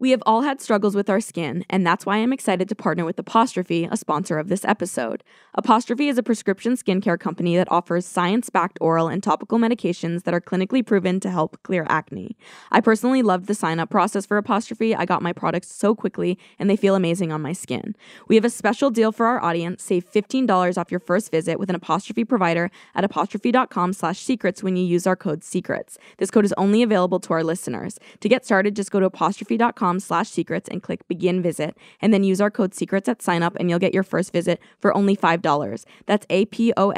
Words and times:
We 0.00 0.12
have 0.12 0.22
all 0.24 0.40
had 0.40 0.62
struggles 0.62 0.94
with 0.94 1.10
our 1.10 1.20
skin, 1.20 1.62
and 1.68 1.86
that's 1.86 2.06
why 2.06 2.16
I'm 2.16 2.32
excited 2.32 2.70
to 2.70 2.74
partner 2.74 3.04
with 3.04 3.18
Apostrophe, 3.18 3.86
a 3.90 3.98
sponsor 3.98 4.38
of 4.38 4.48
this 4.48 4.64
episode. 4.64 5.22
Apostrophe 5.52 6.08
is 6.08 6.16
a 6.16 6.22
prescription 6.22 6.72
skincare 6.72 7.20
company 7.20 7.54
that 7.56 7.70
offers 7.70 8.06
science 8.06 8.48
backed 8.48 8.78
oral 8.80 9.08
and 9.08 9.22
topical 9.22 9.58
medications 9.58 10.22
that 10.22 10.32
are 10.32 10.40
clinically 10.40 10.84
proven 10.84 11.20
to 11.20 11.28
help 11.30 11.62
clear 11.64 11.84
acne. 11.90 12.34
I 12.70 12.80
personally 12.80 13.20
loved 13.20 13.46
the 13.46 13.54
sign 13.54 13.78
up 13.78 13.90
process 13.90 14.24
for 14.24 14.38
Apostrophe. 14.38 14.94
I 14.94 15.04
got 15.04 15.20
my 15.20 15.34
products 15.34 15.70
so 15.70 15.94
quickly, 15.94 16.38
and 16.58 16.70
they 16.70 16.76
feel 16.76 16.94
amazing 16.94 17.30
on 17.30 17.42
my 17.42 17.52
skin. 17.52 17.94
We 18.26 18.36
have 18.36 18.44
a 18.46 18.48
special 18.50 18.90
deal 18.90 19.12
for 19.12 19.26
our 19.26 19.44
audience 19.44 19.82
save 19.82 20.10
$15 20.10 20.78
off 20.78 20.90
your 20.90 21.00
first 21.00 21.30
visit 21.30 21.58
with 21.58 21.68
an 21.68 21.76
Apostrophe 21.76 22.24
provider 22.24 22.70
at 22.94 23.04
apostrophe.com 23.04 23.92
slash 23.92 24.20
secrets 24.20 24.62
when 24.62 24.76
you 24.76 24.84
use 24.86 25.06
our 25.06 25.14
code 25.14 25.44
SECRETS. 25.44 25.98
This 26.16 26.30
code 26.30 26.46
is 26.46 26.54
only 26.56 26.82
available 26.82 27.20
to 27.20 27.34
our 27.34 27.44
listeners. 27.44 27.98
To 28.20 28.30
get 28.30 28.46
started, 28.46 28.74
just 28.74 28.90
go 28.90 28.98
to 28.98 29.04
apostrophe.com 29.04 29.89
slash 29.98 30.28
secrets 30.28 30.68
and 30.68 30.82
click 30.82 31.08
begin 31.08 31.42
visit 31.42 31.76
and 32.00 32.12
then 32.14 32.22
use 32.22 32.40
our 32.40 32.50
code 32.50 32.74
secrets 32.74 33.08
at 33.08 33.22
sign 33.22 33.42
up 33.42 33.56
and 33.56 33.68
you'll 33.68 33.78
get 33.78 33.94
your 33.94 34.02
first 34.02 34.32
visit 34.32 34.60
for 34.78 34.96
only 34.96 35.16
$5 35.16 35.84
that's 36.06 36.26
a-p-o-s-t-r-o-p-h-e 36.30 36.96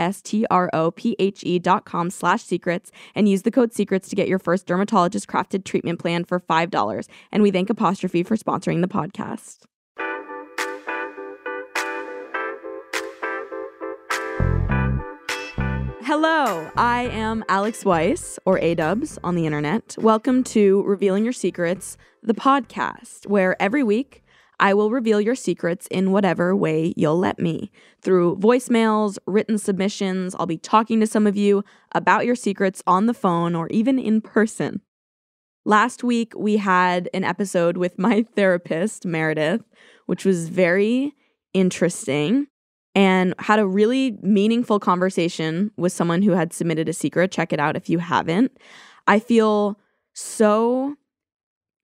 dot 1.61 1.85
com 1.85 2.11
slash 2.11 2.43
secrets 2.43 2.91
and 3.15 3.29
use 3.29 3.43
the 3.43 3.51
code 3.51 3.73
secrets 3.73 4.09
to 4.09 4.17
get 4.17 4.29
your 4.29 4.39
first 4.39 4.67
dermatologist 4.67 5.29
crafted 5.29 5.65
treatment 5.65 5.99
plan 5.99 6.25
for 6.25 6.41
$5 6.41 7.09
and 7.31 7.43
we 7.43 7.51
thank 7.51 7.71
apostrophe 7.71 8.23
for 8.23 8.37
sponsoring 8.37 8.83
the 8.83 8.89
podcast 8.89 9.72
Hello, 16.25 16.71
I 16.77 17.09
am 17.09 17.43
Alyx 17.49 17.85
Weiss, 17.85 18.39
or 18.45 18.57
A-Dubs 18.61 19.19
on 19.25 19.35
the 19.35 19.45
internet. 19.45 19.97
Welcome 19.99 20.45
to 20.45 20.85
Revealing 20.85 21.25
Your 21.25 21.33
Secrets, 21.33 21.97
the 22.23 22.33
podcast, 22.33 23.27
where 23.27 23.61
every 23.61 23.83
week 23.83 24.23
I 24.61 24.73
will 24.73 24.93
reveal 24.93 25.21
your 25.21 25.35
secrets 25.35 25.89
in 25.89 26.13
whatever 26.13 26.55
way 26.55 26.95
you'll 26.97 27.19
let 27.19 27.41
me. 27.41 27.73
Through 28.03 28.37
voicemails, 28.37 29.19
written 29.27 29.59
submissions, 29.59 30.37
I'll 30.39 30.47
be 30.47 30.59
talking 30.59 31.01
to 31.01 31.09
some 31.09 31.27
of 31.27 31.37
you 31.37 31.65
about 31.91 32.25
your 32.25 32.37
secrets 32.37 32.85
on 32.87 33.07
the 33.07 33.15
phone 33.15 33.57
or 33.57 33.67
even 33.71 33.99
in 33.99 34.21
person. 34.21 34.81
Last 35.65 36.05
week, 36.05 36.35
we 36.37 36.59
had 36.59 37.11
an 37.13 37.25
episode 37.25 37.77
with 37.77 37.99
my 37.99 38.25
therapist, 38.37 39.05
Meredith, 39.05 39.65
which 40.07 40.25
was 40.25 40.49
very 40.49 41.15
interesting 41.53 42.47
and 42.95 43.35
had 43.39 43.59
a 43.59 43.67
really 43.67 44.19
meaningful 44.23 44.79
conversation 44.79 45.71
with 45.77 45.93
someone 45.93 46.23
who 46.23 46.33
had 46.33 46.53
submitted 46.53 46.89
a 46.89 46.93
secret. 46.93 47.33
Check 47.33 47.53
it 47.53 47.61
out 47.61 47.77
if 47.77 47.89
you 47.89 47.99
haven't. 47.99 48.57
I 49.07 49.19
feel 49.19 49.79
so 50.13 50.97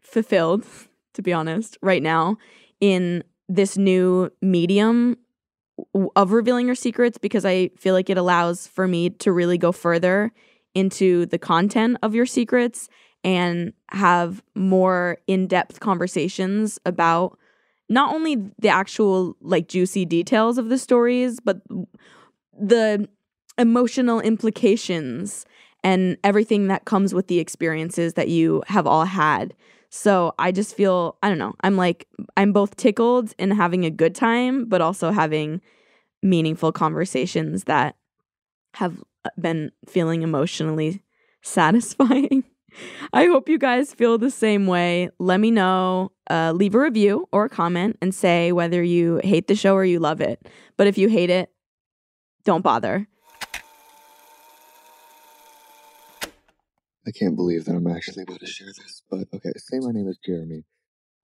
fulfilled, 0.02 0.66
to 1.14 1.22
be 1.22 1.32
honest, 1.32 1.78
right 1.82 2.02
now 2.02 2.36
in 2.80 3.24
this 3.48 3.76
new 3.76 4.30
medium 4.42 5.16
of 6.16 6.32
revealing 6.32 6.66
your 6.66 6.74
secrets 6.74 7.18
because 7.18 7.44
I 7.44 7.68
feel 7.78 7.94
like 7.94 8.10
it 8.10 8.18
allows 8.18 8.66
for 8.66 8.86
me 8.86 9.10
to 9.10 9.32
really 9.32 9.58
go 9.58 9.72
further 9.72 10.32
into 10.74 11.26
the 11.26 11.38
content 11.38 11.96
of 12.02 12.14
your 12.14 12.26
secrets 12.26 12.88
and 13.24 13.72
have 13.90 14.42
more 14.54 15.18
in 15.26 15.46
depth 15.46 15.80
conversations 15.80 16.78
about 16.84 17.38
not 17.88 18.14
only 18.14 18.36
the 18.58 18.68
actual 18.68 19.36
like 19.40 19.68
juicy 19.68 20.04
details 20.04 20.58
of 20.58 20.68
the 20.68 20.78
stories, 20.78 21.40
but 21.40 21.60
the 22.58 23.08
emotional 23.56 24.20
implications 24.20 25.44
and 25.84 26.16
everything 26.24 26.68
that 26.68 26.84
comes 26.84 27.14
with 27.14 27.28
the 27.28 27.38
experiences 27.38 28.14
that 28.14 28.28
you 28.28 28.62
have 28.66 28.86
all 28.86 29.04
had. 29.04 29.54
So 29.90 30.34
I 30.38 30.52
just 30.52 30.74
feel, 30.74 31.16
I 31.22 31.28
don't 31.28 31.38
know, 31.38 31.54
I'm 31.62 31.76
like, 31.76 32.06
I'm 32.36 32.52
both 32.52 32.76
tickled 32.76 33.34
in 33.38 33.50
having 33.50 33.84
a 33.84 33.90
good 33.90 34.14
time, 34.14 34.66
but 34.66 34.80
also 34.80 35.10
having 35.10 35.60
meaningful 36.22 36.72
conversations 36.72 37.64
that 37.64 37.96
have 38.74 39.02
uh, 39.24 39.30
been 39.40 39.72
feeling 39.86 40.22
emotionally 40.22 41.02
satisfying. 41.42 42.44
I 43.12 43.26
hope 43.26 43.48
you 43.48 43.58
guys 43.58 43.94
feel 43.94 44.18
the 44.18 44.30
same 44.30 44.66
way. 44.66 45.08
Let 45.18 45.40
me 45.40 45.50
know. 45.50 46.12
Uh, 46.30 46.52
leave 46.52 46.74
a 46.74 46.80
review 46.80 47.26
or 47.32 47.46
a 47.46 47.48
comment 47.48 47.96
and 48.02 48.14
say 48.14 48.52
whether 48.52 48.82
you 48.82 49.20
hate 49.24 49.46
the 49.46 49.54
show 49.54 49.74
or 49.74 49.84
you 49.84 49.98
love 49.98 50.20
it. 50.20 50.46
But 50.76 50.86
if 50.86 50.98
you 50.98 51.08
hate 51.08 51.30
it, 51.30 51.50
don't 52.44 52.62
bother. 52.62 53.08
I 57.06 57.10
can't 57.10 57.36
believe 57.36 57.64
that 57.64 57.72
I'm 57.74 57.86
actually 57.86 58.24
about 58.24 58.40
to 58.40 58.46
share 58.46 58.66
this, 58.66 59.02
but 59.10 59.28
okay. 59.32 59.52
Say 59.56 59.78
my 59.78 59.92
name 59.92 60.08
is 60.08 60.18
Jeremy. 60.24 60.64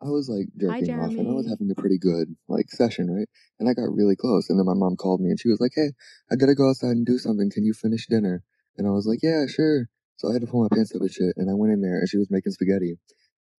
I 0.02 0.08
was 0.08 0.28
like 0.28 0.48
jerking 0.56 0.98
off, 0.98 1.12
and 1.12 1.28
I 1.28 1.32
was 1.32 1.46
having 1.48 1.70
a 1.70 1.74
pretty 1.74 1.98
good 1.98 2.34
like 2.48 2.70
session, 2.70 3.10
right? 3.10 3.28
And 3.60 3.68
I 3.68 3.74
got 3.74 3.94
really 3.94 4.16
close, 4.16 4.48
and 4.48 4.58
then 4.58 4.66
my 4.66 4.74
mom 4.74 4.96
called 4.96 5.20
me, 5.20 5.30
and 5.30 5.38
she 5.38 5.48
was 5.48 5.60
like, 5.60 5.72
"Hey, 5.74 5.92
I 6.30 6.36
gotta 6.36 6.54
go 6.54 6.68
outside 6.68 6.96
and 6.96 7.06
do 7.06 7.18
something. 7.18 7.50
Can 7.50 7.64
you 7.64 7.74
finish 7.74 8.06
dinner?" 8.06 8.42
And 8.76 8.86
I 8.86 8.90
was 8.90 9.06
like, 9.06 9.20
"Yeah, 9.22 9.46
sure." 9.46 9.88
So 10.16 10.30
I 10.30 10.32
had 10.32 10.42
to 10.42 10.46
pull 10.46 10.62
my 10.62 10.74
pants 10.74 10.94
up 10.94 11.00
and 11.00 11.10
shit, 11.10 11.34
and 11.36 11.50
I 11.50 11.54
went 11.54 11.72
in 11.72 11.80
there, 11.80 11.98
and 11.98 12.08
she 12.08 12.18
was 12.18 12.30
making 12.30 12.52
spaghetti. 12.52 12.98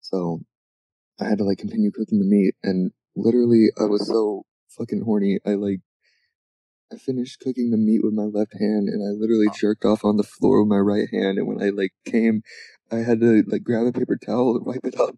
So 0.01 0.41
I 1.19 1.25
had 1.25 1.37
to 1.39 1.43
like 1.43 1.57
continue 1.57 1.91
cooking 1.91 2.19
the 2.19 2.25
meat, 2.25 2.55
and 2.63 2.91
literally, 3.15 3.69
I 3.79 3.85
was 3.85 4.07
so 4.07 4.45
fucking 4.69 5.01
horny. 5.01 5.39
I 5.45 5.51
like 5.51 5.79
I 6.93 6.97
finished 6.97 7.39
cooking 7.39 7.71
the 7.71 7.77
meat 7.77 8.01
with 8.03 8.13
my 8.13 8.23
left 8.23 8.53
hand 8.53 8.89
and 8.89 9.01
I 9.01 9.11
literally 9.11 9.47
oh. 9.49 9.55
jerked 9.59 9.85
off 9.85 10.05
on 10.05 10.17
the 10.17 10.23
floor 10.23 10.61
with 10.61 10.69
my 10.69 10.77
right 10.77 11.07
hand. 11.11 11.37
And 11.37 11.47
when 11.47 11.61
I 11.61 11.69
like 11.69 11.93
came, 12.05 12.43
I 12.91 12.97
had 12.97 13.19
to 13.21 13.43
like 13.47 13.63
grab 13.63 13.87
a 13.87 13.91
paper 13.91 14.17
towel 14.17 14.57
and 14.57 14.65
wipe 14.65 14.85
it 14.85 14.99
up. 14.99 15.15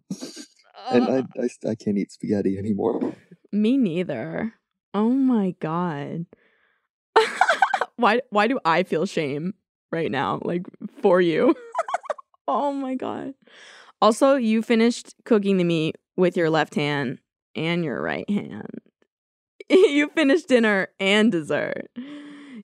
and 0.90 1.04
I, 1.04 1.18
I, 1.40 1.70
I 1.70 1.74
can't 1.74 1.98
eat 1.98 2.12
spaghetti 2.12 2.56
anymore. 2.58 3.14
Me 3.52 3.76
neither. 3.76 4.54
Oh 4.94 5.10
my 5.10 5.54
god. 5.60 6.26
why 7.96 8.22
why 8.30 8.46
do 8.46 8.58
I 8.64 8.82
feel 8.82 9.04
shame 9.04 9.54
right 9.92 10.10
now 10.10 10.40
like 10.42 10.66
for 11.02 11.20
you? 11.20 11.54
oh 12.48 12.72
my 12.72 12.94
god. 12.94 13.34
Also, 14.00 14.36
you 14.36 14.62
finished 14.62 15.14
cooking 15.24 15.56
the 15.56 15.64
meat 15.64 15.96
with 16.16 16.36
your 16.36 16.50
left 16.50 16.74
hand 16.74 17.18
and 17.54 17.84
your 17.84 18.00
right 18.00 18.28
hand. 18.30 18.78
you 19.68 20.08
finished 20.14 20.48
dinner 20.48 20.88
and 21.00 21.32
dessert. 21.32 21.90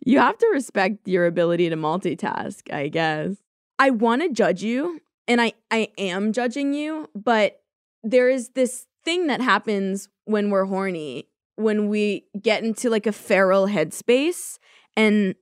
You 0.05 0.19
have 0.19 0.39
to 0.39 0.51
respect 0.53 1.09
your 1.09 1.27
ability 1.27 1.69
to 1.71 1.77
multitask, 1.77 2.73
I 2.73 2.89
guess. 2.89 3.37
I 3.79 3.91
want 3.91 4.23
to 4.23 4.29
judge 4.29 4.63
you, 4.63 5.01
and 5.27 5.41
I, 5.41 5.53
I 5.71 5.89
am 5.99 6.33
judging 6.33 6.75
you, 6.75 7.09
but 7.15 7.61
there 8.03 8.29
is 8.29 8.51
this 8.51 8.87
thing 9.05 9.27
that 9.27 9.41
happens 9.41 10.09
when 10.25 10.51
we're 10.51 10.67
horny, 10.67 11.29
when 11.57 11.89
we 11.89 12.27
get 12.41 12.63
into 12.63 12.91
like 12.91 13.07
a 13.07 13.13
feral 13.13 13.67
headspace 13.67 14.59
and 14.97 15.35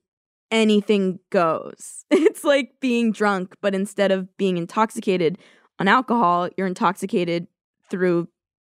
anything 0.51 1.19
goes. 1.29 2.05
It's 2.11 2.43
like 2.43 2.79
being 2.79 3.11
drunk, 3.11 3.55
but 3.61 3.75
instead 3.75 4.11
of 4.11 4.35
being 4.37 4.57
intoxicated 4.57 5.37
on 5.79 5.87
alcohol, 5.87 6.49
you're 6.57 6.67
intoxicated 6.67 7.47
through, 7.89 8.27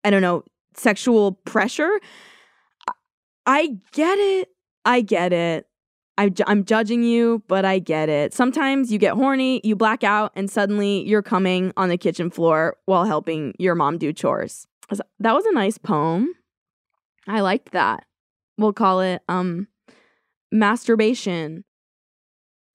I 0.03 0.09
don't 0.09 0.21
know, 0.21 0.43
sexual 0.75 1.33
pressure. 1.33 1.99
I 3.45 3.77
get 3.91 4.17
it. 4.19 4.49
I 4.85 5.01
get 5.01 5.33
it. 5.33 5.65
I, 6.17 6.31
I'm 6.47 6.65
judging 6.65 7.03
you, 7.03 7.43
but 7.47 7.63
I 7.63 7.79
get 7.79 8.09
it. 8.09 8.33
Sometimes 8.33 8.91
you 8.91 8.99
get 8.99 9.13
horny, 9.13 9.61
you 9.63 9.75
black 9.75 10.03
out, 10.03 10.33
and 10.35 10.51
suddenly 10.51 11.07
you're 11.07 11.21
coming 11.21 11.71
on 11.77 11.87
the 11.87 11.97
kitchen 11.97 12.29
floor 12.29 12.75
while 12.85 13.05
helping 13.05 13.53
your 13.57 13.73
mom 13.73 13.97
do 13.97 14.11
chores. 14.11 14.67
That 15.19 15.33
was 15.33 15.45
a 15.45 15.53
nice 15.53 15.77
poem. 15.77 16.33
I 17.27 17.39
liked 17.39 17.71
that. 17.71 18.05
We'll 18.57 18.73
call 18.73 18.99
it 18.99 19.21
um 19.29 19.67
masturbation. 20.51 21.63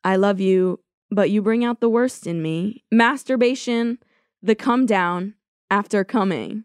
I 0.05 0.17
love 0.17 0.41
you, 0.41 0.81
but 1.11 1.31
you 1.31 1.43
bring 1.43 1.65
out 1.65 1.81
the 1.81 1.89
worst 1.89 2.27
in 2.27 2.41
me. 2.41 2.85
Masturbation, 2.91 3.99
the 4.45 4.55
come 4.55 4.85
down 4.85 5.35
after 5.71 6.05
coming. 6.05 6.65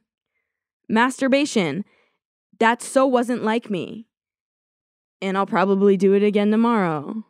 Masturbation, 0.90 1.86
that 2.60 2.82
so 2.82 3.08
wasn't 3.08 3.44
like 3.44 3.70
me. 3.70 4.06
And 5.22 5.38
I'll 5.38 5.46
probably 5.46 5.96
do 5.96 6.14
it 6.14 6.24
again 6.24 6.52
tomorrow. 6.52 7.24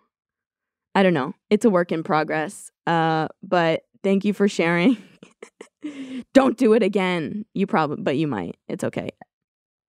I 0.96 1.04
don't 1.04 1.14
know. 1.14 1.34
It's 1.50 1.66
a 1.66 1.70
work 1.70 1.92
in 1.92 2.04
progress. 2.04 2.72
Uh, 2.88 3.28
but 3.44 3.84
thank 4.04 4.26
you 4.26 4.34
for 4.34 4.48
sharing. 4.48 4.98
don't 6.34 6.58
do 6.58 6.74
it 6.74 6.82
again. 6.82 7.46
You 7.54 7.68
probably, 7.68 8.02
but 8.02 8.18
you 8.18 8.28
might. 8.28 8.58
It's 8.68 8.84
okay. 8.84 9.12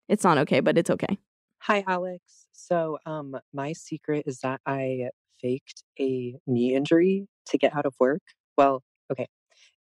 It's 0.08 0.24
not 0.24 0.38
okay, 0.38 0.60
but 0.60 0.76
it's 0.76 0.90
okay. 0.90 1.18
Hi, 1.60 1.82
Alyx. 1.82 2.18
So, 2.52 2.98
um, 3.06 3.36
my 3.52 3.72
secret 3.72 4.24
is 4.26 4.40
that 4.40 4.60
I 4.66 5.08
faked 5.40 5.82
a 5.98 6.36
knee 6.46 6.74
injury 6.74 7.28
to 7.46 7.58
get 7.58 7.74
out 7.74 7.86
of 7.86 7.94
work. 7.98 8.22
Well, 8.56 8.82
okay. 9.10 9.26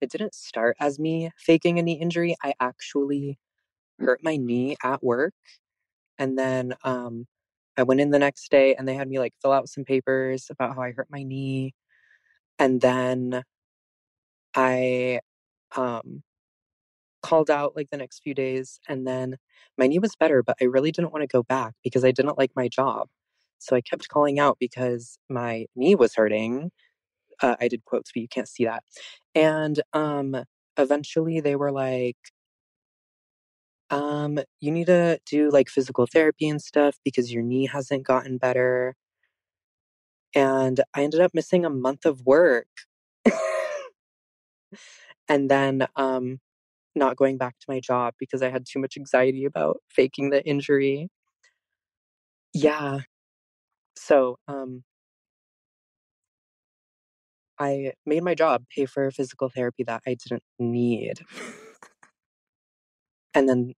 It 0.00 0.10
didn't 0.10 0.34
start 0.34 0.76
as 0.80 0.98
me 0.98 1.30
faking 1.38 1.78
a 1.78 1.82
knee 1.82 2.00
injury. 2.00 2.36
I 2.42 2.54
actually 2.60 3.38
hurt 4.00 4.22
my 4.24 4.36
knee 4.36 4.76
at 4.84 5.02
work. 5.04 5.34
And 6.18 6.38
then 6.38 6.74
um, 6.84 7.26
I 7.76 7.84
went 7.84 8.00
in 8.00 8.10
the 8.10 8.18
next 8.18 8.50
day 8.50 8.74
and 8.76 8.88
they 8.88 8.94
had 8.94 9.08
me 9.08 9.18
like 9.18 9.34
fill 9.42 9.52
out 9.52 9.68
some 9.68 9.84
papers 9.84 10.48
about 10.50 10.74
how 10.76 10.82
I 10.82 10.92
hurt 10.92 11.08
my 11.10 11.22
knee. 11.24 11.74
And 12.58 12.80
then 12.80 13.44
I 14.54 15.20
um, 15.76 16.22
called 17.22 17.50
out 17.50 17.74
like 17.76 17.90
the 17.90 17.96
next 17.96 18.22
few 18.22 18.34
days 18.34 18.80
and 18.88 19.06
then 19.06 19.36
my 19.76 19.86
knee 19.86 19.98
was 19.98 20.16
better, 20.16 20.42
but 20.42 20.56
I 20.60 20.64
really 20.64 20.92
didn't 20.92 21.12
want 21.12 21.22
to 21.22 21.26
go 21.28 21.42
back 21.42 21.74
because 21.84 22.04
I 22.04 22.12
didn't 22.12 22.38
like 22.38 22.52
my 22.56 22.68
job. 22.68 23.08
So 23.58 23.76
I 23.76 23.80
kept 23.80 24.08
calling 24.08 24.38
out 24.38 24.58
because 24.60 25.18
my 25.28 25.66
knee 25.76 25.94
was 25.96 26.14
hurting. 26.14 26.70
Uh, 27.42 27.56
I 27.60 27.68
did 27.68 27.84
quotes, 27.84 28.10
but 28.12 28.20
you 28.22 28.28
can't 28.28 28.48
see 28.48 28.64
that. 28.64 28.82
And 29.34 29.80
um, 29.92 30.36
eventually 30.76 31.40
they 31.40 31.56
were 31.56 31.72
like, 31.72 32.16
um, 33.90 34.38
you 34.60 34.70
need 34.70 34.86
to 34.86 35.18
do 35.26 35.50
like 35.50 35.68
physical 35.68 36.06
therapy 36.06 36.48
and 36.48 36.60
stuff 36.60 36.96
because 37.04 37.32
your 37.32 37.42
knee 37.42 37.66
hasn't 37.66 38.04
gotten 38.04 38.38
better. 38.38 38.94
And 40.34 40.80
I 40.94 41.02
ended 41.04 41.20
up 41.20 41.32
missing 41.34 41.64
a 41.64 41.70
month 41.70 42.04
of 42.06 42.24
work. 42.26 42.68
and 45.28 45.50
then 45.50 45.86
um, 45.96 46.38
not 46.94 47.16
going 47.16 47.38
back 47.38 47.58
to 47.60 47.66
my 47.68 47.80
job 47.80 48.14
because 48.18 48.42
I 48.42 48.50
had 48.50 48.66
too 48.66 48.80
much 48.80 48.96
anxiety 48.96 49.44
about 49.44 49.78
faking 49.90 50.30
the 50.30 50.44
injury. 50.46 51.08
Yeah. 52.54 53.00
So, 53.96 54.38
um, 54.48 54.84
I 57.58 57.92
made 58.06 58.22
my 58.22 58.34
job 58.34 58.64
pay 58.74 58.86
for 58.86 59.10
physical 59.10 59.48
therapy 59.48 59.84
that 59.84 60.02
I 60.06 60.14
didn't 60.14 60.42
need. 60.58 61.20
and 63.34 63.48
then 63.48 63.74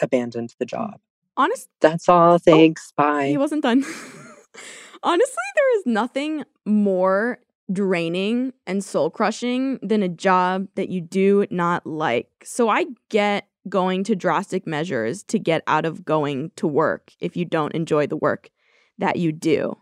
abandoned 0.00 0.54
the 0.58 0.66
mm. 0.66 0.70
job. 0.70 1.00
Honest 1.36 1.68
That's 1.80 2.08
all. 2.08 2.34
Oh, 2.34 2.38
Thanks. 2.38 2.92
Bye. 2.96 3.28
he 3.28 3.38
wasn't 3.38 3.62
done. 3.62 3.84
Honestly, 5.02 5.44
there 5.54 5.78
is 5.78 5.86
nothing 5.86 6.44
more 6.64 7.38
draining 7.72 8.52
and 8.66 8.82
soul 8.82 9.10
crushing 9.10 9.78
than 9.82 10.02
a 10.02 10.08
job 10.08 10.66
that 10.74 10.88
you 10.88 11.00
do 11.00 11.46
not 11.50 11.86
like. 11.86 12.28
So 12.42 12.68
I 12.68 12.86
get 13.08 13.46
going 13.68 14.02
to 14.04 14.16
drastic 14.16 14.66
measures 14.66 15.22
to 15.24 15.38
get 15.38 15.62
out 15.66 15.84
of 15.84 16.04
going 16.04 16.50
to 16.56 16.66
work 16.66 17.12
if 17.20 17.36
you 17.36 17.44
don't 17.44 17.74
enjoy 17.74 18.06
the 18.06 18.16
work 18.16 18.50
that 18.98 19.16
you 19.16 19.30
do. 19.30 19.76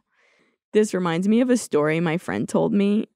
This 0.77 0.93
reminds 0.93 1.27
me 1.27 1.41
of 1.41 1.49
a 1.49 1.57
story 1.57 2.01
my 2.01 2.19
friend 2.19 2.47
told 2.47 2.75
me, 2.75 3.09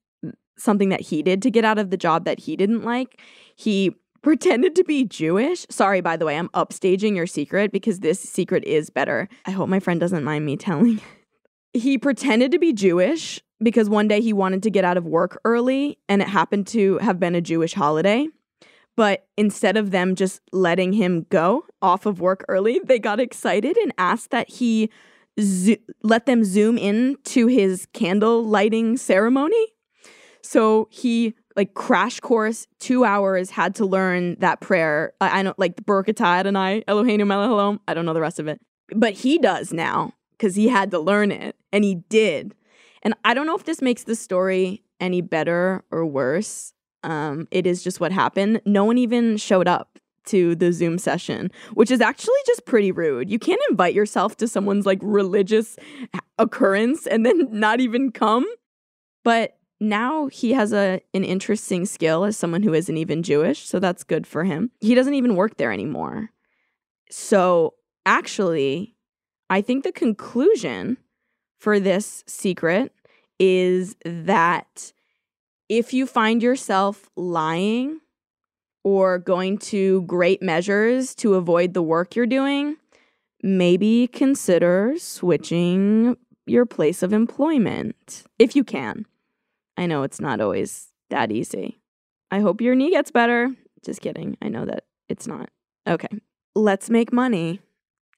something 0.57 0.89
that 0.89 1.03
he 1.03 1.23
did 1.23 1.43
to 1.43 1.51
get 1.51 1.62
out 1.62 1.79
of 1.79 1.91
the 1.91 1.99
job 1.99 2.25
that 2.25 2.39
he 2.39 2.57
didn't 2.57 2.85
like. 2.85 3.21
He 3.55 3.95
pretended 4.23 4.75
to 4.77 4.85
be 4.85 5.05
Jewish. 5.05 5.67
Sorry, 5.69 6.01
by 6.01 6.17
the 6.17 6.25
way, 6.25 6.39
I'm 6.39 6.49
upstaging 6.55 7.15
your 7.15 7.27
secret 7.27 7.71
because 7.71 8.01
this 8.01 8.19
secret 8.19 8.65
is 8.65 8.89
better. 8.89 9.29
I 9.45 9.51
hope 9.51 9.69
my 9.69 9.79
friend 9.79 10.01
doesn't 10.01 10.25
mind 10.25 10.47
me 10.47 10.57
telling. 10.57 11.03
he 11.75 11.99
pretended 11.99 12.51
to 12.53 12.59
be 12.59 12.73
Jewish 12.73 13.43
because 13.62 13.91
one 13.91 14.09
day 14.09 14.23
he 14.23 14.33
wanted 14.33 14.62
to 14.62 14.71
get 14.71 14.87
out 14.87 14.97
of 14.97 15.05
work 15.05 15.39
early 15.45 15.99
and 16.09 16.23
it 16.23 16.29
happened 16.29 16.67
to 16.69 16.97
have 16.97 17.21
been 17.21 17.35
a 17.35 17.43
Jewish 17.43 17.75
holiday. 17.75 18.27
But 18.97 19.27
instead 19.37 19.77
of 19.77 19.91
them 19.91 20.15
just 20.15 20.41
letting 20.51 20.95
him 20.95 21.27
go 21.29 21.67
off 21.83 22.07
of 22.07 22.21
work 22.21 22.43
early, 22.49 22.81
they 22.83 22.99
got 22.99 23.21
excited 23.21 23.77
and 23.77 23.93
asked 23.99 24.31
that 24.31 24.49
he 24.49 24.89
zo- 25.41 25.77
let 26.03 26.27
them 26.27 26.45
zoom 26.45 26.79
in 26.79 27.17
to 27.25 27.47
his 27.47 27.87
candle 27.93 28.45
lighting 28.45 28.97
ceremony. 28.97 29.67
So 30.43 30.89
he 30.91 31.35
like 31.57 31.75
crash 31.75 32.21
course 32.21 32.67
two 32.79 33.05
hours 33.05 33.51
had 33.51 33.75
to 33.77 33.85
learn 33.85 34.37
that 34.41 34.61
prayer. 34.61 35.13
I, 35.21 35.41
I 35.41 35.43
know 35.43 35.55
like 35.59 35.77
the 35.77 35.83
Baruch 35.83 36.09
Adonai 36.09 36.85
Eloheinu 36.87 37.27
melech. 37.27 37.81
I 37.89 37.95
don't 37.95 38.07
know 38.07 38.15
the 38.15 38.21
rest 38.21 38.39
of 38.39 38.49
it, 38.49 38.61
but 38.95 39.15
he 39.15 39.39
does 39.39 39.73
now 39.73 40.13
because 40.33 40.55
he 40.55 40.69
had 40.69 40.91
to 40.93 40.99
learn 40.99 41.31
it 41.33 41.57
and 41.73 41.85
he 41.85 41.97
did. 42.09 42.55
And 43.03 43.15
I 43.25 43.35
don't 43.35 43.47
know 43.47 43.57
if 43.57 43.65
this 43.65 43.83
makes 43.83 44.05
the 44.05 44.15
story 44.15 44.83
any 45.01 45.21
better 45.21 45.85
or 45.91 46.05
worse. 46.07 46.73
Um, 47.03 47.49
it 47.51 47.67
is 47.67 47.83
just 47.83 48.01
what 48.01 48.13
happened. 48.13 48.61
No 48.67 48.85
one 48.85 48.99
even 48.99 49.37
showed 49.39 49.69
up 49.69 49.99
to 50.27 50.55
the 50.55 50.73
Zoom 50.73 50.99
session, 50.99 51.51
which 51.75 51.91
is 51.91 52.01
actually 52.01 52.35
just 52.47 52.65
pretty 52.67 52.93
rude. 52.93 53.31
You 53.31 53.39
can't 53.39 53.61
invite 53.71 53.95
yourself 53.95 54.37
to 54.39 54.49
someone's 54.49 54.87
like 54.87 54.99
religious 55.03 55.77
occurrence 56.39 57.07
and 57.07 57.25
then 57.25 57.49
not 57.51 57.81
even 57.81 58.13
come. 58.13 58.47
But 59.25 59.59
now 59.81 60.27
he 60.27 60.53
has 60.53 60.73
a 60.73 61.01
an 61.15 61.25
interesting 61.25 61.87
skill 61.87 62.25
as 62.25 62.37
someone 62.37 62.63
who 62.63 62.75
isn't 62.75 62.97
even 62.97 63.23
Jewish, 63.23 63.67
so 63.67 63.79
that's 63.79 64.05
good 64.05 64.27
for 64.27 64.45
him. 64.45 64.71
He 64.81 64.95
doesn't 64.95 65.15
even 65.15 65.37
work 65.37 65.57
there 65.57 65.73
anymore. 65.73 66.31
So 67.11 67.75
actually, 68.07 68.95
I 69.49 69.63
think 69.63 69.85
the 69.85 69.93
conclusion 69.93 70.99
for 71.59 71.81
this 71.81 72.25
secret 72.27 72.93
is 73.39 73.97
that 74.05 74.93
if 75.69 75.95
you 75.95 76.07
find 76.07 76.43
yourself 76.43 77.09
lying 77.17 78.01
or 78.85 79.19
going 79.19 79.59
to 79.59 80.03
great 80.03 80.43
measures 80.43 81.15
to 81.17 81.35
avoid 81.35 81.75
the 81.75 81.82
work 81.82 82.17
you're 82.17 82.27
doing, 82.27 82.77
maybe 83.43 84.09
consider 84.09 84.94
switching 84.99 86.17
your 86.47 86.67
place 86.67 87.03
of 87.03 87.12
employment 87.12 88.25
if 88.38 88.56
you 88.56 88.65
can. 88.65 89.06
I 89.77 89.87
know 89.87 90.03
it's 90.03 90.21
not 90.21 90.41
always 90.41 90.88
that 91.11 91.31
easy. 91.32 91.79
I 92.31 92.41
hope 92.41 92.61
your 92.61 92.75
knee 92.75 92.91
gets 92.91 93.11
better. 93.11 93.50
Just 93.85 94.00
kidding. 94.00 94.37
I 94.43 94.49
know 94.49 94.65
that 94.65 94.85
it's 95.09 95.26
not. 95.26 95.49
Okay. 95.87 96.09
Let's 96.55 96.91
make 96.91 97.12
money 97.12 97.61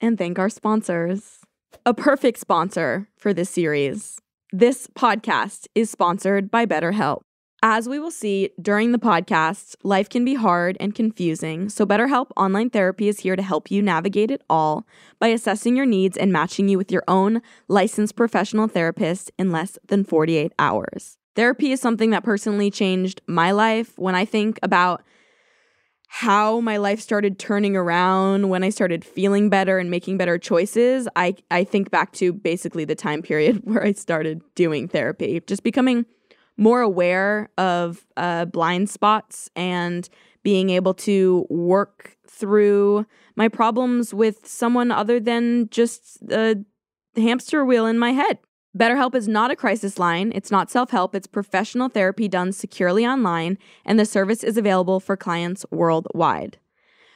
and 0.00 0.18
thank 0.18 0.38
our 0.38 0.48
sponsors. 0.48 1.40
A 1.86 1.94
perfect 1.94 2.38
sponsor 2.38 3.08
for 3.16 3.32
this 3.32 3.50
series. 3.50 4.20
This 4.52 4.86
podcast 4.86 5.66
is 5.74 5.90
sponsored 5.90 6.50
by 6.50 6.66
BetterHelp. 6.66 7.22
As 7.64 7.88
we 7.88 8.00
will 8.00 8.10
see 8.10 8.50
during 8.60 8.90
the 8.90 8.98
podcast, 8.98 9.76
life 9.84 10.08
can 10.08 10.24
be 10.24 10.34
hard 10.34 10.76
and 10.80 10.96
confusing, 10.96 11.68
so 11.68 11.86
BetterHelp 11.86 12.32
Online 12.36 12.68
Therapy 12.68 13.06
is 13.06 13.20
here 13.20 13.36
to 13.36 13.42
help 13.42 13.70
you 13.70 13.80
navigate 13.80 14.32
it 14.32 14.42
all 14.50 14.84
by 15.20 15.28
assessing 15.28 15.76
your 15.76 15.86
needs 15.86 16.16
and 16.16 16.32
matching 16.32 16.68
you 16.68 16.76
with 16.76 16.90
your 16.90 17.04
own 17.06 17.40
licensed 17.68 18.16
professional 18.16 18.66
therapist 18.66 19.30
in 19.38 19.52
less 19.52 19.78
than 19.86 20.02
48 20.02 20.52
hours. 20.58 21.18
Therapy 21.36 21.70
is 21.70 21.80
something 21.80 22.10
that 22.10 22.24
personally 22.24 22.68
changed 22.68 23.22
my 23.28 23.52
life 23.52 23.96
when 23.96 24.16
I 24.16 24.24
think 24.24 24.58
about 24.64 25.04
how 26.08 26.58
my 26.58 26.78
life 26.78 27.00
started 27.00 27.38
turning 27.38 27.76
around 27.76 28.48
when 28.48 28.64
I 28.64 28.70
started 28.70 29.04
feeling 29.04 29.48
better 29.48 29.78
and 29.78 29.88
making 29.88 30.18
better 30.18 30.36
choices. 30.36 31.06
I, 31.14 31.36
I 31.52 31.62
think 31.62 31.92
back 31.92 32.10
to 32.14 32.32
basically 32.32 32.84
the 32.84 32.96
time 32.96 33.22
period 33.22 33.60
where 33.64 33.84
I 33.84 33.92
started 33.92 34.42
doing 34.56 34.88
therapy, 34.88 35.40
just 35.46 35.62
becoming 35.62 36.06
more 36.56 36.80
aware 36.80 37.50
of 37.58 38.06
uh, 38.16 38.44
blind 38.46 38.90
spots 38.90 39.50
and 39.56 40.08
being 40.42 40.70
able 40.70 40.94
to 40.94 41.46
work 41.48 42.16
through 42.26 43.06
my 43.36 43.48
problems 43.48 44.12
with 44.12 44.46
someone 44.46 44.90
other 44.90 45.20
than 45.20 45.68
just 45.70 46.26
the 46.26 46.64
hamster 47.16 47.64
wheel 47.64 47.86
in 47.86 47.98
my 47.98 48.12
head. 48.12 48.38
BetterHelp 48.76 49.14
is 49.14 49.28
not 49.28 49.50
a 49.50 49.56
crisis 49.56 49.98
line. 49.98 50.32
It's 50.34 50.50
not 50.50 50.70
self 50.70 50.90
help. 50.90 51.14
It's 51.14 51.26
professional 51.26 51.88
therapy 51.88 52.26
done 52.26 52.52
securely 52.52 53.06
online, 53.06 53.58
and 53.84 54.00
the 54.00 54.06
service 54.06 54.42
is 54.42 54.56
available 54.56 54.98
for 54.98 55.16
clients 55.16 55.66
worldwide. 55.70 56.58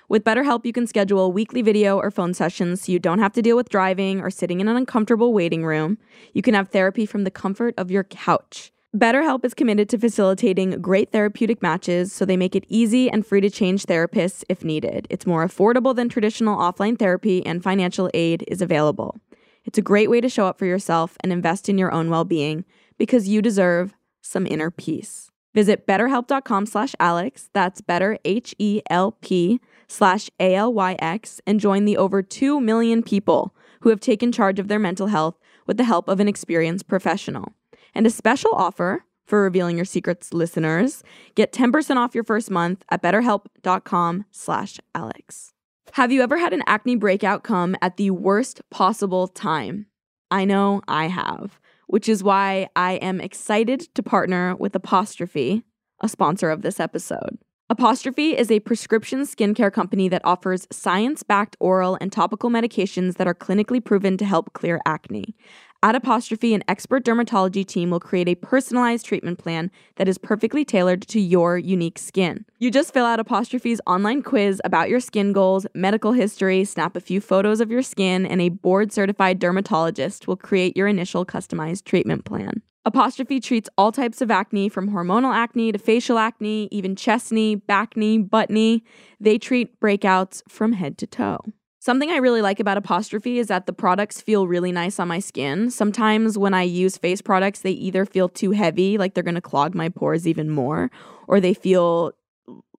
With 0.09 0.23
BetterHelp, 0.23 0.65
you 0.65 0.73
can 0.73 0.87
schedule 0.87 1.33
weekly 1.33 1.63
video 1.63 1.99
or 1.99 2.11
phone 2.11 2.35
sessions 2.35 2.83
so 2.83 2.93
you 2.93 2.99
don't 2.99 3.19
have 3.19 3.33
to 3.33 3.43
deal 3.43 3.57
with 3.57 3.71
driving 3.71 4.21
or 4.21 4.31
sitting 4.31 4.61
in 4.61 4.69
an 4.69 4.77
uncomfortable 4.77 5.33
waiting 5.33 5.65
room. 5.65 5.99
You 6.33 6.43
can 6.43 6.55
have 6.55 6.69
therapy 6.69 7.07
from 7.07 7.25
the 7.25 7.31
comfort 7.31 7.75
of 7.77 7.91
your 7.91 8.05
couch. 8.05 8.71
BetterHelp 8.95 9.45
is 9.45 9.53
committed 9.53 9.89
to 9.91 9.99
facilitating 9.99 10.81
great 10.81 11.13
therapeutic 11.13 11.61
matches, 11.61 12.13
so 12.13 12.25
they 12.25 12.37
make 12.37 12.55
it 12.55 12.65
easy 12.69 13.11
and 13.11 13.27
free 13.27 13.41
to 13.43 13.51
change 13.51 13.85
therapists 13.85 14.43
if 14.49 14.65
needed. 14.65 15.07
It's 15.11 15.27
more 15.27 15.47
affordable 15.47 15.95
than 15.95 16.09
traditional 16.09 16.59
offline 16.59 16.99
therapy, 16.99 17.45
and 17.45 17.63
financial 17.63 18.11
aid 18.15 18.45
is 18.49 18.63
available. 18.63 19.21
It's 19.65 19.77
a 19.77 19.83
great 19.83 20.09
way 20.09 20.21
to 20.21 20.29
show 20.29 20.47
up 20.47 20.59
for 20.59 20.65
yourself 20.65 21.17
and 21.21 21.33
invest 21.33 21.69
in 21.69 21.77
your 21.77 21.93
own 21.93 22.09
well-being 22.09 22.65
because 22.97 23.29
you 23.29 23.43
deserve 23.43 23.95
some 24.23 24.47
inner 24.47 24.71
peace. 24.71 25.31
Visit 25.53 25.87
betterhelp.com 25.87 26.67
slash 26.67 26.95
Alyx, 27.01 27.49
that's 27.53 27.81
better 27.81 28.19
H-E-L-P 28.25 29.61
slash 29.89 30.31
A-L-Y-X, 30.39 31.41
and 31.47 31.61
join 31.61 31.85
the 31.85 31.97
over 31.97 32.23
2 32.23 32.61
million 32.61 33.03
people 33.03 33.55
who 33.81 33.91
have 33.91 34.01
taken 34.01 34.33
charge 34.33 34.59
of 34.59 34.69
their 34.69 34.79
mental 34.79 35.09
health 35.09 35.39
with 35.67 35.77
the 35.77 35.85
help 35.85 36.09
of 36.09 36.21
an 36.21 36.29
experienced 36.29 36.87
professional. 36.87 37.53
And 37.97 38.07
a 38.07 38.11
special 38.11 38.51
offer 38.53 39.07
for 39.27 39.43
Revealing 39.43 39.77
Your 39.77 39.87
Secrets 39.87 40.35
listeners, 40.35 41.03
get 41.35 41.51
10% 41.51 41.97
off 41.97 42.15
your 42.15 42.25
first 42.25 42.51
month 42.51 42.85
at 42.91 43.03
betterhelp.com 43.03 44.27
slash 44.31 44.79
Alyx. 44.95 45.53
Have 45.95 46.13
you 46.13 46.21
ever 46.23 46.37
had 46.37 46.53
an 46.53 46.63
acne 46.67 46.97
breakout 46.97 47.43
come 47.43 47.75
at 47.81 47.97
the 47.97 48.11
worst 48.11 48.61
possible 48.71 49.29
time? 49.29 49.87
I 50.31 50.45
know 50.45 50.83
I 50.87 51.09
have, 51.09 51.59
which 51.87 52.07
is 52.07 52.23
why 52.23 52.69
I 52.77 52.97
am 52.97 53.19
excited 53.19 53.81
to 53.95 54.03
partner 54.03 54.55
with 54.57 54.75
Apostrophe, 54.75 55.63
a 56.01 56.09
sponsor 56.11 56.51
of 56.51 56.61
this 56.61 56.79
episode. 56.79 57.39
Apostrophe 57.69 58.37
is 58.37 58.49
a 58.49 58.61
prescription 58.61 59.23
skincare 59.23 59.73
company 59.73 60.09
that 60.09 60.23
offers 60.23 60.69
science 60.71 61.25
backed 61.25 61.57
oral 61.59 61.99
and 62.01 62.13
topical 62.13 62.49
medications 62.49 63.17
that 63.17 63.27
are 63.27 63.35
clinically 63.35 63.85
proven 63.85 64.17
to 64.19 64.25
help 64.25 64.53
clear 64.53 64.81
acne. 64.87 65.35
At 65.83 65.95
Apostrophe, 65.95 66.55
an 66.55 66.65
expert 66.69 67.05
dermatology 67.05 67.65
team 67.65 67.91
will 67.91 68.01
create 68.01 68.29
a 68.29 68.35
personalized 68.35 69.07
treatment 69.07 69.39
plan 69.39 69.71
that 69.97 70.09
is 70.09 70.19
perfectly 70.19 70.65
tailored 70.65 71.03
to 71.09 71.21
your 71.21 71.59
unique 71.59 71.99
skin. 71.99 72.45
You 72.59 72.71
just 72.71 72.93
fill 72.93 73.05
out 73.05 73.21
Apostrophe's 73.21 73.81
online 73.87 74.23
quiz 74.23 74.61
about 74.65 74.89
your 74.89 75.01
skin 75.01 75.33
goals, 75.33 75.67
medical 75.75 76.13
history, 76.13 76.65
snap 76.65 76.97
a 76.97 77.01
few 77.01 77.21
photos 77.21 77.61
of 77.61 77.71
your 77.71 77.83
skin, 77.83 78.25
and 78.27 78.41
a 78.41 78.49
board 78.49 78.91
certified 78.91 79.39
dermatologist 79.39 80.27
will 80.27 80.37
create 80.37 80.77
your 80.77 80.89
initial 80.89 81.27
customized 81.27 81.85
treatment 81.85 82.25
plan. 82.25 82.63
Apostrophe 82.87 83.41
treats 83.41 83.69
all 83.77 83.91
types 83.91 84.21
of 84.21 84.31
acne 84.31 84.69
from 84.69 84.91
hormonal 84.91 85.35
acne 85.35 85.73
to 85.73 85.79
facial 85.79 86.19
acne, 86.19 86.69
even 86.71 86.95
chest 86.95 87.33
knee, 87.33 87.57
back 87.57 87.97
knee, 87.97 88.17
butt 88.17 88.49
knee. 88.49 88.85
They 89.21 89.39
treat 89.39 89.79
breakouts 89.81 90.43
from 90.49 90.73
head 90.73 90.97
to 90.99 91.07
toe. 91.07 91.41
Something 91.87 92.11
I 92.11 92.17
really 92.17 92.43
like 92.43 92.59
about 92.59 92.79
Apostrophe 92.79 93.39
is 93.39 93.47
that 93.47 93.67
the 93.67 93.73
products 93.73 94.21
feel 94.21 94.49
really 94.49 94.73
nice 94.73 94.99
on 94.99 95.07
my 95.07 95.21
skin. 95.21 95.71
Sometimes 95.71 96.37
when 96.37 96.53
I 96.53 96.63
use 96.63 96.99
face 96.99 97.23
products, 97.23 97.61
they 97.61 97.71
either 97.71 98.05
feel 98.05 98.29
too 98.29 98.51
heavy, 98.51 98.99
like 98.99 99.15
they're 99.15 99.23
gonna 99.23 99.41
clog 99.41 99.73
my 99.73 99.89
pores 99.89 100.27
even 100.27 100.51
more, 100.51 100.91
or 101.29 101.39
they 101.39 101.55
feel 101.55 102.11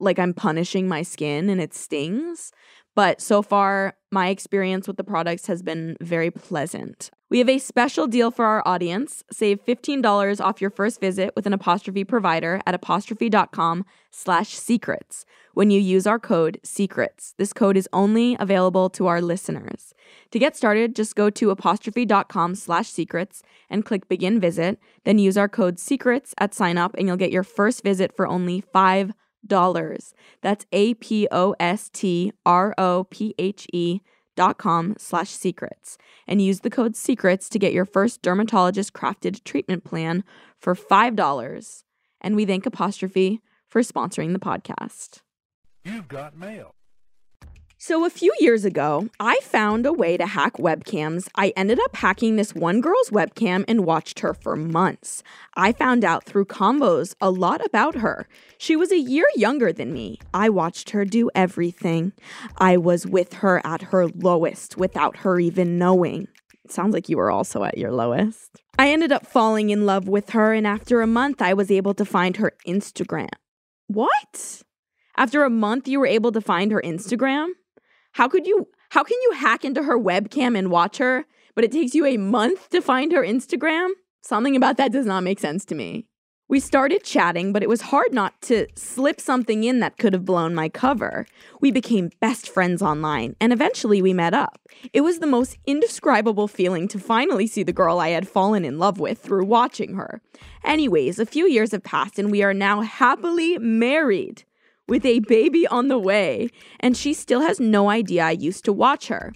like 0.02 0.20
I'm 0.20 0.34
punishing 0.34 0.90
my 0.90 1.04
skin 1.04 1.50
and 1.50 1.62
it 1.62 1.74
stings. 1.74 2.52
But 2.98 3.22
so 3.22 3.44
far, 3.44 3.94
my 4.12 4.30
experience 4.30 4.88
with 4.88 4.98
the 4.98 5.04
products 5.04 5.46
has 5.46 5.62
been 5.62 5.98
very 6.01 6.32
pleasant. 6.32 7.12
We 7.30 7.38
have 7.38 7.48
a 7.48 7.60
special 7.60 8.08
deal 8.08 8.32
for 8.32 8.44
our 8.44 8.68
audience. 8.68 9.24
Save 9.32 9.63
$15 9.63 10.44
off 10.44 10.60
your 10.60 10.72
first 10.72 11.00
visit 11.00 11.32
with 11.36 11.46
an 11.46 11.54
apostrophe 11.54 12.04
provider 12.04 12.60
at 12.66 12.74
apostrophe.com 12.74 13.86
slash 14.10 14.50
secrets 14.50 15.25
when 15.54 15.70
you 15.70 15.80
use 15.80 16.08
our 16.08 16.18
code 16.18 16.60
secrets. 16.63 17.36
This 17.38 17.54
code 17.54 17.77
is 17.77 17.88
only 17.94 18.36
available 18.39 18.89
to 18.89 19.06
our 19.06 19.22
listeners. 19.22 19.94
To 20.32 20.39
get 20.39 20.58
started, 20.58 20.96
just 20.96 21.16
go 21.16 21.30
to 21.30 21.51
apostrophe.com 21.51 22.56
slash 22.56 22.88
secrets 22.88 23.44
and 23.70 23.86
click 23.86 24.10
begin 24.10 24.39
visit. 24.39 24.80
Then 25.04 25.20
use 25.20 25.38
our 25.38 25.48
code 25.48 25.77
secrets 25.77 26.34
at 26.39 26.56
sign 26.56 26.80
up 26.80 26.96
and 26.98 27.06
you'll 27.06 27.16
get 27.16 27.32
your 27.32 27.44
first 27.44 27.84
visit 27.84 28.16
for 28.16 28.25
only 28.25 28.62
$5. 29.46 30.13
That's 30.41 30.65
A 30.72 30.94
P 30.96 31.27
O 31.32 31.56
S 31.60 31.89
T 31.89 32.32
R 32.46 32.74
O 32.77 33.06
P 33.10 33.36
H 33.38 33.67
E 33.74 34.01
dot 34.36 34.58
com 34.58 34.96
slash 34.98 35.29
secrets. 35.29 35.98
And 36.27 36.41
use 36.41 36.62
the 36.62 36.70
code 36.70 36.96
secrets 36.96 37.50
to 37.50 37.60
get 37.60 37.74
your 37.74 37.86
first 37.86 38.22
dermatologist 38.22 38.94
crafted 38.94 39.44
treatment 39.44 39.84
plan 39.84 40.24
for 40.60 40.75
$5 40.75 41.84
and 42.22 42.36
we 42.36 42.46
thank 42.46 42.65
apostrophe 42.65 43.41
for 43.67 43.82
sponsoring 43.82 44.34
the 44.34 44.39
podcast. 44.39 45.22
You've 45.84 46.08
got 46.08 46.36
mail 46.36 46.74
so, 47.79 48.05
a 48.05 48.10
few 48.10 48.34
years 48.39 48.65
ago, 48.65 49.07
I 49.19 49.38
found 49.43 49.86
a 49.86 49.93
way 49.93 50.17
to 50.17 50.25
hack 50.25 50.53
webcams. 50.53 51.27
I 51.36 51.53
ended 51.55 51.79
up 51.79 51.96
hacking 51.96 52.36
this 52.36 52.55
one 52.55 52.81
girl's 52.81 53.12
webcam 53.12 53.65
and 53.67 53.86
watched 53.86 54.22
her 54.22 54.34
for 54.34 54.55
months. 54.55 55.22
I 55.55 55.74
found 55.74 56.03
out 56.03 56.24
through 56.24 56.46
combos 56.46 57.13
a 57.22 57.29
lot 57.29 57.63
about 57.63 57.93
her. 57.96 58.27
She 58.57 58.75
was 58.75 58.91
a 58.91 58.98
year 58.98 59.27
younger 59.36 59.72
than 59.72 59.93
me. 59.93 60.19
I 60.34 60.50
watched 60.50 60.89
her 60.89 61.05
do 61.05 61.29
everything. 61.36 62.13
I 62.57 62.77
was 62.77 63.05
with 63.05 63.34
her 63.34 63.62
at 63.63 63.84
her 63.84 64.07
lowest 64.07 64.77
without 64.77 65.17
her 65.17 65.39
even 65.39 65.77
knowing. 65.77 66.27
It 66.65 66.72
sounds 66.72 66.96
like 66.96 67.10
you 67.10 67.17
were 67.17 67.29
also 67.29 67.63
at 67.63 67.77
your 67.77 67.91
lowest. 67.91 68.60
I 68.79 68.89
ended 68.89 69.12
up 69.12 69.27
falling 69.27 69.69
in 69.69 69.86
love 69.86 70.07
with 70.07 70.31
her, 70.31 70.51
and 70.51 70.65
after 70.65 71.01
a 71.01 71.07
month, 71.07 71.43
I 71.43 71.53
was 71.53 71.69
able 71.69 71.93
to 71.93 72.05
find 72.05 72.38
her 72.38 72.53
Instagram. 72.67 73.29
What? 73.86 74.63
After 75.15 75.43
a 75.43 75.50
month, 75.50 75.88
you 75.88 76.00
were 76.00 76.07
able 76.07 76.31
to 76.31 76.41
find 76.41 76.72
her 76.72 76.81
Instagram? 76.84 77.50
How 78.18 78.28
could 78.28 78.48
you 78.48 78.68
how 78.90 79.04
can 79.04 79.18
you 79.22 79.34
hack 79.34 79.64
into 79.64 79.84
her 79.84 79.96
webcam 79.96 80.58
and 80.58 80.72
watch 80.72 80.98
her, 80.98 81.26
but 81.54 81.64
it 81.64 81.72
takes 81.72 81.94
you 81.94 82.04
a 82.04 82.18
month 82.18 82.68
to 82.72 82.82
find 82.82 83.12
her 83.12 83.22
Instagram? 83.22 83.92
Something 84.24 84.56
about 84.56 84.78
that 84.78 84.92
does 84.92 85.06
not 85.06 85.24
make 85.24 85.40
sense 85.40 85.64
to 85.66 85.76
me. 85.76 86.08
We 86.50 86.60
started 86.60 87.04
chatting, 87.04 87.54
but 87.54 87.62
it 87.62 87.70
was 87.70 87.82
hard 87.82 88.14
not 88.14 88.42
to 88.44 88.66
slip 88.76 89.22
something 89.22 89.64
in 89.64 89.82
that 89.82 90.00
could 90.00 90.14
have 90.14 90.26
blown 90.26 90.56
my 90.56 90.68
cover. 90.68 91.28
We 91.62 91.70
became 91.70 92.10
best 92.20 92.50
friends 92.50 92.82
online, 92.82 93.36
and 93.40 93.54
eventually 93.54 94.02
we 94.02 94.14
met 94.14 94.34
up. 94.34 94.62
It 94.94 95.02
was 95.02 95.20
the 95.20 95.28
most 95.28 95.60
indescribable 95.68 96.48
feeling 96.48 96.88
to 96.88 96.98
finally 96.98 97.46
see 97.46 97.62
the 97.62 97.72
girl 97.72 98.00
I 98.00 98.10
had 98.10 98.28
fallen 98.28 98.66
in 98.66 98.80
love 98.80 99.00
with 99.00 99.20
through 99.20 99.46
watching 99.46 99.94
her. 99.94 100.22
Anyways, 100.64 101.20
a 101.20 101.26
few 101.28 101.46
years 101.48 101.72
have 101.72 101.84
passed, 101.84 102.18
and 102.18 102.32
we 102.32 102.42
are 102.42 102.54
now 102.54 102.82
happily 102.82 103.60
married 103.60 104.44
with 104.88 105.06
a 105.06 105.20
baby 105.20 105.67
on 105.67 105.88
the 105.88 106.00
way, 106.00 106.50
and 106.79 106.96
she 106.96 107.13
still 107.13 107.41
has 107.41 107.60
no 107.60 107.89
idea 107.89 108.24
I 108.24 108.32
used 108.32 108.65
to 108.65 108.74
watch 108.74 109.08
her. 109.08 109.34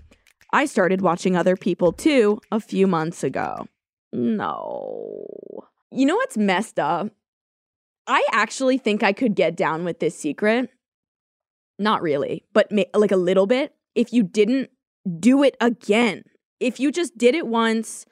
I 0.54 0.66
started 0.66 1.02
watching 1.02 1.36
other 1.36 1.56
people 1.56 1.92
too 1.92 2.40
a 2.52 2.60
few 2.60 2.88
months 2.88 3.24
ago. 3.24 3.68
No. 4.12 5.26
You 5.92 6.06
know 6.06 6.16
what's 6.16 6.38
messed 6.38 6.80
up? 6.80 7.12
I 8.08 8.26
actually 8.32 8.78
think 8.78 9.04
I 9.04 9.14
could 9.14 9.36
get 9.36 9.56
down 9.56 9.86
with 9.86 10.00
this 10.00 10.18
secret. 10.18 10.70
Not 11.80 12.02
really, 12.02 12.44
but 12.54 12.72
ma- 12.72 12.84
like 12.94 13.12
a 13.12 13.18
little 13.18 13.48
bit. 13.48 13.74
If 13.96 14.14
you 14.14 14.24
didn't 14.24 14.70
do 15.20 15.44
it 15.44 15.56
again, 15.62 16.24
if 16.60 16.80
you 16.80 16.92
just 16.92 17.18
did 17.18 17.36
it 17.36 17.48
once, 17.48 18.06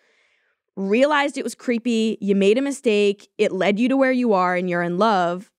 realized 0.76 1.38
it 1.38 1.44
was 1.44 1.56
creepy, 1.56 2.18
you 2.22 2.36
made 2.36 2.58
a 2.58 2.62
mistake, 2.62 3.30
it 3.38 3.52
led 3.52 3.80
you 3.80 3.90
to 3.90 3.98
where 3.98 4.12
you 4.12 4.34
are 4.34 4.56
and 4.56 4.70
you're 4.70 4.82
in 4.82 4.98
love, 4.98 5.52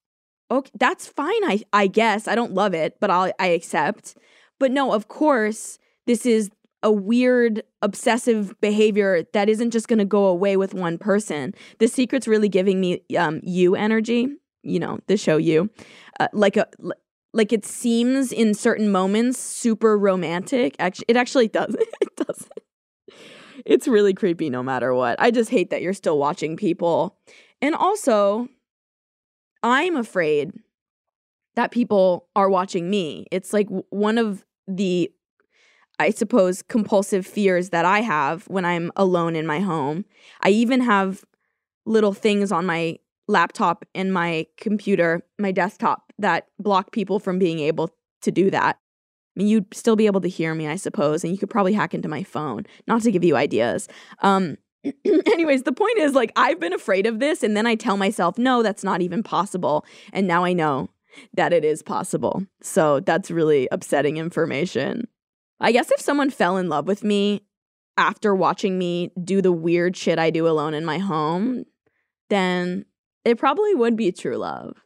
okay, 0.51 0.71
that's 0.79 1.07
fine. 1.07 1.45
I 1.45 1.63
I 1.73 1.87
guess 1.87 2.29
I 2.29 2.35
don't 2.35 2.55
love 2.55 2.75
it, 2.75 2.97
but 3.01 3.11
I'll 3.11 3.33
I 3.39 3.49
accept. 3.49 4.17
But 4.59 4.71
no, 4.71 4.93
of 4.93 5.09
course, 5.09 5.79
this 6.07 6.27
is 6.27 6.51
a 6.83 6.91
weird 6.91 7.63
obsessive 7.83 8.59
behavior 8.61 9.25
that 9.33 9.49
isn't 9.49 9.71
just 9.71 9.89
going 9.89 9.99
to 9.99 10.05
go 10.05 10.25
away 10.27 10.57
with 10.57 10.73
one 10.73 10.97
person. 10.97 11.55
The 11.79 11.89
secret's 11.89 12.27
really 12.27 12.49
giving 12.49 12.81
me 12.81 13.03
um 13.19 13.41
you 13.43 13.75
energy, 13.75 14.29
you 14.63 14.79
know, 14.79 14.99
the 15.07 15.17
show 15.17 15.37
you. 15.37 15.71
Uh, 16.19 16.29
like 16.33 16.57
a 16.57 16.67
like 17.33 17.53
it 17.53 17.65
seems 17.65 18.33
in 18.33 18.55
certain 18.55 18.91
moments 18.91 19.39
super 19.39 19.97
romantic. 19.97 20.75
Actually, 20.79 21.07
it 21.09 21.17
actually 21.17 21.49
does. 21.49 21.75
it 22.01 22.17
doesn't. 22.17 22.53
It's 23.67 23.87
really 23.87 24.15
creepy 24.15 24.51
no 24.51 24.63
matter 24.63 24.95
what. 24.95 25.21
I 25.21 25.31
just 25.31 25.51
hate 25.51 25.71
that 25.71 25.83
you're 25.83 25.93
still 25.93 26.19
watching 26.19 26.57
people. 26.57 27.19
And 27.63 27.75
also, 27.75 28.49
I'm 29.63 29.97
afraid 29.97 30.53
that 31.57 31.71
people 31.71 32.29
are 32.37 32.49
watching 32.49 32.89
me. 32.89 33.27
It's 33.31 33.53
like 33.53 33.69
one 33.91 34.19
of 34.19 34.45
the, 34.67 35.11
I 35.99 36.11
suppose, 36.11 36.63
compulsive 36.63 37.27
fears 37.27 37.71
that 37.71 37.85
I 37.85 38.01
have 38.01 38.47
when 38.49 38.65
I'm 38.65 38.91
alone 38.97 39.37
in 39.37 39.47
my 39.47 39.61
home. 39.61 40.05
I 40.43 40.51
even 40.51 40.81
have 40.81 41.25
little 41.85 42.13
things 42.13 42.53
on 42.53 42.67
my 42.67 42.99
laptop 43.29 43.85
and 43.95 44.13
my 44.13 44.47
computer, 44.57 45.23
my 45.39 45.53
desktop, 45.53 46.13
that 46.19 46.47
block 46.59 46.93
people 46.93 47.19
from 47.19 47.39
being 47.39 47.59
able 47.61 47.91
to 48.23 48.31
do 48.31 48.51
that. 48.51 48.77
I 48.77 49.39
mean, 49.39 49.49
you'd 49.49 49.73
still 49.73 49.97
be 49.97 50.07
able 50.07 50.21
to 50.23 50.29
hear 50.29 50.55
me, 50.55 50.67
I 50.67 50.77
suppose, 50.77 51.23
and 51.23 51.33
you 51.33 51.39
could 51.39 51.51
probably 51.51 51.73
hack 51.73 51.95
into 51.95 52.09
my 52.09 52.23
phone. 52.23 52.67
Not 52.87 53.03
to 53.03 53.13
give 53.13 53.25
you 53.25 53.37
ideas. 53.37 53.89
Um, 54.23 54.57
anyways, 55.05 55.65
the 55.65 55.73
point 55.73 55.99
is 55.99 56.15
like 56.15 56.33
I've 56.37 56.61
been 56.61 56.73
afraid 56.73 57.07
of 57.07 57.19
this 57.19 57.43
and 57.43 57.57
then 57.57 57.67
I 57.67 57.75
tell 57.75 57.97
myself, 57.97 58.39
"No, 58.39 58.63
that's 58.63 58.85
not 58.85 59.03
even 59.03 59.23
possible." 59.23 59.85
And 60.13 60.27
now 60.27 60.45
I 60.45 60.53
know 60.53 60.91
that 61.35 61.53
it 61.53 61.65
is 61.65 61.83
possible. 61.83 62.45
So 62.63 63.01
that's 63.01 63.31
really 63.31 63.69
upsetting 63.71 64.17
information. 64.17 65.09
I 65.61 65.73
guess 65.73 65.91
if 65.91 66.01
someone 66.01 66.31
fell 66.31 66.57
in 66.57 66.69
love 66.69 66.87
with 66.87 67.05
me 67.05 67.43
after 67.97 68.35
watching 68.35 68.79
me 68.79 69.11
do 69.23 69.43
the 69.43 69.53
weird 69.53 69.97
shit 69.97 70.19
I 70.19 70.31
do 70.31 70.49
alone 70.49 70.73
in 70.73 70.85
my 70.85 70.99
home, 70.99 71.65
then 72.31 72.87
it 73.25 73.39
probably 73.39 73.75
would 73.75 73.97
be 73.97 74.11
true 74.13 74.37
love. 74.37 74.79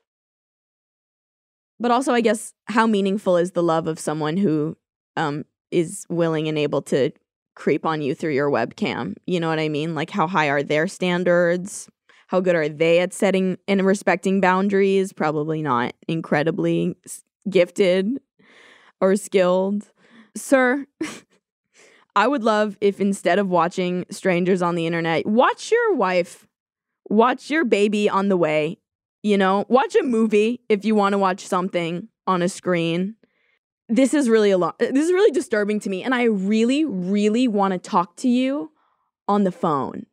But 1.79 1.91
also, 1.91 2.13
I 2.13 2.21
guess, 2.21 2.55
how 2.67 2.87
meaningful 2.87 3.37
is 3.37 3.53
the 3.53 3.63
love 3.63 3.87
of 3.87 3.99
someone 3.99 4.37
who 4.37 4.77
um, 5.17 5.45
is 5.71 6.07
willing 6.09 6.49
and 6.49 6.59
able 6.59 6.83
to 6.83 7.11
creep 7.55 7.87
on 7.87 8.03
you 8.03 8.15
through 8.15 8.33
your 8.33 8.51
webcam. 8.51 9.15
You 9.27 9.41
know 9.41 9.49
what 9.49 9.59
I 9.59 9.69
mean? 9.69 9.95
Like, 9.95 10.11
how 10.11 10.27
high 10.27 10.49
are 10.49 10.63
their 10.63 10.89
standards? 10.89 11.89
How 12.29 12.41
good 12.41 12.57
are 12.57 12.69
they 12.69 13.01
at 13.01 13.13
setting 13.13 13.59
and 13.69 13.85
respecting 13.85 14.41
boundaries? 14.41 15.13
Probably 15.13 15.63
not 15.63 15.95
incredibly 16.09 16.97
gifted 17.49 18.19
or 19.01 19.17
skilled. 19.17 19.91
Sir, 20.35 20.87
I 22.17 22.29
would 22.29 22.43
love 22.43 22.77
if 22.81 23.01
instead 23.01 23.39
of 23.39 23.49
watching 23.49 24.05
strangers 24.11 24.63
on 24.63 24.75
the 24.75 24.87
internet, 24.87 25.27
watch 25.27 25.71
your 25.71 25.95
wife, 25.95 26.47
watch 27.09 27.51
your 27.51 27.65
baby 27.65 28.09
on 28.09 28.29
the 28.29 28.37
way. 28.37 28.79
You 29.23 29.39
know, 29.39 29.65
watch 29.69 29.97
a 29.97 30.03
movie 30.03 30.61
if 30.69 30.85
you 30.85 30.95
want 30.95 31.13
to 31.13 31.19
watch 31.19 31.47
something 31.47 32.09
on 32.27 32.43
a 32.43 32.49
screen 32.49 33.17
this 33.89 34.15
is 34.15 34.29
really 34.29 34.51
a 34.51 34.59
lot. 34.59 34.77
Uh, 34.81 34.87
this 34.93 35.07
is 35.07 35.13
really 35.13 35.31
disturbing 35.31 35.81
to 35.81 35.91
me. 35.91 36.03
And 36.03 36.15
I 36.15 36.25
really, 36.25 36.85
really 36.85 37.49
want 37.49 37.73
to 37.73 37.79
talk 37.79 38.17
to 38.17 38.29
you 38.29 38.71
on 39.29 39.45
the 39.45 39.53
phone. 39.53 40.07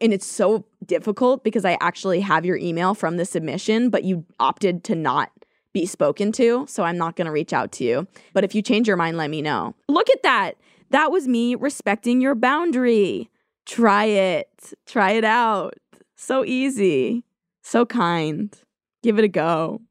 And 0.00 0.12
it's 0.12 0.26
so 0.26 0.66
difficult 0.84 1.44
because 1.44 1.64
I 1.64 1.78
actually 1.80 2.20
have 2.20 2.44
your 2.44 2.56
email 2.56 2.94
from 2.94 3.16
the 3.16 3.24
submission, 3.24 3.90
but 3.90 4.04
you 4.04 4.24
opted 4.40 4.84
to 4.84 4.94
not 4.94 5.30
be 5.72 5.86
spoken 5.86 6.32
to. 6.32 6.66
So 6.68 6.82
I'm 6.82 6.98
not 6.98 7.16
going 7.16 7.26
to 7.26 7.32
reach 7.32 7.52
out 7.52 7.70
to 7.72 7.84
you. 7.84 8.06
But 8.32 8.44
if 8.44 8.54
you 8.54 8.62
change 8.62 8.88
your 8.88 8.96
mind, 8.96 9.16
let 9.16 9.30
me 9.30 9.42
know. 9.42 9.74
Look 9.88 10.10
at 10.10 10.22
that. 10.22 10.52
That 10.90 11.10
was 11.10 11.28
me 11.28 11.54
respecting 11.54 12.20
your 12.20 12.34
boundary. 12.34 13.30
Try 13.66 14.04
it. 14.04 14.72
Try 14.86 15.12
it 15.12 15.24
out. 15.24 15.74
So 16.16 16.44
easy. 16.44 17.24
So 17.62 17.84
kind. 17.84 18.56
Give 19.02 19.18
it 19.18 19.24
a 19.24 19.28
go. 19.28 19.82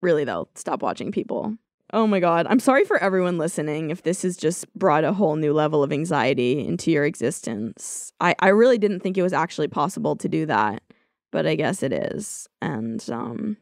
Really, 0.00 0.24
though, 0.24 0.48
stop 0.54 0.82
watching 0.82 1.10
people. 1.10 1.56
Oh 1.92 2.06
my 2.06 2.20
God. 2.20 2.46
I'm 2.50 2.60
sorry 2.60 2.84
for 2.84 2.98
everyone 2.98 3.38
listening 3.38 3.90
if 3.90 4.02
this 4.02 4.22
has 4.22 4.36
just 4.36 4.72
brought 4.74 5.04
a 5.04 5.12
whole 5.14 5.36
new 5.36 5.54
level 5.54 5.82
of 5.82 5.92
anxiety 5.92 6.66
into 6.66 6.90
your 6.90 7.04
existence. 7.04 8.12
I, 8.20 8.34
I 8.40 8.48
really 8.48 8.76
didn't 8.76 9.00
think 9.00 9.16
it 9.16 9.22
was 9.22 9.32
actually 9.32 9.68
possible 9.68 10.14
to 10.16 10.28
do 10.28 10.44
that, 10.46 10.82
but 11.32 11.46
I 11.46 11.54
guess 11.54 11.82
it 11.82 11.92
is. 11.92 12.46
And 12.60 13.02
um, 13.10 13.56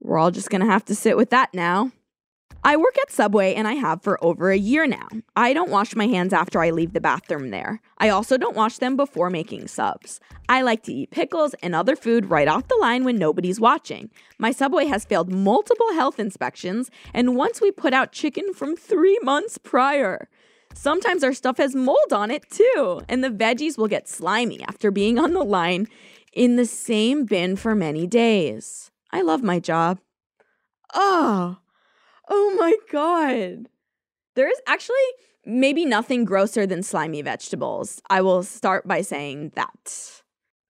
we're 0.00 0.18
all 0.18 0.30
just 0.30 0.50
going 0.50 0.60
to 0.60 0.66
have 0.66 0.84
to 0.86 0.94
sit 0.94 1.16
with 1.16 1.30
that 1.30 1.54
now. 1.54 1.92
I 2.64 2.76
work 2.76 2.96
at 3.02 3.10
Subway 3.10 3.54
and 3.54 3.66
I 3.66 3.72
have 3.72 4.02
for 4.02 4.22
over 4.24 4.50
a 4.50 4.56
year 4.56 4.86
now. 4.86 5.08
I 5.34 5.52
don't 5.52 5.70
wash 5.70 5.96
my 5.96 6.06
hands 6.06 6.32
after 6.32 6.62
I 6.62 6.70
leave 6.70 6.92
the 6.92 7.00
bathroom 7.00 7.50
there. 7.50 7.80
I 7.98 8.08
also 8.08 8.36
don't 8.36 8.54
wash 8.54 8.78
them 8.78 8.96
before 8.96 9.30
making 9.30 9.66
subs. 9.66 10.20
I 10.48 10.62
like 10.62 10.84
to 10.84 10.92
eat 10.92 11.10
pickles 11.10 11.54
and 11.54 11.74
other 11.74 11.96
food 11.96 12.30
right 12.30 12.46
off 12.46 12.68
the 12.68 12.76
line 12.76 13.02
when 13.02 13.16
nobody's 13.16 13.58
watching. 13.58 14.10
My 14.38 14.52
Subway 14.52 14.86
has 14.86 15.04
failed 15.04 15.32
multiple 15.32 15.92
health 15.94 16.20
inspections, 16.20 16.88
and 17.12 17.34
once 17.34 17.60
we 17.60 17.72
put 17.72 17.92
out 17.92 18.12
chicken 18.12 18.54
from 18.54 18.76
three 18.76 19.18
months 19.22 19.58
prior. 19.58 20.28
Sometimes 20.72 21.24
our 21.24 21.32
stuff 21.32 21.58
has 21.58 21.74
mold 21.74 22.12
on 22.12 22.30
it 22.30 22.48
too, 22.48 23.02
and 23.08 23.24
the 23.24 23.30
veggies 23.30 23.76
will 23.76 23.88
get 23.88 24.08
slimy 24.08 24.62
after 24.62 24.92
being 24.92 25.18
on 25.18 25.32
the 25.32 25.44
line 25.44 25.88
in 26.32 26.54
the 26.54 26.66
same 26.66 27.24
bin 27.24 27.56
for 27.56 27.74
many 27.74 28.06
days. 28.06 28.92
I 29.10 29.22
love 29.22 29.42
my 29.42 29.58
job. 29.58 29.98
Oh. 30.94 31.58
Oh 32.28 32.56
my 32.58 32.74
god. 32.90 33.68
There 34.34 34.48
is 34.48 34.60
actually 34.66 34.96
maybe 35.44 35.84
nothing 35.84 36.24
grosser 36.24 36.66
than 36.66 36.82
slimy 36.82 37.22
vegetables. 37.22 38.00
I 38.08 38.20
will 38.22 38.42
start 38.42 38.86
by 38.86 39.02
saying 39.02 39.52
that. 39.54 40.22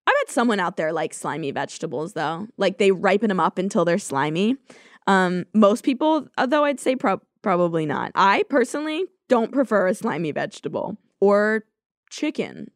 I 0.07 0.15
bet 0.21 0.33
someone 0.33 0.61
out 0.61 0.77
there 0.77 0.93
likes 0.93 1.19
slimy 1.19 1.51
vegetables 1.51 2.15
though. 2.15 2.49
Like 2.57 2.79
they 2.79 2.91
ripen 2.91 3.29
them 3.29 3.41
up 3.41 3.59
until 3.59 3.85
they're 3.85 3.99
slimy. 3.99 4.57
Um, 5.07 5.45
most 5.53 5.85
people, 5.85 6.29
though, 6.47 6.65
I'd 6.65 6.81
say 6.81 6.97
pro- 6.97 7.23
probably 7.43 7.87
not. 7.87 8.13
I 8.15 8.45
personally 8.49 9.05
don't 9.29 9.53
prefer 9.53 9.89
a 9.89 9.95
slimy 9.95 10.33
vegetable 10.33 10.97
or 11.21 11.65
chicken 12.11 12.71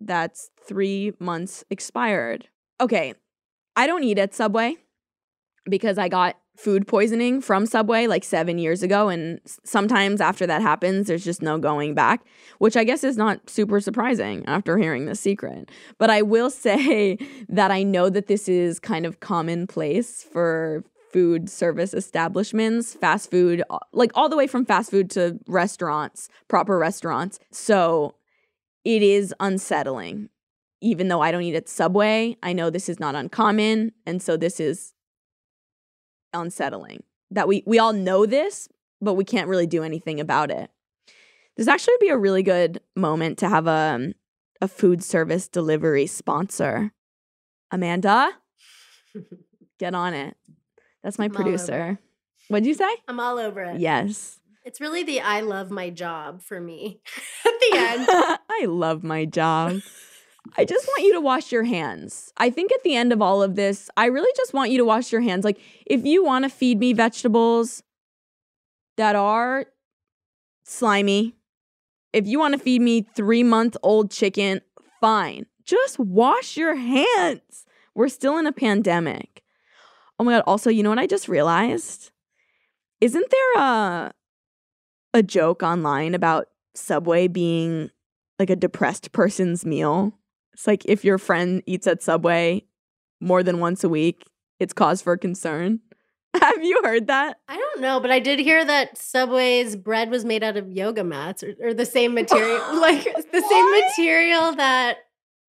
that's 0.00 0.50
three 0.66 1.12
months 1.18 1.64
expired. 1.70 2.48
Okay, 2.80 3.14
I 3.76 3.86
don't 3.86 4.02
eat 4.02 4.18
at 4.18 4.34
Subway 4.34 4.76
because 5.68 5.98
I 5.98 6.08
got 6.08 6.36
food 6.56 6.86
poisoning 6.86 7.40
from 7.40 7.66
Subway 7.66 8.06
like 8.06 8.24
seven 8.24 8.58
years 8.58 8.82
ago. 8.82 9.08
And 9.08 9.40
sometimes 9.64 10.20
after 10.20 10.46
that 10.46 10.62
happens, 10.62 11.06
there's 11.06 11.24
just 11.24 11.42
no 11.42 11.58
going 11.58 11.94
back, 11.94 12.24
which 12.58 12.76
I 12.76 12.84
guess 12.84 13.04
is 13.04 13.16
not 13.16 13.48
super 13.48 13.80
surprising 13.80 14.44
after 14.46 14.76
hearing 14.78 15.06
this 15.06 15.20
secret. 15.20 15.70
But 15.98 16.10
I 16.10 16.22
will 16.22 16.50
say 16.66 17.18
that 17.48 17.70
I 17.70 17.82
know 17.82 18.08
that 18.10 18.26
this 18.26 18.48
is 18.48 18.78
kind 18.78 19.06
of 19.06 19.20
commonplace 19.20 20.22
for 20.22 20.84
food 21.12 21.50
service 21.50 21.92
establishments, 21.92 22.94
fast 22.94 23.30
food, 23.30 23.62
like 23.92 24.10
all 24.14 24.28
the 24.28 24.36
way 24.36 24.46
from 24.46 24.64
fast 24.64 24.90
food 24.90 25.10
to 25.10 25.38
restaurants, 25.46 26.28
proper 26.48 26.78
restaurants. 26.78 27.38
So 27.50 28.14
it 28.84 29.02
is 29.02 29.34
unsettling. 29.40 30.28
Even 30.80 31.08
though 31.08 31.20
I 31.20 31.30
don't 31.30 31.42
eat 31.42 31.54
at 31.54 31.68
Subway, 31.68 32.36
I 32.42 32.52
know 32.52 32.68
this 32.68 32.88
is 32.88 32.98
not 32.98 33.14
uncommon. 33.14 33.92
And 34.04 34.20
so 34.20 34.36
this 34.36 34.58
is 34.58 34.94
unsettling 36.32 37.02
that 37.30 37.48
we 37.48 37.62
we 37.66 37.78
all 37.78 37.92
know 37.92 38.26
this, 38.26 38.68
but 39.00 39.14
we 39.14 39.24
can't 39.24 39.48
really 39.48 39.66
do 39.66 39.82
anything 39.82 40.20
about 40.20 40.50
it. 40.50 40.70
This 41.56 41.68
actually 41.68 41.94
would 41.94 42.00
be 42.00 42.08
a 42.08 42.18
really 42.18 42.42
good 42.42 42.80
moment 42.96 43.38
to 43.38 43.48
have 43.48 43.66
a 43.66 43.70
um, 43.70 44.14
a 44.60 44.68
food 44.68 45.02
service 45.02 45.48
delivery 45.48 46.06
sponsor. 46.06 46.92
Amanda, 47.70 48.30
get 49.78 49.94
on 49.94 50.14
it. 50.14 50.36
That's 51.02 51.18
my 51.18 51.24
I'm 51.24 51.30
producer. 51.32 51.98
What'd 52.48 52.66
you 52.66 52.74
say? 52.74 52.90
I'm 53.08 53.18
all 53.18 53.38
over 53.38 53.62
it. 53.62 53.80
Yes. 53.80 54.38
It's 54.64 54.80
really 54.80 55.02
the 55.02 55.20
I 55.20 55.40
love 55.40 55.70
my 55.70 55.90
job 55.90 56.42
for 56.42 56.60
me 56.60 57.00
at 57.44 57.52
the 57.60 57.76
end. 57.76 58.06
I 58.50 58.66
love 58.66 59.02
my 59.02 59.24
job. 59.24 59.80
I 60.56 60.64
just 60.64 60.86
want 60.86 61.04
you 61.04 61.14
to 61.14 61.20
wash 61.20 61.52
your 61.52 61.64
hands. 61.64 62.32
I 62.36 62.50
think 62.50 62.72
at 62.72 62.82
the 62.82 62.94
end 62.94 63.12
of 63.12 63.22
all 63.22 63.42
of 63.42 63.54
this, 63.54 63.88
I 63.96 64.06
really 64.06 64.30
just 64.36 64.52
want 64.52 64.70
you 64.70 64.78
to 64.78 64.84
wash 64.84 65.12
your 65.12 65.20
hands. 65.20 65.44
Like, 65.44 65.60
if 65.86 66.04
you 66.04 66.24
want 66.24 66.44
to 66.44 66.48
feed 66.48 66.78
me 66.78 66.92
vegetables 66.92 67.82
that 68.96 69.16
are 69.16 69.66
slimy, 70.64 71.36
if 72.12 72.26
you 72.26 72.38
want 72.38 72.54
to 72.54 72.58
feed 72.58 72.82
me 72.82 73.02
three 73.02 73.42
month 73.42 73.76
old 73.82 74.10
chicken, 74.10 74.60
fine. 75.00 75.46
Just 75.64 75.98
wash 75.98 76.56
your 76.56 76.74
hands. 76.74 77.64
We're 77.94 78.08
still 78.08 78.36
in 78.36 78.46
a 78.46 78.52
pandemic. 78.52 79.42
Oh 80.18 80.24
my 80.24 80.32
God. 80.32 80.44
Also, 80.46 80.70
you 80.70 80.82
know 80.82 80.90
what 80.90 80.98
I 80.98 81.06
just 81.06 81.28
realized? 81.28 82.10
Isn't 83.00 83.30
there 83.30 83.62
a, 83.62 84.12
a 85.14 85.22
joke 85.22 85.62
online 85.62 86.14
about 86.14 86.48
Subway 86.74 87.28
being 87.28 87.90
like 88.38 88.50
a 88.50 88.56
depressed 88.56 89.12
person's 89.12 89.64
meal? 89.64 90.18
It's 90.52 90.66
like 90.66 90.84
if 90.86 91.04
your 91.04 91.18
friend 91.18 91.62
eats 91.66 91.86
at 91.86 92.02
Subway 92.02 92.64
more 93.20 93.42
than 93.42 93.58
once 93.58 93.84
a 93.84 93.88
week, 93.88 94.24
it's 94.58 94.72
cause 94.72 95.02
for 95.02 95.16
concern. 95.16 95.80
Have 96.40 96.64
you 96.64 96.80
heard 96.82 97.08
that? 97.08 97.38
I 97.48 97.56
don't 97.56 97.80
know, 97.80 98.00
but 98.00 98.10
I 98.10 98.18
did 98.18 98.38
hear 98.38 98.64
that 98.64 98.96
Subway's 98.96 99.76
bread 99.76 100.10
was 100.10 100.24
made 100.24 100.42
out 100.42 100.56
of 100.56 100.70
yoga 100.70 101.04
mats 101.04 101.42
or, 101.42 101.54
or 101.60 101.74
the 101.74 101.84
same 101.86 102.14
material, 102.14 102.58
like 102.80 103.04
the 103.04 103.44
same 103.48 103.70
material 103.70 104.54
that 104.56 104.98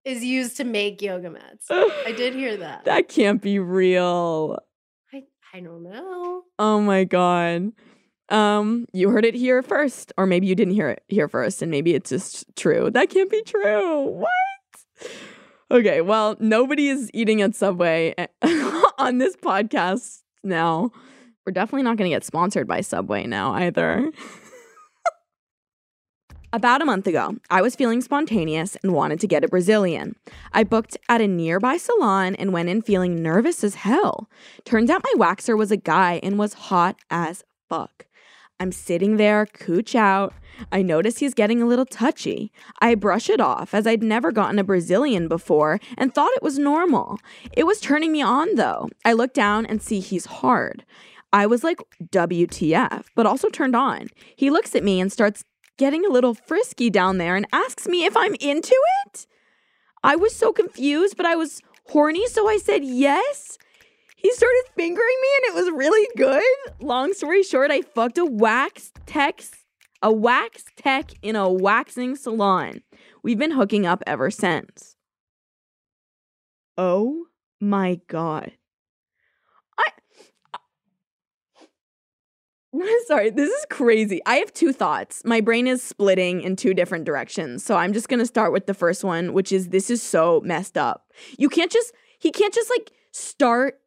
is 0.04 0.24
used 0.24 0.58
to 0.58 0.66
make 0.66 1.02
yoga 1.02 1.30
mats. 1.30 1.68
I 1.70 2.14
did 2.16 2.34
hear 2.36 2.58
that. 2.58 2.86
That 2.86 3.08
can't 3.08 3.42
be 3.42 3.60
real. 3.60 4.60
I, 5.14 5.24
I 5.54 5.62
don't 5.62 5.84
know. 5.84 6.44
Oh 6.60 6.82
my 6.82 7.06
god. 7.06 7.72
Um, 8.30 8.88
you 8.94 9.10
heard 9.10 9.26
it 9.26 9.36
here 9.36 9.62
first, 9.62 10.12
or 10.18 10.26
maybe 10.26 10.48
you 10.48 10.56
didn't 10.56 10.74
hear 10.74 10.90
it 10.90 11.04
here 11.08 11.28
first, 11.28 11.62
and 11.62 11.70
maybe 11.70 11.94
it's 11.94 12.10
just 12.10 12.46
true. 12.56 12.90
That 12.90 13.10
can't 13.10 13.30
be 13.30 13.42
true. 13.44 14.02
What? 14.02 14.30
Okay, 15.72 16.02
well, 16.02 16.36
nobody 16.40 16.90
is 16.90 17.10
eating 17.14 17.42
at 17.42 17.56
Subway 17.56 18.14
eh, 18.18 18.28
on 18.98 19.18
this 19.18 19.36
podcast 19.36 20.22
now. 20.44 20.92
We're 21.46 21.54
definitely 21.54 21.84
not 21.84 21.98
going 21.98 22.10
to 22.10 22.16
get 22.16 22.24
sponsored 22.24 22.68
by 22.68 22.82
Subway 22.82 23.26
now 23.26 23.54
either. 23.54 24.12
About 26.54 26.84
a 26.84 26.86
month 26.86 27.08
ago, 27.08 27.36
I 27.50 27.64
was 27.64 27.76
feeling 27.76 28.00
spontaneous 28.02 28.76
and 28.84 28.94
wanted 28.94 29.20
to 29.22 29.28
get 29.28 29.44
a 29.44 29.48
Brazilian. 29.48 30.16
I 30.54 30.64
booked 30.64 30.96
at 31.10 31.20
a 31.20 31.28
nearby 31.28 31.78
salon 31.78 32.36
and 32.36 32.54
went 32.54 32.70
in 32.70 32.84
feeling 32.84 33.24
nervous 33.24 33.64
as 33.64 33.74
hell. 33.74 34.30
Turns 34.64 34.92
out 34.92 35.04
my 35.04 35.14
waxer 35.18 35.58
was 35.58 35.72
a 35.72 35.78
guy 35.78 36.20
and 36.22 36.38
was 36.38 36.54
hot 36.54 36.98
as 37.10 37.44
fuck. 37.68 38.06
I'm 38.64 38.72
sitting 38.72 39.18
there, 39.18 39.46
cooch 39.46 39.94
out. 39.94 40.34
I 40.72 40.84
notice 40.84 41.18
he's 41.18 41.34
getting 41.34 41.62
a 41.62 41.66
little 41.66 41.86
touchy. 41.86 42.50
I 42.80 42.96
brush 42.96 43.30
it 43.30 43.42
off 43.42 43.74
as 43.74 43.86
I'd 43.86 44.02
never 44.02 44.32
gotten 44.32 44.58
a 44.58 44.64
Brazilian 44.64 45.28
before 45.28 45.82
and 45.98 46.16
thought 46.16 46.32
it 46.38 46.42
was 46.42 46.58
normal. 46.58 47.20
It 47.52 47.66
was 47.66 47.82
turning 47.82 48.14
me 48.14 48.22
on 48.22 48.56
though. 48.56 48.88
I 49.04 49.12
look 49.12 49.34
down 49.34 49.66
and 49.66 49.82
see 49.82 50.00
he's 50.00 50.28
hard. 50.28 50.86
I 51.34 51.46
was 51.46 51.62
like, 51.62 51.80
WTF, 52.06 53.08
but 53.16 53.26
also 53.26 53.50
turned 53.50 53.76
on. 53.76 54.08
He 54.38 54.50
looks 54.50 54.76
at 54.76 54.84
me 54.84 55.02
and 55.02 55.12
starts 55.12 55.44
getting 55.78 56.06
a 56.06 56.10
little 56.10 56.34
frisky 56.34 56.90
down 56.90 57.18
there 57.18 57.36
and 57.36 57.46
asks 57.52 57.86
me 57.86 58.06
if 58.06 58.16
I'm 58.16 58.36
into 58.36 58.78
it. 59.06 59.28
I 60.06 60.16
was 60.16 60.34
so 60.34 60.54
confused, 60.54 61.18
but 61.18 61.26
I 61.26 61.36
was 61.36 61.60
horny, 61.90 62.28
so 62.28 62.48
I 62.48 62.60
said 62.60 62.86
yes. 62.86 63.58
He 64.24 64.32
started 64.32 64.64
fingering 64.78 65.18
me 65.22 65.28
and 65.38 65.46
it 65.50 65.62
was 65.62 65.70
really 65.78 66.08
good. 66.16 66.42
Long 66.80 67.14
story 67.14 67.44
short, 67.44 67.72
I 67.72 67.82
fucked 67.82 68.18
a 68.18 68.26
wax 68.26 68.94
tech, 69.06 69.44
a 70.02 70.14
wax 70.14 70.64
tech 70.78 71.12
in 71.22 71.36
a 71.36 71.52
waxing 71.52 72.16
salon. 72.16 72.82
We've 73.22 73.38
been 73.38 73.52
hooking 73.52 73.86
up 73.86 74.02
ever 74.08 74.32
since. 74.32 74.96
Oh 76.78 77.26
my 77.60 78.00
god. 78.08 78.54
I 79.78 79.90
I 80.54 80.60
Sorry, 83.08 83.30
this 83.30 83.50
is 83.50 83.66
crazy. 83.70 84.22
I 84.26 84.36
have 84.36 84.54
two 84.54 84.72
thoughts. 84.72 85.22
My 85.26 85.42
brain 85.42 85.68
is 85.68 85.84
splitting 85.84 86.40
in 86.40 86.56
two 86.56 86.74
different 86.74 87.04
directions. 87.04 87.66
So 87.66 87.76
I'm 87.76 87.92
just 87.92 88.08
going 88.08 88.20
to 88.20 88.26
start 88.26 88.54
with 88.54 88.68
the 88.68 88.74
first 88.74 89.04
one, 89.04 89.34
which 89.34 89.52
is 89.52 89.68
this 89.68 89.90
is 89.90 90.02
so 90.02 90.42
messed 90.46 90.78
up. 90.78 91.12
You 91.38 91.50
can't 91.50 91.72
just 91.72 91.94
he 92.20 92.32
can't 92.32 92.54
just 92.54 92.70
like 92.70 92.94
start 93.12 93.80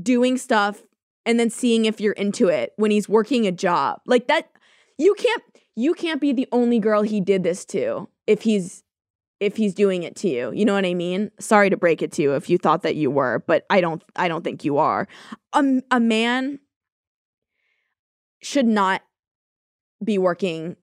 doing 0.00 0.38
stuff 0.38 0.82
and 1.26 1.38
then 1.38 1.50
seeing 1.50 1.84
if 1.84 2.00
you're 2.00 2.12
into 2.14 2.48
it 2.48 2.72
when 2.76 2.90
he's 2.90 3.08
working 3.08 3.46
a 3.46 3.52
job. 3.52 4.00
Like 4.06 4.28
that 4.28 4.50
you 4.98 5.14
can't 5.14 5.42
you 5.74 5.94
can't 5.94 6.20
be 6.20 6.32
the 6.32 6.48
only 6.52 6.78
girl 6.78 7.02
he 7.02 7.20
did 7.20 7.42
this 7.42 7.64
to 7.66 8.08
if 8.26 8.42
he's 8.42 8.82
if 9.40 9.56
he's 9.56 9.74
doing 9.74 10.04
it 10.04 10.14
to 10.16 10.28
you. 10.28 10.52
You 10.52 10.64
know 10.64 10.74
what 10.74 10.86
I 10.86 10.94
mean? 10.94 11.30
Sorry 11.40 11.68
to 11.68 11.76
break 11.76 12.00
it 12.00 12.12
to 12.12 12.22
you 12.22 12.34
if 12.34 12.48
you 12.48 12.58
thought 12.58 12.82
that 12.82 12.94
you 12.94 13.10
were, 13.10 13.42
but 13.46 13.66
I 13.70 13.80
don't 13.80 14.02
I 14.16 14.28
don't 14.28 14.44
think 14.44 14.64
you 14.64 14.78
are. 14.78 15.08
A, 15.52 15.82
a 15.90 16.00
man 16.00 16.60
should 18.40 18.66
not 18.66 19.02
be 20.04 20.18
working 20.18 20.76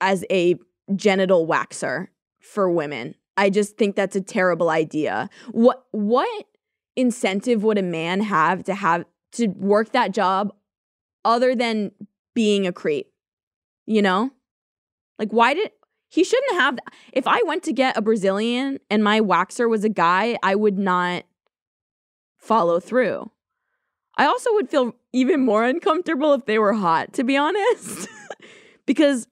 as 0.00 0.24
a 0.30 0.56
genital 0.96 1.46
waxer 1.46 2.08
for 2.40 2.70
women. 2.70 3.14
I 3.36 3.50
just 3.50 3.76
think 3.76 3.96
that's 3.96 4.16
a 4.16 4.20
terrible 4.20 4.70
idea. 4.70 5.30
What 5.52 5.84
what 5.92 6.46
incentive 7.00 7.62
would 7.62 7.78
a 7.78 7.82
man 7.82 8.20
have 8.20 8.64
to 8.64 8.74
have 8.74 9.04
to 9.32 9.48
work 9.48 9.92
that 9.92 10.12
job 10.12 10.52
other 11.24 11.54
than 11.54 11.92
being 12.34 12.66
a 12.66 12.72
creep? 12.72 13.10
You 13.86 14.02
know? 14.02 14.30
Like 15.18 15.30
why 15.30 15.54
did 15.54 15.70
he 16.10 16.24
shouldn't 16.24 16.60
have 16.60 16.76
that. 16.76 16.92
If 17.12 17.26
I 17.26 17.40
went 17.46 17.62
to 17.64 17.72
get 17.72 17.96
a 17.96 18.02
Brazilian 18.02 18.80
and 18.90 19.02
my 19.02 19.20
waxer 19.20 19.70
was 19.70 19.84
a 19.84 19.88
guy, 19.88 20.36
I 20.42 20.56
would 20.56 20.76
not 20.76 21.24
follow 22.36 22.80
through. 22.80 23.30
I 24.16 24.26
also 24.26 24.52
would 24.54 24.68
feel 24.68 24.94
even 25.12 25.44
more 25.44 25.64
uncomfortable 25.64 26.34
if 26.34 26.46
they 26.46 26.58
were 26.58 26.72
hot, 26.72 27.12
to 27.14 27.24
be 27.24 27.36
honest. 27.36 28.08
because 28.86 29.28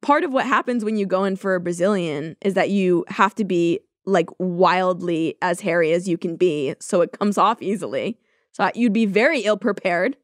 part 0.00 0.22
of 0.22 0.32
what 0.32 0.46
happens 0.46 0.84
when 0.84 0.96
you 0.96 1.06
go 1.06 1.24
in 1.24 1.34
for 1.34 1.56
a 1.56 1.60
Brazilian 1.60 2.36
is 2.40 2.54
that 2.54 2.70
you 2.70 3.04
have 3.08 3.34
to 3.34 3.44
be 3.44 3.80
like 4.06 4.28
wildly 4.38 5.36
as 5.42 5.60
hairy 5.60 5.92
as 5.92 6.08
you 6.08 6.16
can 6.16 6.36
be 6.36 6.74
so 6.80 7.00
it 7.00 7.12
comes 7.18 7.36
off 7.36 7.60
easily. 7.60 8.18
So 8.52 8.70
you'd 8.74 8.92
be 8.92 9.06
very 9.06 9.40
ill 9.40 9.56
prepared. 9.56 10.16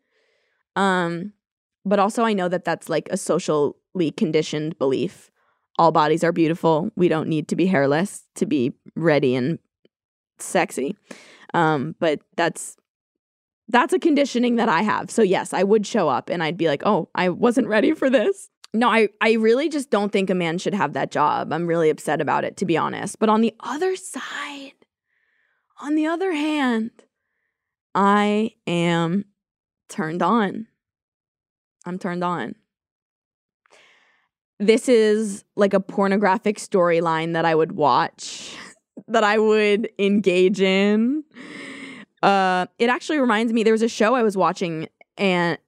Um 0.77 1.33
but 1.85 1.99
also 1.99 2.23
I 2.23 2.33
know 2.33 2.49
that 2.49 2.65
that's 2.65 2.89
like 2.89 3.09
a 3.11 3.17
socially 3.17 4.11
conditioned 4.17 4.79
belief 4.79 5.33
all 5.79 5.93
bodies 5.93 6.23
are 6.23 6.33
beautiful. 6.33 6.91
We 6.97 7.09
don't 7.09 7.29
need 7.29 7.49
to 7.49 7.57
be 7.57 7.67
hairless 7.67 8.27
to 8.37 8.47
be 8.47 8.73
ready 8.95 9.35
and 9.35 9.59
sexy. 10.39 10.97
Um, 11.55 11.95
but 11.99 12.21
that's 12.37 12.77
that's 13.69 13.93
a 13.93 13.99
conditioning 13.99 14.57
that 14.57 14.69
I 14.69 14.83
have. 14.83 15.11
So 15.11 15.23
yes, 15.23 15.55
I 15.55 15.63
would 15.63 15.87
show 15.87 16.09
up 16.09 16.29
and 16.29 16.43
I'd 16.43 16.57
be 16.59 16.69
like, 16.69 16.83
"Oh, 16.85 17.09
I 17.15 17.31
wasn't 17.31 17.69
ready 17.69 17.95
for 17.95 18.11
this." 18.11 18.49
No, 18.75 18.89
I 18.89 19.09
I 19.21 19.33
really 19.33 19.69
just 19.69 19.91
don't 19.91 20.13
think 20.13 20.31
a 20.31 20.35
man 20.35 20.59
should 20.59 20.75
have 20.75 20.95
that 20.95 21.11
job. 21.11 21.53
I'm 21.53 21.67
really 21.67 21.91
upset 21.91 22.21
about 22.21 22.45
it 22.45 22.57
to 22.59 22.65
be 22.65 22.77
honest. 22.77 23.19
But 23.19 23.29
on 23.29 23.41
the 23.41 23.55
other 23.61 23.97
side, 23.97 24.73
on 25.81 25.95
the 25.95 26.07
other 26.07 26.33
hand, 26.33 26.91
I 27.95 28.53
am 28.67 29.27
turned 29.89 30.23
on. 30.23 30.69
I'm 31.85 31.99
turned 31.99 32.25
on 32.25 32.55
this 34.63 34.89
is 34.89 35.45
like 35.57 35.75
a 35.75 35.81
pornographic 35.81 36.57
storyline 36.57 37.33
that 37.33 37.45
I 37.45 37.55
would 37.55 37.73
watch, 37.73 38.55
that 39.09 39.25
I 39.25 39.39
would 39.39 39.91
engage 39.99 40.61
in. 40.61 41.25
Uh, 42.23 42.67
it 42.79 42.89
actually 42.89 43.19
reminds 43.19 43.53
me 43.53 43.65
there 43.65 43.73
was 43.73 43.83
a 43.83 43.89
show 43.89 44.15
I 44.15 44.23
was 44.23 44.37
watching 44.37 44.89
and 45.19 45.59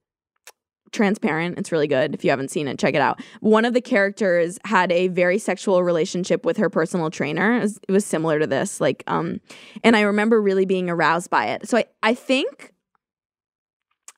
transparent. 0.94 1.59
It's 1.59 1.70
really 1.70 1.87
good. 1.87 2.14
If 2.14 2.24
you 2.24 2.30
haven't 2.30 2.50
seen 2.50 2.68
it, 2.68 2.78
check 2.78 2.94
it 2.94 3.00
out. 3.02 3.20
One 3.40 3.64
of 3.64 3.74
the 3.74 3.83
characters 3.83 4.59
had 4.64 4.90
a 4.90 5.09
very 5.09 5.38
sexual 5.38 5.83
relationship 5.83 6.46
with 6.46 6.57
her 6.57 6.70
personal 6.70 7.11
trainer. 7.11 7.57
It 7.57 7.61
was, 7.61 7.80
it 7.88 7.92
was, 7.92 8.07
similar 8.07 8.38
to 8.38 8.46
this, 8.46 8.80
like, 8.80 9.02
um, 9.07 9.40
and 9.83 9.96
I 9.96 10.02
remember 10.02 10.40
really 10.40 10.64
being 10.64 10.88
aroused 10.88 11.30
by 11.30 11.46
it. 11.46 11.68
So 11.68 11.78
I, 11.78 11.85
I 12.02 12.14
think, 12.14 12.72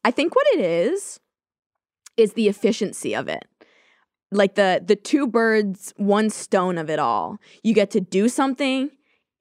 I 0.04 0.10
think 0.10 0.36
what 0.36 0.46
it 0.54 0.60
is 0.60 1.18
is 2.16 2.34
the 2.34 2.48
efficiency 2.48 3.14
of 3.14 3.28
it 3.28 3.44
like 4.32 4.54
the 4.54 4.82
the 4.84 4.96
two 4.96 5.26
birds 5.26 5.92
one 5.96 6.30
stone 6.30 6.78
of 6.78 6.90
it 6.90 6.98
all 6.98 7.38
you 7.62 7.72
get 7.72 7.90
to 7.90 8.00
do 8.00 8.28
something 8.28 8.90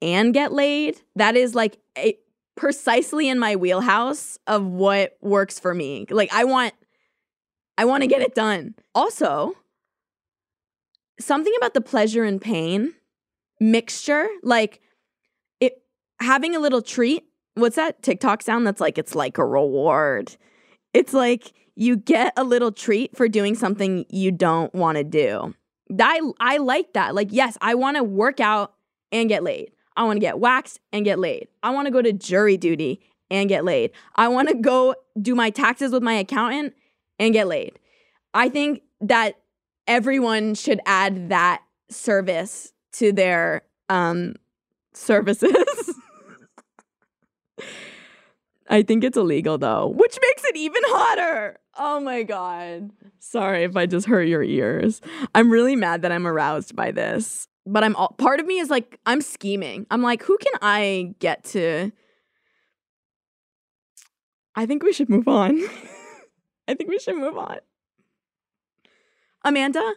and 0.00 0.32
get 0.32 0.52
laid 0.52 1.00
that 1.16 1.36
is 1.36 1.54
like 1.54 1.78
a, 1.98 2.16
precisely 2.56 3.28
in 3.28 3.38
my 3.38 3.56
wheelhouse 3.56 4.38
of 4.46 4.64
what 4.64 5.16
works 5.20 5.58
for 5.58 5.74
me 5.74 6.06
like 6.10 6.32
i 6.32 6.44
want 6.44 6.72
i 7.78 7.84
want 7.84 8.02
to 8.02 8.06
get 8.06 8.22
it 8.22 8.34
done 8.34 8.74
also 8.94 9.52
something 11.18 11.52
about 11.56 11.74
the 11.74 11.80
pleasure 11.80 12.24
and 12.24 12.40
pain 12.40 12.94
mixture 13.60 14.28
like 14.42 14.80
it 15.60 15.82
having 16.20 16.54
a 16.54 16.58
little 16.58 16.82
treat 16.82 17.24
what's 17.54 17.76
that 17.76 18.02
tiktok 18.02 18.42
sound 18.42 18.66
that's 18.66 18.80
like 18.80 18.98
it's 18.98 19.14
like 19.14 19.38
a 19.38 19.44
reward 19.44 20.36
it's 20.96 21.12
like 21.12 21.52
you 21.76 21.96
get 21.96 22.32
a 22.36 22.42
little 22.42 22.72
treat 22.72 23.14
for 23.14 23.28
doing 23.28 23.54
something 23.54 24.06
you 24.08 24.32
don't 24.32 24.74
want 24.74 24.96
to 24.96 25.04
do. 25.04 25.54
I 26.00 26.20
I 26.40 26.56
like 26.56 26.94
that. 26.94 27.14
Like 27.14 27.28
yes, 27.30 27.56
I 27.60 27.74
want 27.74 27.98
to 27.98 28.02
work 28.02 28.40
out 28.40 28.74
and 29.12 29.28
get 29.28 29.44
laid. 29.44 29.70
I 29.94 30.04
want 30.04 30.16
to 30.16 30.20
get 30.20 30.38
waxed 30.38 30.80
and 30.92 31.04
get 31.04 31.18
laid. 31.18 31.48
I 31.62 31.70
want 31.70 31.86
to 31.86 31.92
go 31.92 32.02
to 32.02 32.12
jury 32.12 32.56
duty 32.56 33.00
and 33.30 33.48
get 33.48 33.64
laid. 33.64 33.92
I 34.16 34.28
want 34.28 34.48
to 34.48 34.54
go 34.54 34.94
do 35.20 35.34
my 35.34 35.50
taxes 35.50 35.92
with 35.92 36.02
my 36.02 36.14
accountant 36.14 36.74
and 37.18 37.32
get 37.32 37.46
laid. 37.46 37.78
I 38.34 38.48
think 38.48 38.82
that 39.00 39.38
everyone 39.86 40.54
should 40.54 40.80
add 40.86 41.30
that 41.30 41.62
service 41.90 42.72
to 42.92 43.12
their 43.12 43.62
um 43.88 44.34
services. 44.94 45.54
I 48.68 48.82
think 48.82 49.04
it's 49.04 49.16
illegal 49.16 49.58
though, 49.58 49.88
which 49.88 50.18
makes 50.20 50.44
it 50.44 50.56
even 50.56 50.82
hotter. 50.86 51.58
Oh 51.78 52.00
my 52.00 52.22
God. 52.22 52.90
Sorry 53.18 53.64
if 53.64 53.76
I 53.76 53.86
just 53.86 54.06
hurt 54.06 54.22
your 54.22 54.42
ears. 54.42 55.00
I'm 55.34 55.50
really 55.50 55.76
mad 55.76 56.02
that 56.02 56.12
I'm 56.12 56.26
aroused 56.26 56.74
by 56.74 56.90
this. 56.90 57.46
But 57.66 57.82
I'm 57.82 57.96
all, 57.96 58.14
part 58.16 58.38
of 58.38 58.46
me 58.46 58.58
is 58.58 58.70
like, 58.70 58.98
I'm 59.06 59.20
scheming. 59.20 59.86
I'm 59.90 60.00
like, 60.00 60.22
who 60.22 60.38
can 60.38 60.52
I 60.62 61.14
get 61.18 61.44
to? 61.46 61.90
I 64.54 64.66
think 64.66 64.84
we 64.84 64.92
should 64.92 65.08
move 65.08 65.28
on. 65.28 65.60
I 66.68 66.74
think 66.74 66.90
we 66.90 66.98
should 66.98 67.16
move 67.16 67.36
on. 67.36 67.58
Amanda? 69.44 69.94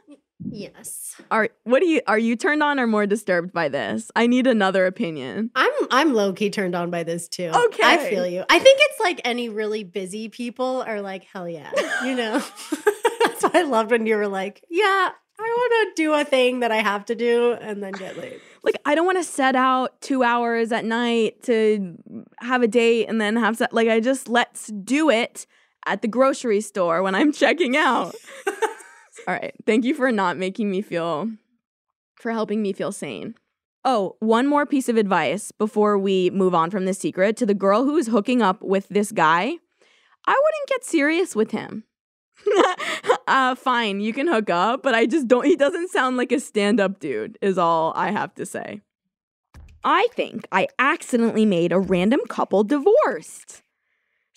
Yes. 0.47 1.19
Are 1.31 1.49
what 1.63 1.81
do 1.81 1.87
you 1.87 2.01
are 2.07 2.17
you 2.17 2.35
turned 2.35 2.63
on 2.63 2.79
or 2.79 2.87
more 2.87 3.05
disturbed 3.05 3.51
by 3.51 3.67
this? 3.67 4.09
I 4.15 4.27
need 4.27 4.47
another 4.47 4.85
opinion. 4.85 5.51
I'm 5.55 5.71
I'm 5.91 6.13
low 6.13 6.31
key 6.31 6.49
turned 6.49 6.75
on 6.75 6.89
by 6.89 7.03
this 7.03 7.27
too. 7.27 7.51
Okay. 7.53 7.83
I 7.83 8.09
feel 8.09 8.25
you. 8.25 8.45
I 8.49 8.59
think 8.59 8.79
it's 8.83 8.99
like 9.01 9.21
any 9.25 9.49
really 9.49 9.83
busy 9.83 10.29
people 10.29 10.83
are 10.87 11.01
like, 11.01 11.25
hell 11.25 11.49
yeah. 11.49 11.71
You 12.05 12.15
know? 12.15 12.39
That's 13.23 13.43
why 13.43 13.51
I 13.55 13.63
loved 13.63 13.91
when 13.91 14.05
you 14.05 14.15
were 14.15 14.27
like, 14.29 14.63
yeah, 14.69 15.09
I 15.39 15.41
want 15.41 15.95
to 15.97 16.01
do 16.01 16.13
a 16.13 16.23
thing 16.23 16.61
that 16.61 16.71
I 16.71 16.77
have 16.77 17.05
to 17.05 17.15
do 17.15 17.53
and 17.53 17.83
then 17.83 17.91
get 17.93 18.17
late. 18.17 18.39
Like 18.63 18.75
I 18.85 18.95
don't 18.95 19.05
want 19.05 19.17
to 19.17 19.23
set 19.23 19.55
out 19.55 19.99
2 20.01 20.23
hours 20.23 20.71
at 20.71 20.85
night 20.85 21.43
to 21.43 21.97
have 22.39 22.61
a 22.61 22.67
date 22.67 23.07
and 23.09 23.19
then 23.19 23.35
have 23.35 23.57
se- 23.57 23.67
like 23.71 23.89
I 23.89 23.99
just 23.99 24.29
let's 24.29 24.67
do 24.67 25.09
it 25.09 25.45
at 25.89 26.01
the 26.01 26.07
grocery 26.07 26.61
store 26.61 27.01
when 27.01 27.15
I'm 27.15 27.33
checking 27.33 27.75
out. 27.75 28.15
All 29.27 29.33
right. 29.33 29.53
Thank 29.65 29.83
you 29.83 29.93
for 29.93 30.11
not 30.11 30.37
making 30.37 30.69
me 30.69 30.81
feel, 30.81 31.29
for 32.15 32.31
helping 32.31 32.61
me 32.61 32.73
feel 32.73 32.91
sane. 32.91 33.35
Oh, 33.83 34.15
one 34.19 34.45
more 34.45 34.65
piece 34.65 34.87
of 34.87 34.97
advice 34.97 35.51
before 35.51 35.97
we 35.97 36.29
move 36.29 36.53
on 36.53 36.69
from 36.69 36.85
this 36.85 36.99
secret 36.99 37.37
to 37.37 37.45
the 37.45 37.53
girl 37.53 37.85
who's 37.85 38.07
hooking 38.07 38.41
up 38.41 38.61
with 38.61 38.87
this 38.89 39.11
guy. 39.11 39.55
I 40.25 40.31
wouldn't 40.31 40.67
get 40.67 40.83
serious 40.83 41.35
with 41.35 41.51
him. 41.51 41.85
uh, 43.27 43.55
fine, 43.55 43.99
you 43.99 44.13
can 44.13 44.27
hook 44.27 44.49
up, 44.49 44.83
but 44.83 44.93
I 44.95 45.05
just 45.05 45.27
don't, 45.27 45.45
he 45.45 45.55
doesn't 45.55 45.89
sound 45.89 46.17
like 46.17 46.31
a 46.31 46.39
stand 46.39 46.79
up 46.79 46.99
dude, 46.99 47.37
is 47.41 47.57
all 47.57 47.93
I 47.95 48.11
have 48.11 48.35
to 48.35 48.45
say. 48.45 48.81
I 49.83 50.07
think 50.13 50.47
I 50.51 50.67
accidentally 50.77 51.45
made 51.45 51.71
a 51.71 51.79
random 51.79 52.19
couple 52.27 52.63
divorced. 52.63 53.63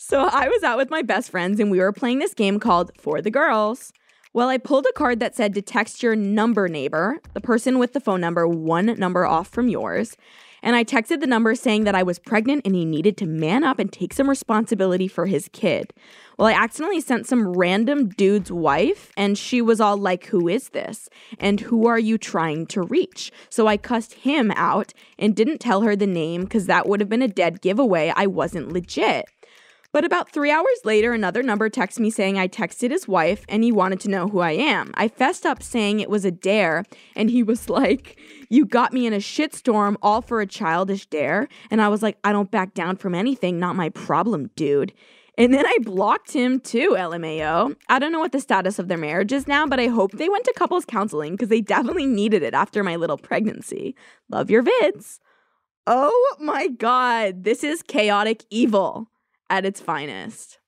So 0.04 0.28
I 0.30 0.48
was 0.48 0.64
out 0.64 0.78
with 0.78 0.90
my 0.90 1.02
best 1.02 1.30
friends 1.30 1.60
and 1.60 1.70
we 1.70 1.78
were 1.78 1.92
playing 1.92 2.18
this 2.18 2.34
game 2.34 2.58
called 2.58 2.90
For 2.98 3.22
the 3.22 3.30
Girls. 3.30 3.92
Well, 4.32 4.48
I 4.48 4.58
pulled 4.58 4.84
a 4.84 4.92
card 4.92 5.20
that 5.20 5.36
said 5.36 5.54
to 5.54 5.62
text 5.62 6.02
your 6.02 6.16
number 6.16 6.66
neighbor, 6.66 7.20
the 7.34 7.40
person 7.40 7.78
with 7.78 7.92
the 7.92 8.00
phone 8.00 8.20
number 8.20 8.48
one 8.48 8.86
number 8.98 9.24
off 9.24 9.46
from 9.46 9.68
yours. 9.68 10.16
And 10.60 10.74
I 10.74 10.82
texted 10.82 11.20
the 11.20 11.28
number 11.28 11.54
saying 11.54 11.84
that 11.84 11.94
I 11.94 12.02
was 12.02 12.18
pregnant 12.18 12.62
and 12.64 12.74
he 12.74 12.84
needed 12.84 13.16
to 13.18 13.26
man 13.26 13.62
up 13.62 13.78
and 13.78 13.92
take 13.92 14.12
some 14.12 14.28
responsibility 14.28 15.06
for 15.06 15.26
his 15.26 15.48
kid. 15.52 15.92
Well, 16.36 16.48
I 16.48 16.52
accidentally 16.52 17.00
sent 17.00 17.28
some 17.28 17.52
random 17.52 18.08
dude's 18.08 18.50
wife, 18.50 19.12
and 19.16 19.38
she 19.38 19.62
was 19.62 19.80
all 19.80 19.96
like, 19.96 20.26
Who 20.26 20.48
is 20.48 20.70
this? 20.70 21.08
And 21.38 21.60
who 21.60 21.86
are 21.86 21.98
you 21.98 22.18
trying 22.18 22.66
to 22.66 22.82
reach? 22.82 23.30
So 23.50 23.68
I 23.68 23.76
cussed 23.76 24.14
him 24.14 24.50
out 24.56 24.92
and 25.16 25.36
didn't 25.36 25.58
tell 25.58 25.82
her 25.82 25.94
the 25.94 26.08
name 26.08 26.42
because 26.42 26.66
that 26.66 26.88
would 26.88 26.98
have 26.98 27.08
been 27.08 27.22
a 27.22 27.28
dead 27.28 27.60
giveaway. 27.60 28.12
I 28.16 28.26
wasn't 28.26 28.72
legit. 28.72 29.26
But 29.92 30.06
about 30.06 30.30
three 30.30 30.50
hours 30.50 30.80
later, 30.84 31.12
another 31.12 31.42
number 31.42 31.68
texted 31.68 32.00
me 32.00 32.10
saying 32.10 32.38
I 32.38 32.48
texted 32.48 32.90
his 32.90 33.06
wife 33.06 33.44
and 33.46 33.62
he 33.62 33.70
wanted 33.70 34.00
to 34.00 34.08
know 34.08 34.26
who 34.26 34.40
I 34.40 34.52
am. 34.52 34.90
I 34.94 35.08
fessed 35.08 35.44
up 35.44 35.62
saying 35.62 36.00
it 36.00 36.08
was 36.08 36.24
a 36.24 36.30
dare, 36.30 36.84
and 37.14 37.28
he 37.30 37.42
was 37.42 37.68
like, 37.80 38.18
You 38.48 38.64
got 38.64 38.94
me 38.94 39.06
in 39.06 39.12
a 39.12 39.18
shitstorm 39.18 39.96
all 40.02 40.22
for 40.22 40.40
a 40.40 40.46
childish 40.46 41.06
dare. 41.06 41.46
And 41.70 41.82
I 41.82 41.88
was 41.88 42.02
like, 42.02 42.16
I 42.24 42.32
don't 42.32 42.50
back 42.50 42.72
down 42.72 42.96
from 42.96 43.14
anything, 43.14 43.58
not 43.58 43.76
my 43.76 43.90
problem, 43.90 44.50
dude. 44.56 44.94
And 45.38 45.52
then 45.52 45.66
I 45.66 45.78
blocked 45.82 46.32
him 46.32 46.60
too, 46.60 46.94
LMAO. 46.98 47.74
I 47.88 47.98
don't 47.98 48.12
know 48.12 48.20
what 48.20 48.32
the 48.32 48.40
status 48.40 48.78
of 48.78 48.88
their 48.88 48.98
marriage 48.98 49.32
is 49.32 49.48
now, 49.48 49.66
but 49.66 49.80
I 49.80 49.86
hope 49.86 50.12
they 50.12 50.28
went 50.28 50.44
to 50.44 50.52
couples 50.54 50.84
counseling 50.84 51.32
because 51.32 51.48
they 51.48 51.62
definitely 51.62 52.06
needed 52.06 52.42
it 52.42 52.52
after 52.52 52.84
my 52.84 52.96
little 52.96 53.16
pregnancy. 53.16 53.94
Love 54.30 54.50
your 54.50 54.62
vids. 54.62 55.20
Oh 55.86 56.36
my 56.38 56.68
god, 56.68 57.44
this 57.44 57.64
is 57.64 57.82
chaotic 57.82 58.44
evil 58.50 59.08
at 59.52 59.66
its 59.66 59.80
finest. 59.80 60.58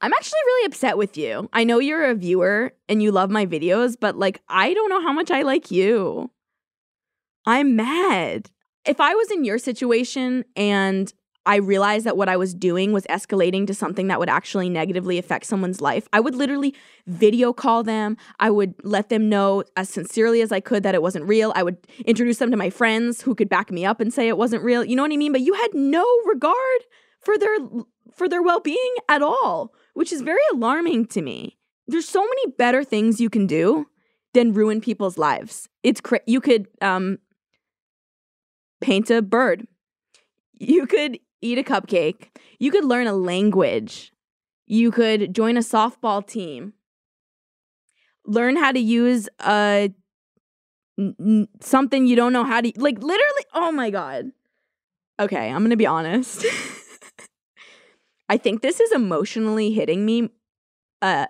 I'm 0.00 0.12
actually 0.12 0.40
really 0.46 0.66
upset 0.66 0.96
with 0.96 1.16
you. 1.18 1.48
I 1.52 1.64
know 1.64 1.78
you're 1.78 2.10
a 2.10 2.14
viewer 2.14 2.72
and 2.88 3.02
you 3.02 3.12
love 3.12 3.30
my 3.30 3.44
videos, 3.46 3.94
but 4.00 4.16
like, 4.16 4.40
I 4.48 4.72
don't 4.72 4.88
know 4.88 5.02
how 5.02 5.12
much 5.12 5.30
I 5.30 5.42
like 5.42 5.70
you. 5.70 6.30
I'm 7.46 7.76
mad. 7.76 8.50
If 8.86 9.00
I 9.00 9.14
was 9.14 9.30
in 9.30 9.44
your 9.44 9.58
situation 9.58 10.44
and 10.56 11.12
I 11.46 11.56
realized 11.56 12.06
that 12.06 12.16
what 12.16 12.30
I 12.30 12.38
was 12.38 12.54
doing 12.54 12.92
was 12.92 13.04
escalating 13.04 13.66
to 13.66 13.74
something 13.74 14.06
that 14.06 14.18
would 14.18 14.30
actually 14.30 14.70
negatively 14.70 15.18
affect 15.18 15.44
someone's 15.44 15.82
life, 15.82 16.08
I 16.10 16.20
would 16.20 16.34
literally 16.34 16.74
video 17.06 17.52
call 17.52 17.82
them. 17.82 18.16
I 18.40 18.48
would 18.48 18.74
let 18.82 19.10
them 19.10 19.28
know 19.28 19.62
as 19.76 19.90
sincerely 19.90 20.40
as 20.40 20.52
I 20.52 20.60
could 20.60 20.82
that 20.84 20.94
it 20.94 21.02
wasn't 21.02 21.26
real. 21.26 21.52
I 21.54 21.62
would 21.62 21.76
introduce 22.06 22.38
them 22.38 22.50
to 22.50 22.56
my 22.56 22.70
friends 22.70 23.20
who 23.20 23.34
could 23.34 23.50
back 23.50 23.70
me 23.70 23.84
up 23.84 24.00
and 24.00 24.12
say 24.12 24.26
it 24.26 24.38
wasn't 24.38 24.64
real. 24.64 24.82
You 24.82 24.96
know 24.96 25.02
what 25.02 25.12
I 25.12 25.18
mean? 25.18 25.32
But 25.32 25.42
you 25.42 25.52
had 25.52 25.74
no 25.74 26.06
regard 26.24 26.80
for 27.24 27.38
their 27.38 27.56
for 28.14 28.28
their 28.28 28.42
well-being 28.42 28.94
at 29.08 29.22
all, 29.22 29.72
which 29.94 30.12
is 30.12 30.20
very 30.22 30.40
alarming 30.52 31.06
to 31.06 31.22
me. 31.22 31.58
There's 31.86 32.08
so 32.08 32.20
many 32.20 32.52
better 32.56 32.84
things 32.84 33.20
you 33.20 33.28
can 33.28 33.46
do 33.46 33.86
than 34.32 34.52
ruin 34.52 34.80
people's 34.80 35.18
lives. 35.18 35.68
It's 35.82 36.00
cra- 36.00 36.20
you 36.26 36.40
could 36.40 36.68
um 36.80 37.18
paint 38.80 39.10
a 39.10 39.22
bird. 39.22 39.66
You 40.52 40.86
could 40.86 41.18
eat 41.40 41.58
a 41.58 41.62
cupcake. 41.62 42.28
You 42.58 42.70
could 42.70 42.84
learn 42.84 43.06
a 43.06 43.12
language. 43.12 44.12
You 44.66 44.90
could 44.90 45.34
join 45.34 45.56
a 45.56 45.60
softball 45.60 46.26
team. 46.26 46.74
Learn 48.26 48.56
how 48.56 48.72
to 48.72 48.80
use 48.80 49.28
a 49.40 49.92
n- 50.98 51.48
something 51.60 52.06
you 52.06 52.16
don't 52.16 52.32
know 52.32 52.44
how 52.44 52.60
to 52.60 52.72
like 52.76 52.98
literally 53.02 53.44
oh 53.54 53.72
my 53.72 53.90
god. 53.90 54.30
Okay, 55.20 55.48
I'm 55.48 55.58
going 55.58 55.70
to 55.70 55.76
be 55.76 55.86
honest. 55.86 56.44
I 58.28 58.36
think 58.36 58.62
this 58.62 58.80
is 58.80 58.92
emotionally 58.92 59.70
hitting 59.72 60.04
me 60.04 60.30
uh 61.02 61.26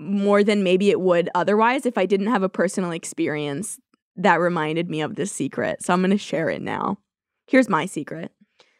more 0.00 0.42
than 0.42 0.62
maybe 0.62 0.90
it 0.90 1.00
would 1.00 1.30
otherwise 1.34 1.86
if 1.86 1.96
I 1.96 2.06
didn't 2.06 2.26
have 2.26 2.42
a 2.42 2.48
personal 2.48 2.90
experience 2.90 3.78
that 4.16 4.40
reminded 4.40 4.90
me 4.90 5.00
of 5.00 5.14
this 5.14 5.32
secret. 5.32 5.82
So 5.82 5.92
I'm 5.92 6.00
going 6.00 6.10
to 6.10 6.18
share 6.18 6.50
it 6.50 6.62
now. 6.62 6.98
Here's 7.46 7.68
my 7.68 7.86
secret. 7.86 8.32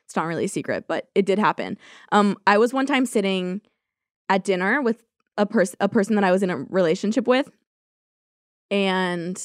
It's 0.04 0.16
not 0.16 0.26
really 0.26 0.44
a 0.44 0.48
secret, 0.48 0.84
but 0.86 1.08
it 1.14 1.26
did 1.26 1.38
happen. 1.38 1.78
Um, 2.12 2.36
I 2.46 2.58
was 2.58 2.72
one 2.72 2.86
time 2.86 3.06
sitting 3.06 3.62
at 4.28 4.44
dinner 4.44 4.80
with 4.80 5.02
a 5.36 5.46
person 5.46 5.76
a 5.80 5.88
person 5.88 6.14
that 6.14 6.24
I 6.24 6.30
was 6.30 6.42
in 6.42 6.50
a 6.50 6.56
relationship 6.56 7.26
with, 7.26 7.50
and 8.70 9.40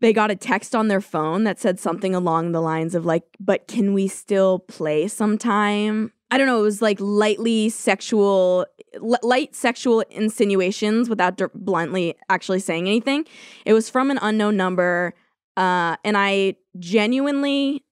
they 0.00 0.12
got 0.12 0.30
a 0.30 0.36
text 0.36 0.74
on 0.74 0.88
their 0.88 1.00
phone 1.00 1.44
that 1.44 1.58
said 1.58 1.80
something 1.80 2.14
along 2.14 2.52
the 2.52 2.60
lines 2.60 2.94
of 2.94 3.04
like, 3.04 3.24
"But 3.40 3.66
can 3.66 3.92
we 3.94 4.08
still 4.08 4.60
play 4.60 5.08
sometime?" 5.08 6.12
I 6.34 6.36
don't 6.36 6.48
know. 6.48 6.58
It 6.58 6.62
was 6.62 6.82
like 6.82 6.98
lightly 6.98 7.68
sexual, 7.68 8.66
l- 8.94 9.18
light 9.22 9.54
sexual 9.54 10.00
insinuations 10.10 11.08
without 11.08 11.40
bluntly 11.54 12.16
actually 12.28 12.58
saying 12.58 12.88
anything. 12.88 13.24
It 13.64 13.72
was 13.72 13.88
from 13.88 14.10
an 14.10 14.18
unknown 14.20 14.56
number, 14.56 15.14
uh, 15.56 15.94
and 16.02 16.16
I 16.16 16.56
genuinely 16.80 17.84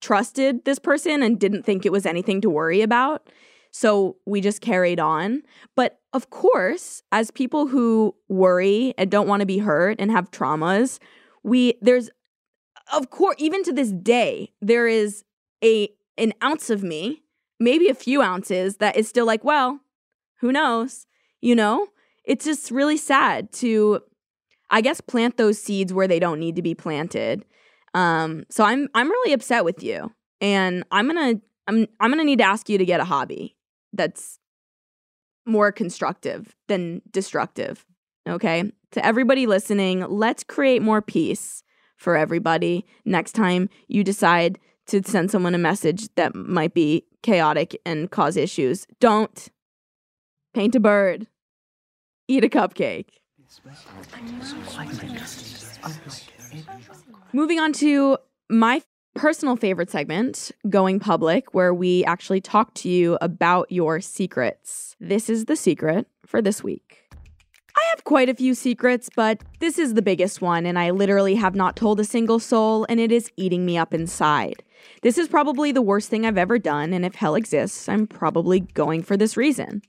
trusted 0.00 0.64
this 0.64 0.78
person 0.78 1.22
and 1.22 1.38
didn't 1.38 1.64
think 1.64 1.84
it 1.84 1.92
was 1.92 2.06
anything 2.06 2.40
to 2.40 2.48
worry 2.48 2.80
about. 2.80 3.28
So 3.72 4.16
we 4.24 4.40
just 4.40 4.62
carried 4.62 4.98
on. 4.98 5.42
But 5.74 6.00
of 6.14 6.30
course, 6.30 7.02
as 7.12 7.30
people 7.30 7.66
who 7.66 8.14
worry 8.30 8.94
and 8.96 9.10
don't 9.10 9.28
want 9.28 9.40
to 9.40 9.46
be 9.46 9.58
hurt 9.58 10.00
and 10.00 10.10
have 10.10 10.30
traumas, 10.30 10.98
we 11.42 11.74
there's 11.82 12.08
of 12.90 13.10
course 13.10 13.36
even 13.38 13.62
to 13.64 13.72
this 13.74 13.92
day 13.92 14.54
there 14.62 14.86
is 14.86 15.24
a 15.62 15.90
an 16.18 16.32
ounce 16.42 16.70
of 16.70 16.82
me, 16.82 17.22
maybe 17.60 17.88
a 17.88 17.94
few 17.94 18.22
ounces 18.22 18.76
that 18.78 18.96
is 18.96 19.08
still 19.08 19.26
like, 19.26 19.44
well, 19.44 19.80
who 20.40 20.52
knows? 20.52 21.06
You 21.40 21.54
know? 21.54 21.88
It's 22.24 22.44
just 22.44 22.70
really 22.70 22.96
sad 22.96 23.52
to 23.54 24.00
I 24.68 24.80
guess 24.80 25.00
plant 25.00 25.36
those 25.36 25.60
seeds 25.60 25.92
where 25.92 26.08
they 26.08 26.18
don't 26.18 26.40
need 26.40 26.56
to 26.56 26.62
be 26.62 26.74
planted 26.74 27.44
um, 27.96 28.44
so 28.50 28.62
I'm 28.62 28.90
I'm 28.94 29.08
really 29.08 29.32
upset 29.32 29.64
with 29.64 29.82
you, 29.82 30.12
and 30.42 30.84
I'm 30.90 31.06
gonna 31.06 31.40
I'm 31.66 31.86
I'm 31.98 32.10
gonna 32.10 32.24
need 32.24 32.38
to 32.38 32.44
ask 32.44 32.68
you 32.68 32.76
to 32.76 32.84
get 32.84 33.00
a 33.00 33.04
hobby 33.04 33.56
that's 33.94 34.38
more 35.46 35.72
constructive 35.72 36.54
than 36.68 37.00
destructive. 37.10 37.86
Okay, 38.28 38.70
to 38.90 39.04
everybody 39.04 39.46
listening, 39.46 40.00
let's 40.10 40.44
create 40.44 40.82
more 40.82 41.00
peace 41.00 41.62
for 41.96 42.18
everybody. 42.18 42.84
Next 43.06 43.32
time 43.32 43.70
you 43.88 44.04
decide 44.04 44.58
to 44.86 45.02
send 45.04 45.30
someone 45.30 45.54
a 45.54 45.58
message 45.58 46.08
that 46.14 46.34
might 46.34 46.74
be 46.74 47.04
chaotic 47.22 47.80
and 47.84 48.10
cause 48.10 48.36
issues, 48.36 48.86
don't 49.00 49.48
paint 50.54 50.74
a 50.74 50.80
bird, 50.80 51.26
eat 52.28 52.44
a 52.44 52.48
cupcake. 52.48 53.08
Moving 57.32 57.58
on 57.60 57.72
to 57.74 58.18
my 58.48 58.82
personal 59.14 59.56
favorite 59.56 59.90
segment, 59.90 60.52
Going 60.68 61.00
Public, 61.00 61.54
where 61.54 61.72
we 61.72 62.04
actually 62.04 62.40
talk 62.40 62.74
to 62.74 62.88
you 62.88 63.18
about 63.20 63.70
your 63.72 64.00
secrets. 64.00 64.94
This 65.00 65.28
is 65.28 65.46
the 65.46 65.56
secret 65.56 66.06
for 66.24 66.40
this 66.40 66.62
week. 66.62 67.02
I 67.76 67.84
have 67.90 68.04
quite 68.04 68.28
a 68.28 68.34
few 68.34 68.54
secrets, 68.54 69.10
but 69.14 69.42
this 69.60 69.78
is 69.78 69.94
the 69.94 70.02
biggest 70.02 70.40
one, 70.40 70.64
and 70.64 70.78
I 70.78 70.90
literally 70.90 71.34
have 71.34 71.54
not 71.54 71.76
told 71.76 72.00
a 72.00 72.04
single 72.04 72.38
soul, 72.38 72.86
and 72.88 72.98
it 73.00 73.12
is 73.12 73.30
eating 73.36 73.66
me 73.66 73.76
up 73.76 73.92
inside. 73.92 74.62
This 75.02 75.18
is 75.18 75.28
probably 75.28 75.72
the 75.72 75.82
worst 75.82 76.08
thing 76.08 76.26
I've 76.26 76.38
ever 76.38 76.58
done, 76.58 76.92
and 76.92 77.04
if 77.04 77.14
hell 77.14 77.34
exists, 77.34 77.88
I'm 77.88 78.06
probably 78.06 78.60
going 78.60 79.02
for 79.02 79.16
this 79.16 79.36
reason. 79.36 79.82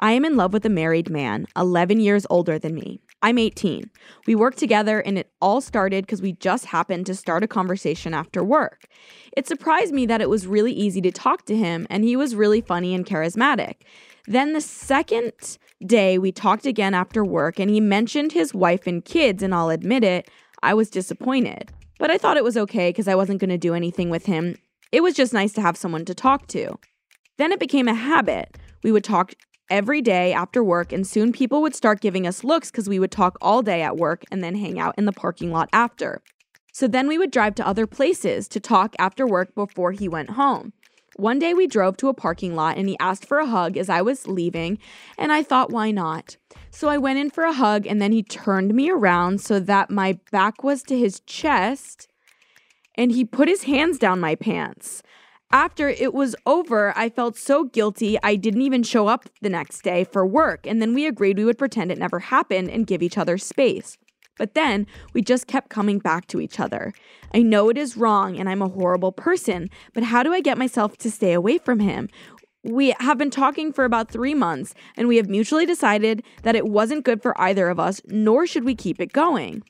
I 0.00 0.12
am 0.12 0.24
in 0.24 0.36
love 0.36 0.52
with 0.52 0.64
a 0.64 0.70
married 0.70 1.10
man, 1.10 1.46
11 1.56 1.98
years 2.00 2.26
older 2.30 2.58
than 2.58 2.74
me. 2.74 3.00
I'm 3.20 3.36
18. 3.36 3.90
We 4.28 4.36
work 4.36 4.54
together, 4.54 5.00
and 5.00 5.18
it 5.18 5.32
all 5.40 5.60
started 5.60 6.06
because 6.06 6.22
we 6.22 6.34
just 6.34 6.66
happened 6.66 7.06
to 7.06 7.16
start 7.16 7.42
a 7.42 7.48
conversation 7.48 8.14
after 8.14 8.44
work. 8.44 8.86
It 9.36 9.48
surprised 9.48 9.92
me 9.92 10.06
that 10.06 10.20
it 10.20 10.30
was 10.30 10.46
really 10.46 10.72
easy 10.72 11.00
to 11.00 11.10
talk 11.10 11.44
to 11.46 11.56
him, 11.56 11.86
and 11.90 12.04
he 12.04 12.14
was 12.14 12.36
really 12.36 12.60
funny 12.60 12.94
and 12.94 13.04
charismatic. 13.04 13.74
Then 14.26 14.52
the 14.52 14.60
second 14.60 15.58
day, 15.84 16.16
we 16.16 16.30
talked 16.30 16.64
again 16.64 16.94
after 16.94 17.24
work, 17.24 17.58
and 17.58 17.68
he 17.68 17.80
mentioned 17.80 18.32
his 18.32 18.54
wife 18.54 18.86
and 18.86 19.04
kids, 19.04 19.42
and 19.42 19.52
I'll 19.52 19.70
admit 19.70 20.04
it, 20.04 20.30
I 20.62 20.74
was 20.74 20.90
disappointed. 20.90 21.72
But 21.98 22.10
I 22.10 22.18
thought 22.18 22.36
it 22.36 22.44
was 22.44 22.56
okay 22.56 22.90
because 22.90 23.08
I 23.08 23.14
wasn't 23.14 23.40
going 23.40 23.50
to 23.50 23.58
do 23.58 23.74
anything 23.74 24.08
with 24.08 24.26
him. 24.26 24.56
It 24.90 25.02
was 25.02 25.14
just 25.14 25.32
nice 25.32 25.52
to 25.54 25.60
have 25.60 25.76
someone 25.76 26.04
to 26.06 26.14
talk 26.14 26.46
to. 26.48 26.78
Then 27.36 27.52
it 27.52 27.60
became 27.60 27.88
a 27.88 27.94
habit. 27.94 28.56
We 28.82 28.92
would 28.92 29.04
talk 29.04 29.34
every 29.70 30.00
day 30.00 30.32
after 30.32 30.64
work, 30.64 30.92
and 30.92 31.06
soon 31.06 31.32
people 31.32 31.60
would 31.60 31.74
start 31.74 32.00
giving 32.00 32.26
us 32.26 32.42
looks 32.44 32.70
because 32.70 32.88
we 32.88 32.98
would 32.98 33.10
talk 33.10 33.36
all 33.42 33.62
day 33.62 33.82
at 33.82 33.96
work 33.96 34.24
and 34.30 34.42
then 34.42 34.54
hang 34.54 34.78
out 34.78 34.94
in 34.96 35.04
the 35.04 35.12
parking 35.12 35.52
lot 35.52 35.68
after. 35.72 36.22
So 36.72 36.86
then 36.86 37.08
we 37.08 37.18
would 37.18 37.30
drive 37.30 37.54
to 37.56 37.66
other 37.66 37.86
places 37.86 38.48
to 38.48 38.60
talk 38.60 38.94
after 38.98 39.26
work 39.26 39.54
before 39.54 39.92
he 39.92 40.08
went 40.08 40.30
home. 40.30 40.72
One 41.16 41.38
day 41.38 41.54
we 41.54 41.66
drove 41.66 41.96
to 41.98 42.08
a 42.08 42.14
parking 42.14 42.54
lot 42.54 42.76
and 42.76 42.88
he 42.88 42.96
asked 43.00 43.24
for 43.24 43.38
a 43.38 43.46
hug 43.46 43.76
as 43.76 43.88
I 43.88 44.02
was 44.02 44.26
leaving, 44.26 44.78
and 45.16 45.32
I 45.32 45.42
thought, 45.42 45.70
why 45.70 45.90
not? 45.90 46.36
So 46.70 46.88
I 46.88 46.98
went 46.98 47.18
in 47.18 47.30
for 47.30 47.44
a 47.44 47.52
hug 47.52 47.86
and 47.86 48.00
then 48.00 48.12
he 48.12 48.22
turned 48.22 48.74
me 48.74 48.90
around 48.90 49.40
so 49.40 49.58
that 49.60 49.90
my 49.90 50.18
back 50.30 50.62
was 50.62 50.82
to 50.84 50.98
his 50.98 51.20
chest 51.20 52.08
and 52.94 53.12
he 53.12 53.24
put 53.24 53.48
his 53.48 53.62
hands 53.62 53.98
down 53.98 54.20
my 54.20 54.34
pants. 54.34 55.02
After 55.50 55.88
it 55.88 56.12
was 56.12 56.36
over, 56.44 56.92
I 56.96 57.08
felt 57.08 57.36
so 57.36 57.64
guilty 57.64 58.18
I 58.22 58.36
didn't 58.36 58.62
even 58.62 58.82
show 58.82 59.06
up 59.06 59.24
the 59.40 59.48
next 59.48 59.82
day 59.82 60.04
for 60.04 60.26
work, 60.26 60.66
and 60.66 60.82
then 60.82 60.92
we 60.92 61.06
agreed 61.06 61.38
we 61.38 61.44
would 61.44 61.56
pretend 61.56 61.90
it 61.90 61.98
never 61.98 62.18
happened 62.18 62.68
and 62.70 62.86
give 62.86 63.02
each 63.02 63.16
other 63.16 63.38
space. 63.38 63.96
But 64.38 64.54
then 64.54 64.86
we 65.12 65.20
just 65.20 65.46
kept 65.46 65.68
coming 65.68 65.98
back 65.98 66.26
to 66.28 66.40
each 66.40 66.58
other. 66.58 66.94
I 67.34 67.42
know 67.42 67.68
it 67.68 67.76
is 67.76 67.96
wrong 67.96 68.38
and 68.38 68.48
I'm 68.48 68.62
a 68.62 68.68
horrible 68.68 69.12
person, 69.12 69.68
but 69.92 70.04
how 70.04 70.22
do 70.22 70.32
I 70.32 70.40
get 70.40 70.56
myself 70.56 70.96
to 70.98 71.10
stay 71.10 71.32
away 71.32 71.58
from 71.58 71.80
him? 71.80 72.08
We 72.64 72.94
have 72.98 73.18
been 73.18 73.30
talking 73.30 73.72
for 73.72 73.84
about 73.84 74.10
three 74.10 74.34
months, 74.34 74.74
and 74.96 75.06
we 75.06 75.16
have 75.16 75.28
mutually 75.28 75.64
decided 75.64 76.24
that 76.42 76.56
it 76.56 76.66
wasn't 76.66 77.04
good 77.04 77.22
for 77.22 77.40
either 77.40 77.68
of 77.68 77.78
us, 77.78 78.00
nor 78.06 78.46
should 78.46 78.64
we 78.64 78.74
keep 78.74 79.00
it 79.00 79.12
going. 79.12 79.62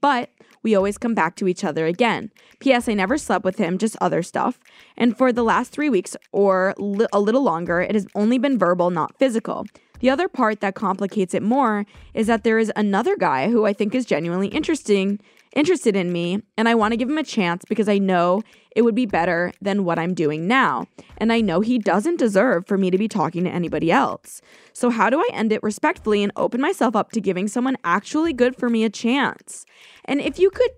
But 0.00 0.30
we 0.62 0.74
always 0.74 0.98
come 0.98 1.14
back 1.14 1.36
to 1.36 1.48
each 1.48 1.64
other 1.64 1.86
again. 1.86 2.30
P.S. 2.60 2.88
I 2.88 2.94
never 2.94 3.18
slept 3.18 3.44
with 3.44 3.58
him, 3.58 3.78
just 3.78 3.96
other 4.00 4.22
stuff. 4.22 4.58
And 4.96 5.16
for 5.16 5.32
the 5.32 5.42
last 5.42 5.72
three 5.72 5.88
weeks 5.88 6.16
or 6.32 6.74
li- 6.78 7.06
a 7.12 7.20
little 7.20 7.42
longer, 7.42 7.80
it 7.80 7.94
has 7.94 8.06
only 8.14 8.38
been 8.38 8.58
verbal, 8.58 8.90
not 8.90 9.18
physical. 9.18 9.66
The 10.02 10.10
other 10.10 10.28
part 10.28 10.60
that 10.60 10.74
complicates 10.74 11.32
it 11.32 11.44
more 11.44 11.86
is 12.12 12.26
that 12.26 12.42
there 12.42 12.58
is 12.58 12.72
another 12.74 13.16
guy 13.16 13.48
who 13.48 13.64
I 13.64 13.72
think 13.72 13.94
is 13.94 14.04
genuinely 14.04 14.48
interesting, 14.48 15.20
interested 15.54 15.94
in 15.94 16.12
me, 16.12 16.42
and 16.56 16.68
I 16.68 16.74
want 16.74 16.90
to 16.90 16.96
give 16.96 17.08
him 17.08 17.18
a 17.18 17.22
chance 17.22 17.64
because 17.68 17.88
I 17.88 17.98
know 17.98 18.42
it 18.74 18.82
would 18.82 18.96
be 18.96 19.06
better 19.06 19.52
than 19.60 19.84
what 19.84 20.00
I'm 20.00 20.12
doing 20.12 20.48
now. 20.48 20.88
And 21.18 21.32
I 21.32 21.40
know 21.40 21.60
he 21.60 21.78
doesn't 21.78 22.18
deserve 22.18 22.66
for 22.66 22.76
me 22.76 22.90
to 22.90 22.98
be 22.98 23.06
talking 23.06 23.44
to 23.44 23.50
anybody 23.50 23.92
else. 23.92 24.42
So, 24.72 24.90
how 24.90 25.08
do 25.08 25.20
I 25.20 25.28
end 25.32 25.52
it 25.52 25.62
respectfully 25.62 26.24
and 26.24 26.32
open 26.34 26.60
myself 26.60 26.96
up 26.96 27.12
to 27.12 27.20
giving 27.20 27.46
someone 27.46 27.76
actually 27.84 28.32
good 28.32 28.56
for 28.56 28.68
me 28.68 28.82
a 28.82 28.90
chance? 28.90 29.64
And 30.04 30.20
if 30.20 30.36
you 30.36 30.50
could, 30.50 30.70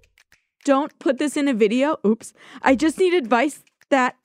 don't 0.67 0.99
put 0.99 1.19
this 1.19 1.39
in 1.39 1.49
a 1.49 1.55
video. 1.55 1.97
Oops. 2.07 2.35
I 2.61 2.75
just 2.75 2.99
need 2.99 3.15
advice 3.15 3.65
that 3.89 4.17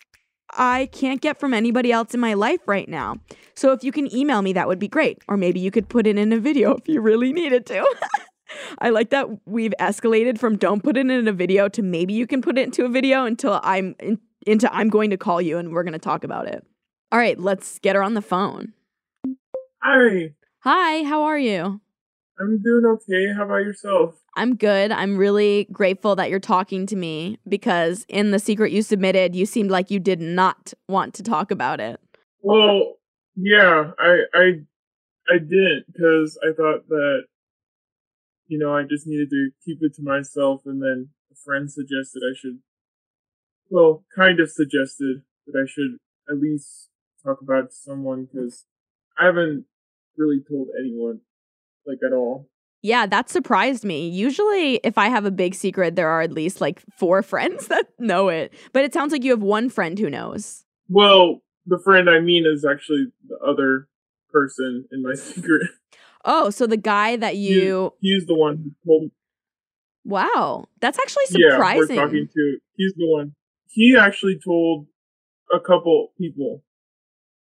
I 0.54 0.90
can't 0.92 1.22
get 1.22 1.40
from 1.40 1.54
anybody 1.54 1.92
else 1.92 2.14
in 2.14 2.20
my 2.20 2.34
life 2.34 2.62
right 2.68 2.88
now. 2.88 3.18
So 3.56 3.72
if 3.72 3.84
you 3.84 3.92
can 3.92 4.14
email 4.14 4.42
me, 4.42 4.54
that 4.54 4.68
would 4.68 4.80
be 4.80 4.88
great. 4.88 5.22
Or 5.28 5.38
maybe 5.38 5.60
you 5.60 5.72
could 5.72 5.90
put 5.90 6.08
it 6.08 6.18
in 6.18 6.32
a 6.34 6.40
video 6.40 6.76
if 6.78 6.88
you 6.88 7.02
really 7.02 7.34
needed 7.34 7.66
to. 7.68 7.86
I 8.80 8.90
like 8.90 9.12
that 9.12 9.28
we've 9.46 9.74
escalated 9.80 10.40
from 10.40 10.58
don't 10.58 10.84
put 10.84 10.98
it 10.98 11.10
in 11.10 11.28
a 11.28 11.32
video 11.32 11.70
to 11.70 11.84
maybe 11.84 12.14
you 12.14 12.26
can 12.26 12.42
put 12.42 12.58
it 12.58 12.64
into 12.64 12.84
a 12.84 12.90
video 12.90 13.26
until 13.26 13.60
I'm 13.64 13.96
in, 14.00 14.20
into 14.48 14.74
I'm 14.74 14.90
going 14.90 15.12
to 15.12 15.18
call 15.18 15.42
you 15.42 15.58
and 15.58 15.72
we're 15.72 15.84
going 15.84 15.94
to 15.94 16.00
talk 16.00 16.24
about 16.24 16.48
it. 16.48 16.66
All 17.12 17.20
right, 17.20 17.40
let's 17.40 17.80
get 17.80 17.96
her 17.96 18.04
on 18.04 18.14
the 18.14 18.22
phone. 18.22 18.74
Hi. 19.84 20.34
Hi, 20.62 21.04
how 21.04 21.24
are 21.24 21.38
you? 21.40 21.82
I'm 22.40 22.62
doing 22.62 22.86
okay. 22.86 23.34
How 23.34 23.44
about 23.44 23.58
yourself? 23.58 24.16
I'm 24.36 24.56
good. 24.56 24.92
I'm 24.92 25.18
really 25.18 25.68
grateful 25.72 26.16
that 26.16 26.30
you're 26.30 26.40
talking 26.40 26.86
to 26.88 26.96
me 26.96 27.38
because 27.48 28.06
in 28.08 28.32
the 28.32 28.40
secret 28.40 28.72
you 28.72 28.82
submitted, 28.82 29.36
you 29.36 29.46
seemed 29.46 29.72
like 29.72 29.92
you 29.92 30.00
did 30.00 30.22
not 30.22 30.74
want 30.88 31.14
to 31.16 31.24
talk 31.24 31.52
about 31.52 31.80
it. 31.82 32.00
Well, 32.42 32.96
yeah, 33.36 33.92
I 34.00 34.20
I 34.34 34.44
I 35.30 35.38
didn't 35.40 35.86
because 35.92 36.40
I 36.42 36.54
thought 36.56 36.88
that 36.88 37.24
you 38.48 38.58
know 38.58 38.74
I 38.74 38.84
just 38.84 39.06
needed 39.06 39.30
to 39.30 39.50
keep 39.66 39.80
it 39.82 39.96
to 39.96 40.02
myself, 40.02 40.62
and 40.66 40.82
then 40.82 41.10
a 41.32 41.36
friend 41.36 41.70
suggested 41.70 42.22
I 42.24 42.34
should, 42.38 42.60
well, 43.70 44.06
kind 44.16 44.40
of 44.40 44.50
suggested 44.50 45.24
that 45.48 45.60
I 45.60 45.68
should 45.68 45.98
at 46.30 46.40
least 46.40 46.90
talk 47.24 47.42
about 47.42 47.66
it 47.66 47.70
to 47.72 47.76
someone 47.76 48.26
because 48.32 48.66
I 49.18 49.26
haven't 49.26 49.66
really 50.18 50.42
told 50.48 50.70
anyone 50.80 51.22
like 51.90 52.00
at 52.06 52.14
all. 52.14 52.48
Yeah, 52.82 53.06
that 53.08 53.30
surprised 53.30 53.84
me. 53.84 54.08
Usually, 54.08 54.76
if 54.84 54.98
I 54.98 55.10
have 55.10 55.26
a 55.26 55.32
big 55.32 55.54
secret, 55.54 55.98
there 55.98 56.08
are 56.08 56.22
at 56.22 56.32
least 56.32 56.62
like 56.62 56.82
four 56.98 57.22
friends 57.32 57.68
that 57.68 57.88
know 58.00 58.30
it. 58.30 58.54
But 58.72 58.86
it 58.86 58.94
sounds 58.94 59.12
like 59.12 59.24
you 59.24 59.32
have 59.32 59.42
one 59.42 59.70
friend 59.70 60.00
who 60.00 60.10
knows. 60.10 60.64
Well, 60.88 61.42
the 61.66 61.80
friend 61.80 62.10
I 62.10 62.20
mean 62.20 62.46
is 62.46 62.66
actually 62.66 63.08
the 63.28 63.38
other 63.46 63.88
person 64.32 64.86
in 64.92 65.04
my 65.04 65.14
secret. 65.16 65.70
Oh, 66.24 66.50
so 66.50 66.68
the 66.68 66.78
guy 66.78 67.16
that 67.18 67.38
you 67.38 67.94
he, 68.00 68.14
he's 68.14 68.26
the 68.26 68.36
one 68.36 68.58
who 68.58 68.72
told 68.86 69.04
me. 69.04 69.12
Wow, 70.06 70.66
that's 70.80 70.98
actually 70.98 71.26
surprising. 71.26 71.96
Yeah, 71.96 72.02
we're 72.02 72.08
talking 72.08 72.30
to. 72.34 72.58
He's 72.76 72.94
the 72.96 73.08
one. 73.08 73.36
He 73.68 73.96
actually 73.96 74.40
told 74.44 74.88
a 75.54 75.60
couple 75.60 76.12
people, 76.18 76.64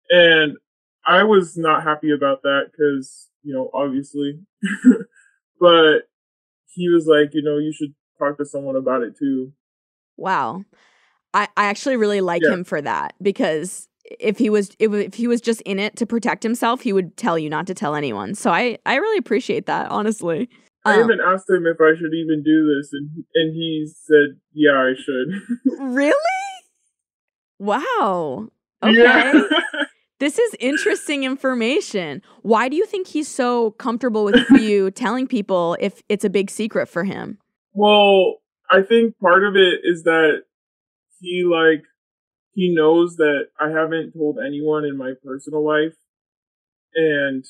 and 0.10 0.58
I 1.08 1.24
was 1.24 1.58
not 1.58 1.84
happy 1.84 2.12
about 2.12 2.42
that 2.44 2.72
because 2.72 3.30
you 3.44 3.54
know 3.54 3.70
obviously, 3.74 4.40
but 5.60 6.10
he 6.74 6.90
was 6.90 7.08
like, 7.08 7.34
you 7.34 7.42
know, 7.42 7.58
you 7.58 7.74
should 7.74 7.96
talk 8.20 8.38
to 8.38 8.46
someone 8.46 8.76
about 8.76 9.02
it 9.02 9.18
too. 9.18 9.54
Wow. 10.18 10.64
I, 11.34 11.48
I 11.58 11.66
actually 11.66 11.98
really 11.98 12.22
like 12.22 12.42
yeah. 12.44 12.54
him 12.54 12.64
for 12.64 12.82
that 12.82 13.14
because 13.22 13.88
if 14.20 14.38
he 14.38 14.50
was 14.50 14.72
if, 14.80 14.94
if 14.94 15.14
he 15.14 15.28
was 15.28 15.42
just 15.42 15.62
in 15.62 15.80
it 15.80 15.96
to 15.98 16.06
protect 16.06 16.44
himself, 16.44 16.82
he 16.82 16.94
would 16.94 17.18
tell 17.18 17.38
you 17.38 17.50
not 17.50 17.68
to 17.68 17.74
tell 17.74 17.96
anyone. 17.96 18.36
So 18.36 18.52
I 18.52 18.78
I 18.86 18.96
really 18.96 19.18
appreciate 19.18 19.66
that, 19.66 19.90
honestly. 19.92 20.50
I 20.86 20.96
um, 20.96 21.04
even 21.04 21.20
asked 21.26 21.50
him 21.50 21.66
if 21.66 21.78
I 21.82 21.98
should 21.98 22.14
even 22.14 22.44
do 22.44 22.76
this, 22.76 22.92
and 22.94 23.10
and 23.36 23.54
he 23.54 23.88
said, 24.06 24.40
"Yeah, 24.54 24.72
I 24.72 24.94
should." 24.96 25.92
really? 25.94 26.14
Wow. 27.60 28.50
Okay. 28.84 28.94
Yeah. 28.94 29.42
This 30.20 30.40
is 30.40 30.56
interesting 30.60 31.24
information. 31.24 32.22
Why 32.42 32.70
do 32.70 32.76
you 32.76 32.86
think 32.86 33.08
he's 33.08 33.28
so 33.28 33.72
comfortable 33.72 34.24
with 34.26 34.50
you 34.60 34.92
telling 34.92 35.28
people 35.28 35.78
if 35.80 36.02
it's 36.10 36.26
a 36.26 36.30
big 36.30 36.50
secret 36.50 36.88
for 36.88 37.04
him? 37.04 37.38
Well, 37.74 38.38
I 38.70 38.82
think 38.82 39.18
part 39.20 39.44
of 39.44 39.56
it 39.56 39.82
is 39.84 40.04
that 40.04 40.44
he 41.20 41.44
like 41.44 41.84
he 42.54 42.74
knows 42.74 43.18
that 43.18 43.50
I 43.60 43.70
haven't 43.70 44.14
told 44.14 44.40
anyone 44.40 44.84
in 44.84 44.98
my 44.98 45.14
personal 45.24 45.64
life. 45.64 45.96
And 46.96 47.46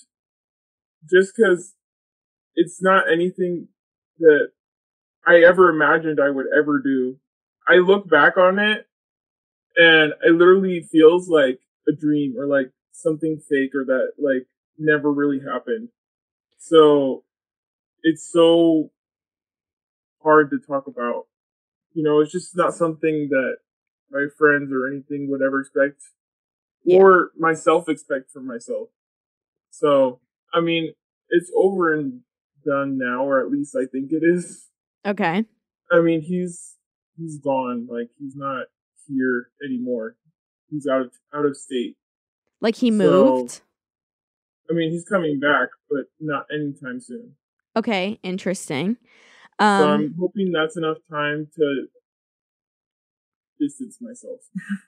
just 1.09 1.33
because 1.35 1.75
it's 2.55 2.81
not 2.81 3.09
anything 3.09 3.69
that 4.19 4.49
I 5.25 5.39
ever 5.39 5.69
imagined 5.69 6.19
I 6.19 6.29
would 6.29 6.47
ever 6.55 6.81
do, 6.83 7.17
I 7.67 7.75
look 7.75 8.09
back 8.09 8.37
on 8.37 8.59
it 8.59 8.85
and 9.77 10.13
it 10.23 10.33
literally 10.33 10.81
feels 10.81 11.29
like 11.29 11.59
a 11.87 11.95
dream 11.95 12.35
or 12.37 12.45
like 12.45 12.71
something 12.91 13.39
fake 13.49 13.71
or 13.75 13.85
that 13.85 14.13
like 14.17 14.47
never 14.77 15.11
really 15.11 15.39
happened. 15.39 15.89
So 16.57 17.23
it's 18.03 18.29
so 18.31 18.91
hard 20.23 20.49
to 20.51 20.59
talk 20.59 20.87
about. 20.87 21.27
You 21.93 22.03
know, 22.03 22.19
it's 22.19 22.31
just 22.31 22.55
not 22.55 22.73
something 22.73 23.29
that 23.29 23.57
my 24.11 24.27
friends 24.37 24.71
or 24.71 24.87
anything 24.87 25.29
would 25.29 25.41
ever 25.41 25.61
expect 25.61 26.01
yeah. 26.83 26.99
or 26.99 27.31
myself 27.37 27.89
expect 27.89 28.31
from 28.31 28.47
myself. 28.47 28.89
So, 29.69 30.19
I 30.53 30.61
mean, 30.61 30.93
it's 31.29 31.51
over 31.55 31.93
and 31.93 32.21
done 32.65 32.97
now, 32.97 33.25
or 33.25 33.39
at 33.41 33.51
least 33.51 33.75
I 33.75 33.85
think 33.85 34.11
it 34.11 34.23
is. 34.23 34.67
Okay. 35.05 35.45
I 35.91 36.01
mean, 36.01 36.21
he's 36.21 36.75
he's 37.17 37.39
gone. 37.39 37.87
Like 37.89 38.09
he's 38.17 38.35
not 38.35 38.65
here 39.07 39.49
anymore. 39.63 40.15
He's 40.69 40.87
out 40.87 41.01
of 41.01 41.11
out 41.33 41.45
of 41.45 41.55
state. 41.55 41.95
Like 42.61 42.75
he 42.75 42.91
moved. 42.91 43.51
So, 43.51 43.61
I 44.69 44.73
mean, 44.73 44.91
he's 44.91 45.05
coming 45.05 45.39
back, 45.39 45.69
but 45.89 46.05
not 46.19 46.45
anytime 46.53 46.99
soon. 46.99 47.35
Okay, 47.75 48.19
interesting. 48.23 48.97
Um, 49.59 49.81
so 49.81 49.89
I'm 49.89 50.15
hoping 50.19 50.51
that's 50.51 50.77
enough 50.77 50.97
time 51.09 51.47
to 51.55 51.87
distance 53.59 53.97
myself. 54.01 54.39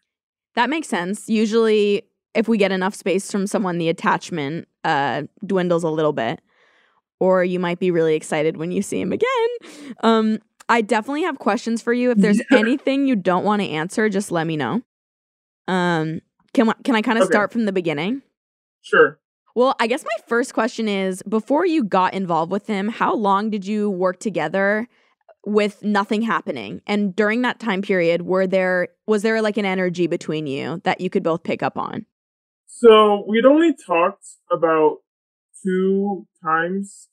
that 0.55 0.69
makes 0.69 0.87
sense. 0.87 1.29
Usually, 1.29 2.03
if 2.33 2.47
we 2.47 2.57
get 2.57 2.71
enough 2.71 2.95
space 2.95 3.31
from 3.31 3.47
someone, 3.47 3.77
the 3.77 3.89
attachment 3.89 4.67
uh, 4.83 5.23
dwindles 5.45 5.83
a 5.83 5.89
little 5.89 6.13
bit. 6.13 6.41
Or 7.21 7.43
you 7.43 7.59
might 7.59 7.79
be 7.79 7.91
really 7.91 8.15
excited 8.15 8.55
when 8.55 8.71
you 8.71 8.81
see 8.81 9.01
him 9.01 9.11
again. 9.11 9.49
Um, 10.03 10.39
I 10.69 10.81
definitely 10.81 11.23
have 11.23 11.37
questions 11.37 11.81
for 11.81 11.91
you. 11.91 12.11
If 12.11 12.19
there's 12.19 12.41
anything 12.53 13.07
you 13.07 13.15
don't 13.17 13.43
want 13.43 13.61
to 13.61 13.67
answer, 13.67 14.07
just 14.07 14.31
let 14.31 14.47
me 14.47 14.55
know. 14.55 14.83
Um, 15.69 16.21
can 16.53 16.73
can 16.83 16.95
I 16.95 17.01
kind 17.01 17.17
of 17.17 17.23
okay. 17.23 17.31
start 17.31 17.51
from 17.51 17.65
the 17.65 17.71
beginning? 17.71 18.21
Sure. 18.81 19.19
Well, 19.55 19.75
I 19.79 19.87
guess 19.87 20.03
my 20.03 20.23
first 20.27 20.53
question 20.53 20.87
is 20.87 21.21
before 21.23 21.65
you 21.65 21.83
got 21.83 22.13
involved 22.13 22.51
with 22.51 22.67
him, 22.67 22.87
how 22.87 23.13
long 23.13 23.49
did 23.49 23.65
you 23.65 23.89
work 23.89 24.19
together 24.19 24.87
with 25.45 25.83
nothing 25.83 26.21
happening. 26.21 26.81
And 26.85 27.15
during 27.15 27.41
that 27.41 27.59
time 27.59 27.81
period, 27.81 28.23
were 28.23 28.47
there 28.47 28.89
was 29.07 29.23
there 29.23 29.41
like 29.41 29.57
an 29.57 29.65
energy 29.65 30.07
between 30.07 30.47
you 30.47 30.81
that 30.83 31.01
you 31.01 31.09
could 31.09 31.23
both 31.23 31.43
pick 31.43 31.63
up 31.63 31.77
on? 31.77 32.05
So 32.67 33.25
we'd 33.27 33.45
only 33.45 33.73
talked 33.73 34.25
about 34.51 34.97
two 35.63 36.27
times 36.43 37.09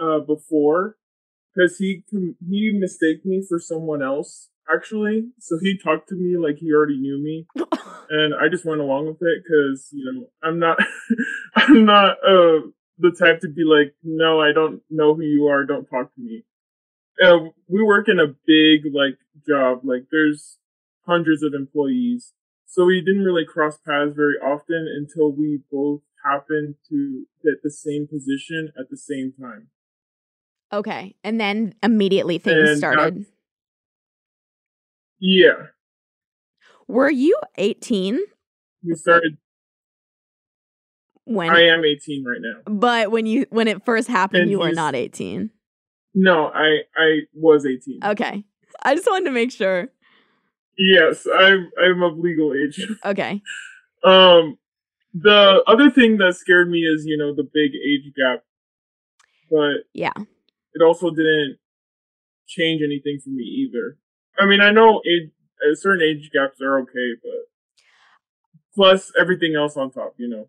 uh, 0.00 0.20
before 0.20 0.96
because 1.54 1.76
he 1.78 2.04
he 2.10 2.72
mistaked 2.78 3.24
me 3.24 3.42
for 3.48 3.58
someone 3.58 4.02
else 4.02 4.50
actually. 4.72 5.28
So 5.40 5.58
he 5.60 5.78
talked 5.78 6.08
to 6.08 6.14
me 6.14 6.36
like 6.36 6.56
he 6.58 6.72
already 6.72 6.98
knew 6.98 7.18
me, 7.22 7.46
and 8.10 8.34
I 8.34 8.48
just 8.48 8.64
went 8.64 8.80
along 8.80 9.06
with 9.06 9.22
it 9.22 9.42
because 9.44 9.88
you 9.92 10.04
know 10.12 10.28
I'm 10.42 10.58
not 10.58 10.78
I'm 11.56 11.84
not 11.84 12.12
uh 12.26 12.68
the 12.98 13.10
type 13.18 13.40
to 13.40 13.48
be 13.48 13.64
like 13.64 13.94
no 14.02 14.40
I 14.40 14.52
don't 14.52 14.80
know 14.90 15.14
who 15.14 15.22
you 15.22 15.46
are 15.48 15.64
don't 15.64 15.86
talk 15.86 16.14
to 16.14 16.20
me 16.20 16.44
uh, 17.22 17.38
we 17.68 17.82
work 17.82 18.08
in 18.08 18.18
a 18.18 18.34
big 18.46 18.92
like 18.92 19.18
job. 19.46 19.80
Like 19.84 20.06
there's 20.10 20.58
hundreds 21.06 21.42
of 21.42 21.54
employees, 21.54 22.32
so 22.66 22.84
we 22.84 23.00
didn't 23.00 23.24
really 23.24 23.44
cross 23.44 23.78
paths 23.78 24.14
very 24.14 24.36
often 24.36 24.86
until 24.88 25.32
we 25.32 25.60
both 25.70 26.02
happened 26.24 26.76
to 26.88 27.26
get 27.42 27.62
the 27.62 27.70
same 27.70 28.06
position 28.06 28.72
at 28.78 28.90
the 28.90 28.96
same 28.96 29.32
time. 29.38 29.68
Okay, 30.72 31.14
and 31.22 31.40
then 31.40 31.74
immediately 31.82 32.38
things 32.38 32.68
and 32.70 32.78
started. 32.78 33.26
Yeah. 35.18 35.68
Were 36.86 37.10
you 37.10 37.38
18? 37.56 38.20
We 38.82 38.94
started 38.94 39.38
when 41.24 41.50
I 41.50 41.62
am 41.68 41.84
18 41.84 42.24
right 42.24 42.38
now. 42.40 42.60
But 42.70 43.10
when 43.10 43.26
you 43.26 43.46
when 43.50 43.68
it 43.68 43.84
first 43.84 44.08
happened, 44.08 44.42
and 44.42 44.50
you 44.50 44.58
were 44.58 44.72
not 44.72 44.94
18. 44.94 45.50
No, 46.14 46.46
I 46.54 46.80
I 46.96 47.20
was 47.34 47.66
18. 47.66 48.00
Okay. 48.04 48.44
I 48.82 48.94
just 48.94 49.06
wanted 49.06 49.26
to 49.26 49.30
make 49.30 49.50
sure. 49.50 49.88
Yes, 50.76 51.26
I'm 51.26 51.70
I'm 51.82 52.02
of 52.02 52.18
legal 52.18 52.52
age. 52.52 52.86
Okay. 53.04 53.40
Um 54.02 54.58
the 55.14 55.62
other 55.66 55.90
thing 55.90 56.18
that 56.18 56.34
scared 56.34 56.68
me 56.68 56.80
is, 56.80 57.06
you 57.06 57.16
know, 57.16 57.34
the 57.34 57.44
big 57.44 57.72
age 57.74 58.12
gap. 58.16 58.42
But 59.50 59.84
yeah. 59.92 60.12
It 60.74 60.82
also 60.82 61.10
didn't 61.10 61.58
change 62.46 62.82
anything 62.82 63.20
for 63.22 63.30
me 63.30 63.44
either. 63.44 63.96
I 64.38 64.46
mean, 64.46 64.60
I 64.60 64.70
know 64.70 65.00
age 65.06 65.30
certain 65.74 66.02
age 66.02 66.30
gaps 66.32 66.60
are 66.60 66.80
okay, 66.80 67.14
but 67.22 67.48
plus 68.74 69.12
everything 69.18 69.54
else 69.54 69.76
on 69.76 69.90
top, 69.90 70.14
you 70.18 70.28
know. 70.28 70.48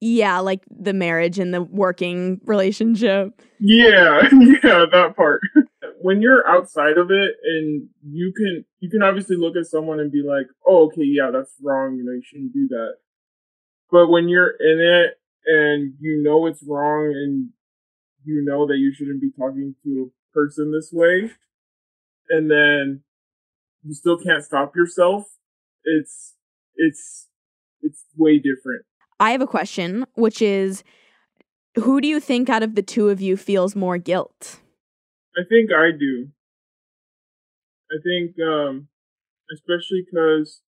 Yeah, 0.00 0.38
like 0.38 0.62
the 0.70 0.92
marriage 0.92 1.38
and 1.38 1.52
the 1.52 1.62
working 1.62 2.40
relationship. 2.44 3.40
Yeah, 3.58 4.22
yeah, 4.32 4.86
that 4.92 5.14
part. 5.16 5.40
when 6.00 6.22
you're 6.22 6.48
outside 6.48 6.96
of 6.96 7.10
it 7.10 7.34
and 7.42 7.88
you 8.08 8.32
can 8.36 8.64
you 8.80 8.88
can 8.88 9.02
obviously 9.02 9.36
look 9.36 9.56
at 9.56 9.66
someone 9.66 9.98
and 9.98 10.12
be 10.12 10.22
like, 10.22 10.46
"Oh, 10.64 10.86
okay, 10.86 11.02
yeah, 11.04 11.30
that's 11.32 11.54
wrong, 11.62 11.96
you 11.96 12.04
know, 12.04 12.12
you 12.12 12.22
shouldn't 12.24 12.52
do 12.52 12.68
that." 12.68 12.94
But 13.90 14.08
when 14.08 14.28
you're 14.28 14.50
in 14.50 14.80
it 14.80 15.18
and 15.46 15.94
you 15.98 16.22
know 16.22 16.46
it's 16.46 16.62
wrong 16.66 17.06
and 17.06 17.50
you 18.24 18.44
know 18.44 18.66
that 18.66 18.76
you 18.76 18.92
shouldn't 18.92 19.20
be 19.20 19.32
talking 19.36 19.74
to 19.82 20.10
a 20.10 20.34
person 20.34 20.70
this 20.72 20.90
way, 20.92 21.30
and 22.28 22.48
then 22.48 23.02
you 23.88 23.94
still 23.94 24.18
can't 24.18 24.44
stop 24.44 24.76
yourself. 24.76 25.24
It's 25.84 26.34
it's 26.76 27.28
it's 27.80 28.04
way 28.16 28.38
different. 28.38 28.84
I 29.18 29.30
have 29.30 29.40
a 29.40 29.46
question, 29.46 30.04
which 30.14 30.42
is 30.42 30.84
who 31.76 32.00
do 32.00 32.06
you 32.06 32.20
think 32.20 32.48
out 32.48 32.62
of 32.62 32.74
the 32.74 32.82
two 32.82 33.08
of 33.08 33.20
you 33.20 33.36
feels 33.36 33.74
more 33.74 33.98
guilt? 33.98 34.60
I 35.36 35.42
think 35.48 35.70
I 35.72 35.90
do. 35.98 36.28
I 37.90 37.96
think, 38.04 38.36
um, 38.46 38.88
especially 39.52 40.04
because 40.04 40.60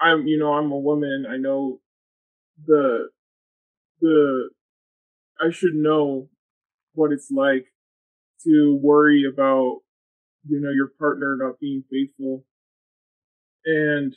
I'm, 0.00 0.26
you 0.26 0.38
know, 0.38 0.52
I'm 0.52 0.70
a 0.70 0.78
woman. 0.78 1.26
I 1.28 1.36
know 1.36 1.80
the, 2.64 3.08
the, 4.00 4.50
I 5.40 5.50
should 5.50 5.74
know 5.74 6.28
what 6.94 7.10
it's 7.10 7.30
like 7.30 7.66
to 8.44 8.78
worry 8.80 9.24
about, 9.24 9.80
you 10.48 10.60
know, 10.60 10.70
your 10.70 10.88
partner 10.98 11.36
not 11.38 11.60
being 11.60 11.84
faithful. 11.90 12.44
And 13.64 14.14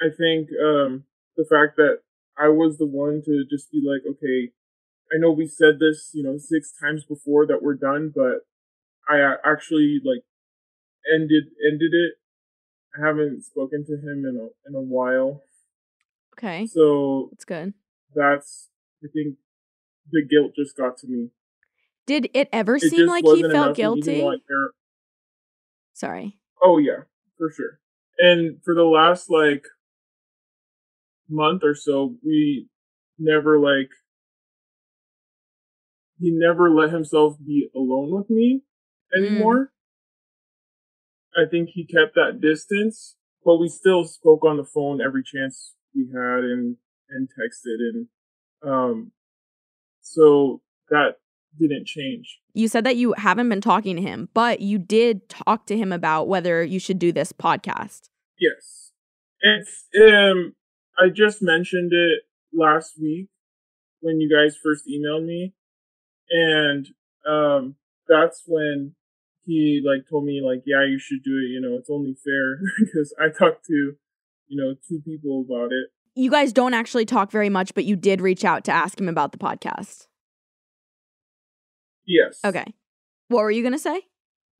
I 0.00 0.08
think, 0.16 0.48
um, 0.62 1.04
the 1.36 1.44
fact 1.44 1.76
that 1.76 2.00
I 2.36 2.48
was 2.48 2.78
the 2.78 2.86
one 2.86 3.22
to 3.24 3.44
just 3.48 3.70
be 3.70 3.82
like, 3.84 4.02
okay, 4.08 4.52
I 5.14 5.18
know 5.18 5.30
we 5.30 5.46
said 5.46 5.78
this, 5.78 6.10
you 6.12 6.22
know, 6.22 6.38
six 6.38 6.72
times 6.72 7.04
before 7.04 7.46
that 7.46 7.62
we're 7.62 7.74
done, 7.74 8.12
but 8.14 8.46
I 9.08 9.34
actually 9.44 10.00
like 10.04 10.24
ended 11.12 11.44
ended 11.64 11.92
it. 11.92 12.14
I 12.96 13.06
haven't 13.06 13.44
spoken 13.44 13.84
to 13.86 13.92
him 13.94 14.24
in 14.24 14.36
a 14.36 14.68
in 14.68 14.74
a 14.74 14.80
while. 14.80 15.42
Okay. 16.36 16.66
So 16.66 17.28
that's 17.32 17.44
good. 17.44 17.74
That's 18.14 18.68
I 19.04 19.08
think 19.12 19.36
the 20.10 20.24
guilt 20.24 20.52
just 20.56 20.76
got 20.76 20.96
to 20.98 21.06
me. 21.06 21.30
Did 22.06 22.30
it 22.34 22.48
ever 22.52 22.76
it 22.76 22.82
seem 22.82 23.06
like 23.06 23.24
he 23.24 23.42
felt 23.42 23.76
guilty? 23.76 24.22
Sorry. 25.96 26.38
Oh 26.62 26.76
yeah, 26.76 27.04
for 27.38 27.50
sure. 27.50 27.80
And 28.18 28.58
for 28.62 28.74
the 28.74 28.84
last 28.84 29.30
like 29.30 29.64
month 31.26 31.62
or 31.64 31.74
so, 31.74 32.16
we 32.22 32.68
never 33.18 33.58
like 33.58 33.88
he 36.18 36.30
never 36.30 36.70
let 36.70 36.90
himself 36.90 37.38
be 37.42 37.70
alone 37.74 38.14
with 38.14 38.28
me 38.28 38.60
mm. 39.16 39.26
anymore. 39.26 39.70
Mm. 41.34 41.46
I 41.46 41.48
think 41.50 41.70
he 41.72 41.86
kept 41.86 42.14
that 42.14 42.42
distance, 42.42 43.16
but 43.42 43.56
we 43.56 43.70
still 43.70 44.04
spoke 44.04 44.44
on 44.44 44.58
the 44.58 44.64
phone 44.64 45.00
every 45.00 45.22
chance 45.22 45.72
we 45.94 46.08
had 46.12 46.44
and 46.44 46.76
and 47.08 47.26
texted 47.30 47.78
and 47.80 48.08
um 48.62 49.12
so 50.02 50.60
that 50.90 51.14
didn't 51.58 51.86
change. 51.86 52.38
You 52.56 52.68
said 52.68 52.84
that 52.84 52.96
you 52.96 53.12
haven't 53.18 53.50
been 53.50 53.60
talking 53.60 53.96
to 53.96 54.02
him, 54.02 54.30
but 54.32 54.60
you 54.60 54.78
did 54.78 55.28
talk 55.28 55.66
to 55.66 55.76
him 55.76 55.92
about 55.92 56.26
whether 56.26 56.64
you 56.64 56.80
should 56.80 56.98
do 56.98 57.12
this 57.12 57.30
podcast. 57.30 58.08
Yes. 58.40 58.92
It's 59.42 59.84
um 60.00 60.54
I 60.98 61.10
just 61.10 61.42
mentioned 61.42 61.92
it 61.92 62.22
last 62.54 62.94
week 62.98 63.28
when 64.00 64.20
you 64.20 64.34
guys 64.34 64.56
first 64.56 64.84
emailed 64.88 65.26
me 65.26 65.52
and 66.30 66.88
um 67.28 67.76
that's 68.08 68.42
when 68.46 68.94
he 69.44 69.82
like 69.84 70.08
told 70.08 70.24
me 70.24 70.40
like 70.44 70.62
yeah 70.64 70.84
you 70.84 70.98
should 70.98 71.22
do 71.22 71.38
it 71.38 71.48
you 71.50 71.60
know 71.60 71.76
it's 71.76 71.90
only 71.90 72.16
fair 72.24 72.58
because 72.78 73.14
i 73.20 73.28
talked 73.28 73.64
to 73.64 73.94
you 74.48 74.56
know 74.56 74.74
two 74.88 75.00
people 75.04 75.44
about 75.48 75.72
it 75.72 75.88
you 76.14 76.30
guys 76.30 76.52
don't 76.52 76.74
actually 76.74 77.04
talk 77.04 77.30
very 77.30 77.48
much 77.48 77.74
but 77.74 77.84
you 77.84 77.96
did 77.96 78.20
reach 78.20 78.44
out 78.44 78.64
to 78.64 78.72
ask 78.72 79.00
him 79.00 79.08
about 79.08 79.32
the 79.32 79.38
podcast 79.38 80.06
yes 82.06 82.40
okay 82.44 82.64
what 83.28 83.42
were 83.42 83.50
you 83.50 83.62
gonna 83.62 83.78
say 83.78 84.00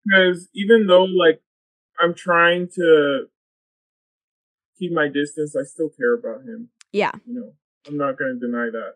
because 0.05 0.49
even 0.55 0.86
though 0.86 1.05
like 1.05 1.40
i'm 2.01 2.14
trying 2.14 2.68
to 2.68 3.24
keep 4.78 4.92
my 4.92 5.09
distance 5.09 5.55
i 5.57 5.64
still 5.64 5.90
care 5.90 6.14
about 6.14 6.42
him 6.42 6.68
yeah 6.92 7.12
you 7.26 7.34
know 7.34 7.53
i'm 7.86 7.97
not 7.97 8.18
gonna 8.18 8.34
deny 8.34 8.68
that 8.70 8.94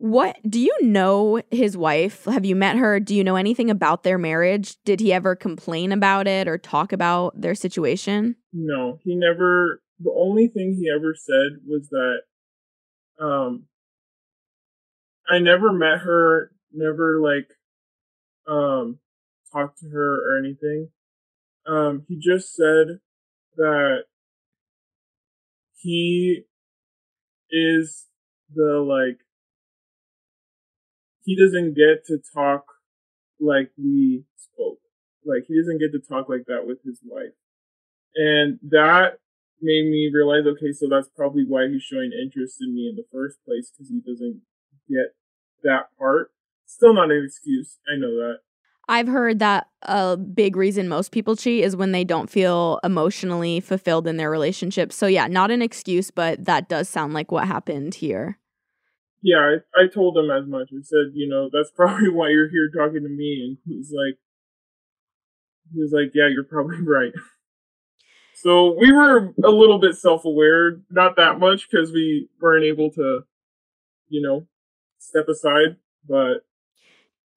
what 0.00 0.38
do 0.48 0.60
you 0.60 0.76
know 0.80 1.42
his 1.50 1.76
wife? 1.76 2.24
Have 2.24 2.44
you 2.44 2.54
met 2.54 2.76
her? 2.76 3.00
Do 3.00 3.14
you 3.16 3.24
know 3.24 3.34
anything 3.34 3.68
about 3.68 4.04
their 4.04 4.16
marriage? 4.16 4.76
Did 4.84 5.00
he 5.00 5.12
ever 5.12 5.34
complain 5.34 5.90
about 5.90 6.28
it 6.28 6.46
or 6.46 6.56
talk 6.56 6.92
about 6.92 7.38
their 7.40 7.56
situation? 7.56 8.36
No, 8.52 9.00
he 9.02 9.16
never 9.16 9.82
the 10.00 10.12
only 10.16 10.46
thing 10.46 10.76
he 10.78 10.88
ever 10.88 11.14
said 11.16 11.58
was 11.66 11.88
that 11.88 12.18
um 13.20 13.64
I 15.28 15.40
never 15.40 15.72
met 15.72 15.98
her, 15.98 16.52
never 16.72 17.20
like 17.20 17.50
um 18.46 18.98
talked 19.52 19.80
to 19.80 19.88
her 19.88 20.34
or 20.34 20.38
anything. 20.38 20.88
Um 21.66 22.04
he 22.08 22.18
just 22.18 22.54
said 22.54 23.00
that 23.56 24.04
he 25.74 26.44
is 27.50 28.06
the 28.54 28.80
like 28.80 29.20
he 31.24 31.36
doesn't 31.36 31.74
get 31.74 32.06
to 32.06 32.18
talk 32.34 32.64
like 33.40 33.70
we 33.76 34.24
spoke. 34.36 34.80
Like 35.24 35.44
he 35.46 35.58
doesn't 35.58 35.78
get 35.78 35.92
to 35.92 36.00
talk 36.00 36.28
like 36.28 36.46
that 36.46 36.66
with 36.66 36.78
his 36.84 37.00
wife. 37.04 37.34
And 38.14 38.58
that 38.70 39.18
made 39.60 39.90
me 39.90 40.10
realize, 40.12 40.46
okay, 40.46 40.72
so 40.72 40.88
that's 40.88 41.08
probably 41.14 41.44
why 41.46 41.68
he's 41.68 41.82
showing 41.82 42.12
interest 42.12 42.56
in 42.60 42.74
me 42.74 42.88
in 42.88 42.96
the 42.96 43.04
first 43.12 43.38
place, 43.44 43.70
because 43.70 43.90
he 43.90 44.00
doesn't 44.00 44.40
get 44.88 45.14
that 45.62 45.88
part. 45.98 46.30
Still 46.68 46.94
not 46.94 47.10
an 47.10 47.24
excuse. 47.24 47.78
I 47.92 47.98
know 47.98 48.14
that. 48.16 48.36
I've 48.90 49.08
heard 49.08 49.40
that 49.40 49.66
a 49.82 50.16
big 50.16 50.56
reason 50.56 50.88
most 50.88 51.12
people 51.12 51.36
cheat 51.36 51.64
is 51.64 51.76
when 51.76 51.92
they 51.92 52.04
don't 52.04 52.30
feel 52.30 52.80
emotionally 52.82 53.60
fulfilled 53.60 54.06
in 54.06 54.16
their 54.16 54.30
relationship. 54.30 54.92
So, 54.92 55.06
yeah, 55.06 55.26
not 55.26 55.50
an 55.50 55.60
excuse, 55.60 56.10
but 56.10 56.46
that 56.46 56.70
does 56.70 56.88
sound 56.88 57.12
like 57.12 57.30
what 57.30 57.46
happened 57.46 57.96
here 57.96 58.38
yeah, 59.22 59.56
I, 59.76 59.82
I 59.82 59.86
told 59.88 60.16
him 60.16 60.30
as 60.30 60.46
much. 60.46 60.70
I 60.72 60.82
said, 60.82 61.12
you 61.14 61.28
know, 61.28 61.50
that's 61.52 61.70
probably 61.76 62.10
why 62.10 62.30
you're 62.30 62.50
here 62.50 62.70
talking 62.74 63.02
to 63.02 63.08
me. 63.08 63.42
And 63.44 63.58
he's 63.66 63.92
like, 63.92 64.18
he 65.72 65.80
was 65.80 65.92
like, 65.92 66.12
yeah, 66.14 66.28
you're 66.28 66.44
probably 66.44 66.80
right. 66.86 67.12
So 68.34 68.76
we 68.78 68.92
were 68.92 69.34
a 69.44 69.50
little 69.50 69.80
bit 69.80 69.96
self 69.96 70.24
aware, 70.24 70.80
not 70.90 71.16
that 71.16 71.40
much 71.40 71.68
because 71.68 71.90
we 71.90 72.28
weren't 72.40 72.64
able 72.64 72.90
to, 72.92 73.24
you 74.08 74.22
know, 74.22 74.46
step 74.98 75.28
aside. 75.28 75.76
But 76.08 76.46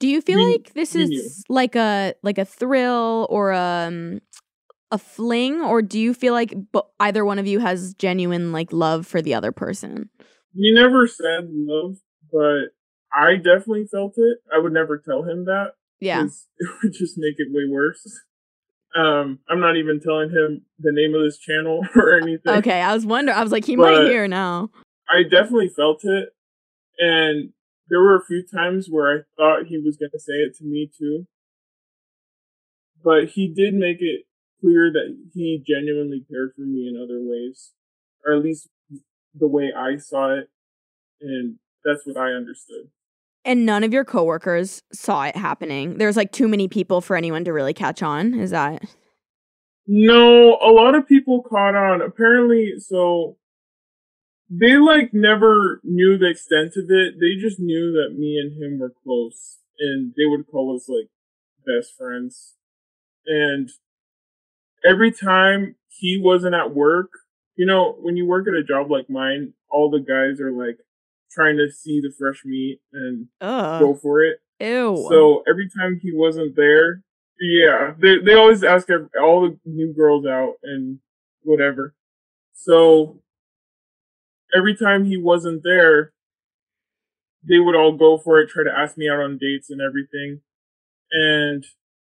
do 0.01 0.07
you 0.07 0.19
feel 0.19 0.43
like 0.51 0.73
this 0.73 0.95
is 0.95 1.45
like 1.47 1.75
a 1.75 2.15
like 2.23 2.39
a 2.39 2.43
thrill 2.43 3.27
or 3.29 3.51
a 3.51 3.85
um, 3.87 4.19
a 4.91 4.97
fling, 4.97 5.61
or 5.61 5.83
do 5.83 5.99
you 5.99 6.15
feel 6.15 6.33
like 6.33 6.53
either 6.99 7.23
one 7.23 7.37
of 7.37 7.45
you 7.45 7.59
has 7.59 7.93
genuine 7.93 8.51
like 8.51 8.73
love 8.73 9.05
for 9.05 9.21
the 9.21 9.35
other 9.35 9.51
person? 9.51 10.09
We 10.55 10.73
never 10.73 11.07
said 11.07 11.47
love, 11.51 11.97
but 12.31 12.73
I 13.13 13.35
definitely 13.35 13.85
felt 13.91 14.15
it. 14.17 14.39
I 14.53 14.57
would 14.57 14.73
never 14.73 14.97
tell 14.97 15.21
him 15.21 15.45
that. 15.45 15.73
Yeah. 15.99 16.25
It 16.57 16.69
would 16.83 16.93
just 16.93 17.17
make 17.17 17.35
it 17.37 17.47
way 17.51 17.63
worse. 17.69 18.05
Um, 18.95 19.39
I'm 19.47 19.59
not 19.59 19.77
even 19.77 19.99
telling 19.99 20.31
him 20.31 20.63
the 20.79 20.91
name 20.91 21.13
of 21.13 21.21
this 21.21 21.37
channel 21.37 21.85
or 21.95 22.17
anything. 22.17 22.53
Okay, 22.53 22.81
I 22.81 22.93
was 22.93 23.05
wondering. 23.05 23.37
I 23.37 23.43
was 23.43 23.51
like, 23.51 23.65
he 23.65 23.75
but 23.75 23.83
might 23.83 24.09
hear 24.09 24.27
now. 24.27 24.71
I 25.07 25.23
definitely 25.23 25.69
felt 25.69 26.03
it, 26.03 26.29
and 26.97 27.53
there 27.91 28.01
were 28.01 28.15
a 28.15 28.25
few 28.25 28.41
times 28.41 28.87
where 28.89 29.11
I 29.11 29.21
thought 29.35 29.67
he 29.67 29.77
was 29.77 29.97
going 29.97 30.11
to 30.11 30.19
say 30.19 30.33
it 30.33 30.55
to 30.57 30.63
me 30.63 30.89
too. 30.97 31.27
But 33.03 33.25
he 33.29 33.47
did 33.47 33.73
make 33.73 33.97
it 33.99 34.21
clear 34.61 34.91
that 34.91 35.17
he 35.33 35.61
genuinely 35.67 36.25
cared 36.31 36.53
for 36.55 36.61
me 36.61 36.87
in 36.87 36.95
other 36.95 37.19
ways, 37.19 37.73
or 38.25 38.33
at 38.33 38.43
least 38.43 38.69
the 39.35 39.47
way 39.47 39.73
I 39.75 39.97
saw 39.97 40.37
it, 40.37 40.49
and 41.19 41.57
that's 41.83 42.05
what 42.05 42.15
I 42.15 42.31
understood. 42.31 42.87
And 43.43 43.65
none 43.65 43.83
of 43.83 43.91
your 43.91 44.05
coworkers 44.05 44.83
saw 44.93 45.23
it 45.23 45.35
happening. 45.35 45.97
There's 45.97 46.15
like 46.15 46.31
too 46.31 46.47
many 46.47 46.67
people 46.67 47.01
for 47.01 47.17
anyone 47.17 47.43
to 47.43 47.51
really 47.51 47.73
catch 47.73 48.01
on. 48.01 48.35
Is 48.35 48.51
that? 48.51 48.83
No, 49.87 50.59
a 50.61 50.71
lot 50.71 50.95
of 50.95 51.07
people 51.07 51.41
caught 51.41 51.75
on. 51.75 52.01
Apparently, 52.01 52.73
so 52.77 53.37
they 54.51 54.75
like 54.75 55.13
never 55.13 55.79
knew 55.83 56.17
the 56.17 56.29
extent 56.29 56.73
of 56.75 56.85
it. 56.89 57.15
They 57.19 57.41
just 57.41 57.59
knew 57.59 57.93
that 57.93 58.19
me 58.19 58.37
and 58.37 58.61
him 58.61 58.79
were 58.79 58.93
close, 59.03 59.59
and 59.79 60.13
they 60.17 60.25
would 60.25 60.45
call 60.47 60.75
us 60.75 60.89
like 60.89 61.07
best 61.65 61.95
friends. 61.97 62.55
And 63.25 63.69
every 64.85 65.11
time 65.11 65.75
he 65.87 66.19
wasn't 66.21 66.55
at 66.55 66.75
work, 66.75 67.11
you 67.55 67.65
know, 67.65 67.95
when 68.01 68.17
you 68.17 68.25
work 68.25 68.45
at 68.47 68.53
a 68.53 68.63
job 68.63 68.91
like 68.91 69.09
mine, 69.09 69.53
all 69.69 69.89
the 69.89 69.99
guys 69.99 70.41
are 70.41 70.51
like 70.51 70.79
trying 71.31 71.55
to 71.55 71.71
see 71.71 72.01
the 72.01 72.11
fresh 72.17 72.43
meat 72.43 72.81
and 72.91 73.27
Ugh. 73.39 73.79
go 73.79 73.93
for 73.95 74.21
it. 74.21 74.39
Ew. 74.59 75.05
So 75.09 75.43
every 75.47 75.69
time 75.69 75.99
he 76.01 76.11
wasn't 76.13 76.57
there, 76.57 77.03
yeah, 77.39 77.93
they 77.97 78.17
they 78.17 78.33
always 78.33 78.65
ask 78.65 78.89
all 79.19 79.41
the 79.41 79.57
new 79.63 79.93
girls 79.93 80.25
out 80.25 80.55
and 80.61 80.99
whatever. 81.43 81.95
So 82.53 83.21
every 84.55 84.75
time 84.75 85.05
he 85.05 85.17
wasn't 85.17 85.63
there, 85.63 86.13
they 87.47 87.59
would 87.59 87.75
all 87.75 87.97
go 87.97 88.17
for 88.17 88.39
it, 88.39 88.49
try 88.49 88.63
to 88.63 88.77
ask 88.77 88.97
me 88.97 89.09
out 89.09 89.19
on 89.19 89.37
dates 89.39 89.69
and 89.69 89.81
everything. 89.81 90.41
And 91.11 91.65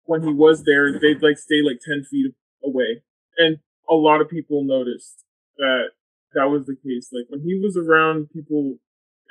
when 0.05 0.23
he 0.23 0.33
was 0.33 0.65
there, 0.65 0.93
they'd 0.93 1.23
like 1.23 1.39
stay 1.39 1.63
like 1.63 1.81
10 1.87 2.05
feet 2.05 2.35
away. 2.63 3.03
And 3.39 3.59
a 3.89 3.95
lot 3.95 4.21
of 4.21 4.29
people 4.29 4.65
noticed 4.65 5.25
that 5.57 5.91
that 6.35 6.51
was 6.51 6.67
the 6.67 6.77
case. 6.77 7.09
Like 7.13 7.27
when 7.29 7.41
he 7.41 7.59
was 7.59 7.77
around, 7.77 8.31
people, 8.31 8.77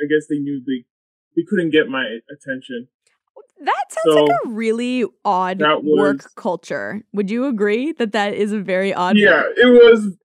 I 0.01 0.08
guess 0.10 0.28
they 0.28 0.39
knew 0.39 0.62
they, 0.66 0.86
they 1.36 1.45
couldn't 1.47 1.70
get 1.70 1.88
my 1.88 2.20
attention. 2.32 2.88
That 3.60 3.86
sounds 3.89 4.16
so, 4.16 4.24
like 4.24 4.38
a 4.45 4.49
really 4.49 5.06
odd 5.24 5.62
was, 5.62 5.82
work 5.84 6.36
culture. 6.36 7.04
Would 7.14 7.32
you 7.32 7.45
agree 7.45 7.93
that 7.93 8.12
that 8.12 8.34
is 8.34 8.51
a 8.51 8.60
very 8.60 8.93
odd? 8.93 9.18
Yeah, 9.18 9.43
work? 9.43 9.58
it 9.58 9.66
was 9.68 10.18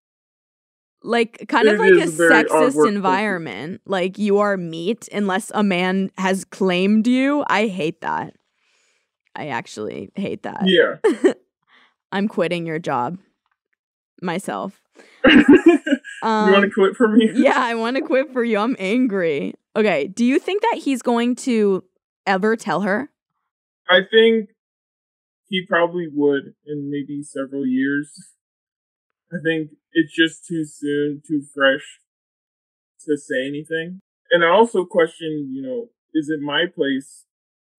like 1.06 1.46
kind 1.48 1.68
of 1.68 1.78
like 1.78 1.92
a 1.92 2.06
sexist 2.06 2.86
environment. 2.86 3.80
Culture. 3.84 3.90
Like 3.90 4.18
you 4.18 4.38
are 4.38 4.56
meat 4.56 5.08
unless 5.12 5.50
a 5.54 5.62
man 5.62 6.10
has 6.18 6.44
claimed 6.44 7.06
you. 7.06 7.44
I 7.48 7.68
hate 7.68 8.00
that. 8.00 8.34
I 9.34 9.48
actually 9.48 10.10
hate 10.14 10.42
that. 10.42 10.62
Yeah. 10.64 10.96
I'm 12.12 12.28
quitting 12.28 12.66
your 12.66 12.78
job 12.78 13.18
myself. 14.22 14.80
um, 15.24 16.46
you 16.48 16.52
want 16.52 16.64
to 16.64 16.70
quit 16.70 16.96
for 16.96 17.08
me? 17.08 17.30
yeah, 17.34 17.60
I 17.62 17.74
want 17.74 17.96
to 17.96 18.02
quit 18.02 18.32
for 18.32 18.42
you. 18.42 18.58
I'm 18.58 18.76
angry. 18.78 19.54
Okay. 19.74 20.08
Do 20.08 20.24
you 20.24 20.38
think 20.38 20.62
that 20.62 20.80
he's 20.82 21.02
going 21.02 21.36
to 21.36 21.84
ever 22.26 22.56
tell 22.56 22.80
her? 22.82 23.10
I 23.88 24.00
think 24.10 24.50
he 25.48 25.64
probably 25.66 26.08
would 26.12 26.54
in 26.66 26.90
maybe 26.90 27.22
several 27.22 27.66
years. 27.66 28.10
I 29.32 29.36
think 29.44 29.70
it's 29.96 30.14
just 30.14 30.46
too 30.46 30.62
soon, 30.64 31.22
too 31.26 31.42
fresh 31.54 32.00
to 33.06 33.16
say 33.16 33.46
anything. 33.46 34.00
And 34.30 34.44
I 34.44 34.50
also 34.50 34.84
question, 34.84 35.50
you 35.50 35.62
know, 35.62 35.88
is 36.12 36.28
it 36.28 36.40
my 36.42 36.66
place 36.72 37.24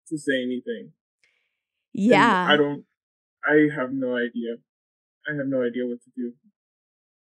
to 0.09 0.17
say 0.17 0.41
anything? 0.41 0.93
Yeah. 1.93 2.43
And 2.43 2.51
I 2.51 2.57
don't, 2.57 2.85
I 3.45 3.75
have 3.75 3.93
no 3.93 4.15
idea. 4.17 4.55
I 5.29 5.35
have 5.37 5.45
no 5.45 5.61
idea 5.61 5.85
what 5.85 6.01
to 6.05 6.11
do. 6.15 6.33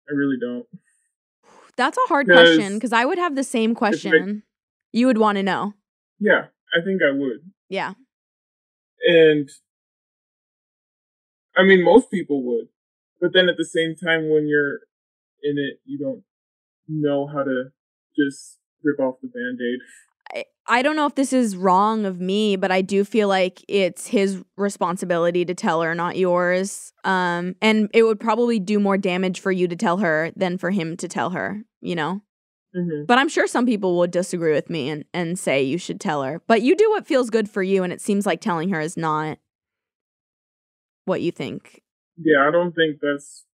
I 0.06 0.12
really 0.12 0.36
don't. 0.38 0.66
That's 1.76 1.96
a 1.96 2.08
hard 2.08 2.26
question 2.26 2.74
because 2.74 2.92
I 2.92 3.06
would 3.06 3.18
have 3.18 3.36
the 3.36 3.42
same 3.42 3.74
question. 3.74 4.42
I, 4.44 4.48
you 4.92 5.06
would 5.06 5.18
want 5.18 5.36
to 5.36 5.42
know. 5.42 5.72
Yeah, 6.20 6.46
I 6.76 6.84
think 6.84 7.00
I 7.02 7.10
would. 7.10 7.38
Yeah. 7.70 7.94
And 9.06 9.48
I 11.56 11.62
mean, 11.62 11.82
most 11.82 12.10
people 12.10 12.44
would. 12.44 12.68
But 13.24 13.32
then 13.32 13.48
at 13.48 13.56
the 13.56 13.64
same 13.64 13.94
time, 13.96 14.28
when 14.28 14.46
you're 14.46 14.80
in 15.42 15.56
it, 15.56 15.80
you 15.86 15.98
don't 15.98 16.24
know 16.86 17.26
how 17.26 17.42
to 17.42 17.70
just 18.14 18.58
rip 18.82 19.00
off 19.00 19.14
the 19.22 19.28
band 19.28 19.58
aid. 19.62 20.44
I, 20.68 20.76
I 20.78 20.82
don't 20.82 20.94
know 20.94 21.06
if 21.06 21.14
this 21.14 21.32
is 21.32 21.56
wrong 21.56 22.04
of 22.04 22.20
me, 22.20 22.56
but 22.56 22.70
I 22.70 22.82
do 22.82 23.02
feel 23.02 23.28
like 23.28 23.64
it's 23.66 24.08
his 24.08 24.42
responsibility 24.58 25.46
to 25.46 25.54
tell 25.54 25.80
her, 25.80 25.94
not 25.94 26.18
yours. 26.18 26.92
Um, 27.04 27.56
and 27.62 27.88
it 27.94 28.02
would 28.02 28.20
probably 28.20 28.58
do 28.58 28.78
more 28.78 28.98
damage 28.98 29.40
for 29.40 29.50
you 29.50 29.68
to 29.68 29.76
tell 29.76 29.96
her 29.96 30.30
than 30.36 30.58
for 30.58 30.70
him 30.70 30.94
to 30.98 31.08
tell 31.08 31.30
her, 31.30 31.62
you 31.80 31.94
know? 31.94 32.20
Mm-hmm. 32.76 33.06
But 33.06 33.16
I'm 33.16 33.30
sure 33.30 33.46
some 33.46 33.64
people 33.64 33.96
would 34.00 34.10
disagree 34.10 34.52
with 34.52 34.68
me 34.68 34.90
and, 34.90 35.06
and 35.14 35.38
say 35.38 35.62
you 35.62 35.78
should 35.78 35.98
tell 35.98 36.24
her. 36.24 36.42
But 36.46 36.60
you 36.60 36.76
do 36.76 36.90
what 36.90 37.06
feels 37.06 37.30
good 37.30 37.48
for 37.48 37.62
you, 37.62 37.84
and 37.84 37.92
it 37.92 38.02
seems 38.02 38.26
like 38.26 38.42
telling 38.42 38.68
her 38.68 38.80
is 38.82 38.98
not 38.98 39.38
what 41.06 41.22
you 41.22 41.32
think. 41.32 41.80
Yeah, 42.16 42.46
I 42.46 42.50
don't 42.50 42.74
think 42.74 42.98
that's 43.00 43.44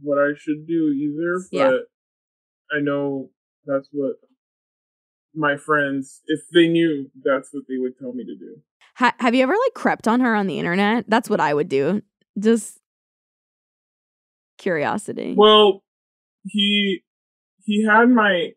what 0.00 0.18
I 0.18 0.32
should 0.36 0.66
do 0.66 0.88
either. 0.88 1.44
But 1.52 1.58
yeah. 1.58 2.76
I 2.76 2.80
know 2.80 3.30
that's 3.66 3.88
what 3.92 4.16
my 5.34 5.56
friends, 5.56 6.22
if 6.26 6.40
they 6.52 6.68
knew, 6.68 7.10
that's 7.22 7.52
what 7.52 7.64
they 7.68 7.76
would 7.76 7.98
tell 7.98 8.12
me 8.12 8.24
to 8.24 8.36
do. 8.36 8.60
Ha- 8.96 9.14
have 9.18 9.34
you 9.34 9.42
ever 9.42 9.52
like 9.52 9.74
crept 9.74 10.06
on 10.06 10.20
her 10.20 10.34
on 10.34 10.46
the 10.46 10.58
internet? 10.58 11.04
That's 11.08 11.28
what 11.28 11.40
I 11.40 11.52
would 11.52 11.68
do. 11.68 12.02
Just 12.38 12.78
curiosity. 14.58 15.34
Well, 15.36 15.82
he 16.44 17.02
he 17.64 17.84
had 17.84 18.10
my 18.10 18.50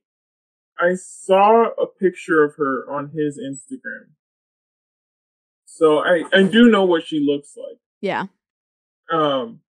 I 0.80 0.94
saw 0.96 1.70
a 1.70 1.88
picture 1.88 2.44
of 2.44 2.56
her 2.58 2.86
on 2.92 3.12
his 3.16 3.40
Instagram. 3.40 4.12
So 5.66 6.00
I 6.00 6.24
I 6.34 6.44
do 6.44 6.70
know 6.70 6.86
what 6.86 7.06
she 7.06 7.24
looks 7.26 7.56
like. 7.58 7.78
Yeah. 8.02 8.26
Um 9.12 9.62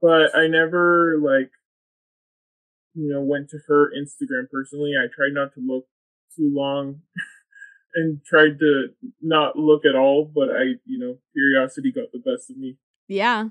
but 0.00 0.34
I 0.36 0.48
never 0.48 1.18
like 1.20 1.50
you 2.94 3.12
know 3.12 3.20
went 3.20 3.50
to 3.50 3.58
her 3.68 3.90
Instagram 3.96 4.50
personally. 4.50 4.92
I 4.98 5.06
tried 5.14 5.32
not 5.32 5.54
to 5.54 5.60
look 5.60 5.86
too 6.36 6.50
long 6.54 7.00
and 7.94 8.20
tried 8.24 8.58
to 8.58 8.88
not 9.20 9.56
look 9.56 9.84
at 9.84 9.94
all, 9.94 10.24
but 10.24 10.50
I, 10.50 10.74
you 10.86 10.98
know, 10.98 11.16
curiosity 11.32 11.92
got 11.92 12.12
the 12.12 12.18
best 12.18 12.50
of 12.50 12.56
me. 12.56 12.76
Yeah. 13.08 13.48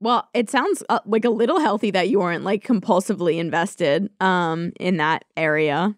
Well, 0.00 0.28
it 0.32 0.48
sounds 0.48 0.84
uh, 0.88 1.00
like 1.06 1.24
a 1.24 1.30
little 1.30 1.58
healthy 1.58 1.90
that 1.90 2.08
you 2.08 2.20
weren't 2.20 2.44
like 2.44 2.64
compulsively 2.64 3.38
invested 3.38 4.10
um 4.20 4.72
in 4.78 4.96
that 4.98 5.24
area. 5.36 5.96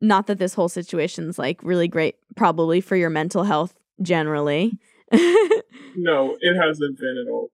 Not 0.00 0.26
that 0.28 0.38
this 0.38 0.54
whole 0.54 0.68
situation's 0.68 1.38
like 1.38 1.62
really 1.62 1.88
great 1.88 2.16
probably 2.36 2.80
for 2.80 2.96
your 2.96 3.10
mental 3.10 3.44
health 3.44 3.74
generally. 4.02 4.78
no, 5.98 6.36
it 6.40 6.56
hasn't 6.56 6.98
been 6.98 7.24
at 7.26 7.30
all. 7.30 7.50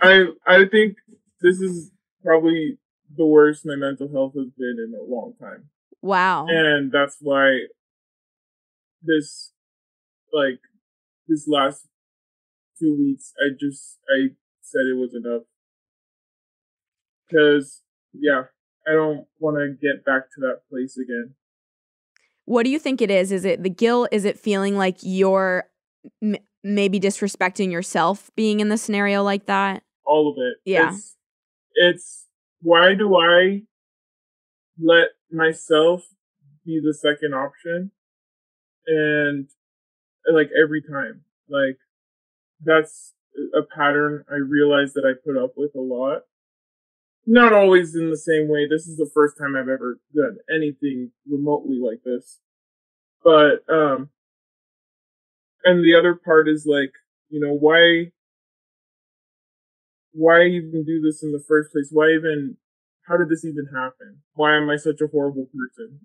I 0.00 0.26
I 0.46 0.66
think 0.66 0.96
this 1.40 1.60
is 1.60 1.90
probably 2.22 2.78
the 3.16 3.26
worst 3.26 3.64
my 3.64 3.76
mental 3.76 4.08
health 4.08 4.34
has 4.34 4.50
been 4.56 4.76
in 4.78 4.94
a 4.94 5.02
long 5.02 5.34
time. 5.40 5.70
Wow. 6.02 6.46
And 6.48 6.92
that's 6.92 7.16
why 7.20 7.66
this 9.02 9.52
like 10.32 10.60
this 11.28 11.46
last 11.48 11.86
two 12.78 12.96
weeks, 12.98 13.32
I 13.40 13.54
just 13.58 13.98
I 14.08 14.34
said 14.60 14.82
it 14.90 14.98
was 14.98 15.14
enough 15.14 15.42
because 17.26 17.82
yeah, 18.12 18.44
I 18.86 18.92
don't 18.92 19.26
want 19.38 19.56
to 19.56 19.68
get 19.70 20.04
back 20.04 20.24
to 20.34 20.40
that 20.40 20.60
place 20.70 20.98
again. 20.98 21.34
What 22.46 22.64
do 22.64 22.70
you 22.70 22.78
think 22.78 23.00
it 23.00 23.10
is? 23.10 23.32
Is 23.32 23.46
it 23.46 23.62
the 23.62 23.70
guilt? 23.70 24.10
Is 24.12 24.26
it 24.26 24.38
feeling 24.38 24.76
like 24.76 24.98
you're 25.00 25.64
m- 26.22 26.36
maybe 26.62 26.98
disrespecting 27.00 27.70
yourself 27.70 28.30
being 28.36 28.60
in 28.60 28.68
the 28.68 28.78
scenario 28.78 29.22
like 29.22 29.46
that? 29.46 29.82
All 30.04 30.30
of 30.30 30.36
it. 30.38 30.56
Yeah. 30.64 30.92
It's, 30.94 31.16
it's 31.74 32.26
why 32.62 32.94
do 32.94 33.16
I 33.16 33.62
let 34.80 35.08
myself 35.30 36.04
be 36.64 36.80
the 36.84 36.94
second 36.94 37.34
option? 37.34 37.90
And 38.86 39.48
like 40.30 40.50
every 40.58 40.82
time, 40.82 41.22
like 41.48 41.78
that's 42.64 43.14
a 43.54 43.62
pattern 43.62 44.24
I 44.30 44.36
realize 44.36 44.94
that 44.94 45.04
I 45.04 45.12
put 45.24 45.42
up 45.42 45.52
with 45.56 45.74
a 45.74 45.80
lot. 45.80 46.22
Not 47.26 47.52
always 47.54 47.94
in 47.94 48.10
the 48.10 48.18
same 48.18 48.48
way. 48.48 48.66
This 48.68 48.86
is 48.86 48.98
the 48.98 49.10
first 49.12 49.38
time 49.38 49.56
I've 49.56 49.68
ever 49.68 49.98
done 50.14 50.36
anything 50.54 51.10
remotely 51.26 51.78
like 51.78 52.02
this. 52.04 52.40
But, 53.22 53.64
um, 53.72 54.10
and 55.64 55.84
the 55.84 55.94
other 55.98 56.14
part 56.14 56.48
is 56.48 56.66
like, 56.66 56.92
you 57.28 57.40
know, 57.40 57.54
why, 57.54 58.12
why 60.12 60.44
even 60.44 60.84
do 60.84 61.00
this 61.00 61.22
in 61.22 61.32
the 61.32 61.42
first 61.46 61.72
place? 61.72 61.88
Why 61.90 62.10
even, 62.10 62.56
how 63.08 63.16
did 63.16 63.28
this 63.28 63.44
even 63.44 63.66
happen? 63.74 64.22
Why 64.34 64.56
am 64.56 64.70
I 64.70 64.76
such 64.76 65.00
a 65.00 65.06
horrible 65.06 65.46
person? 65.46 66.00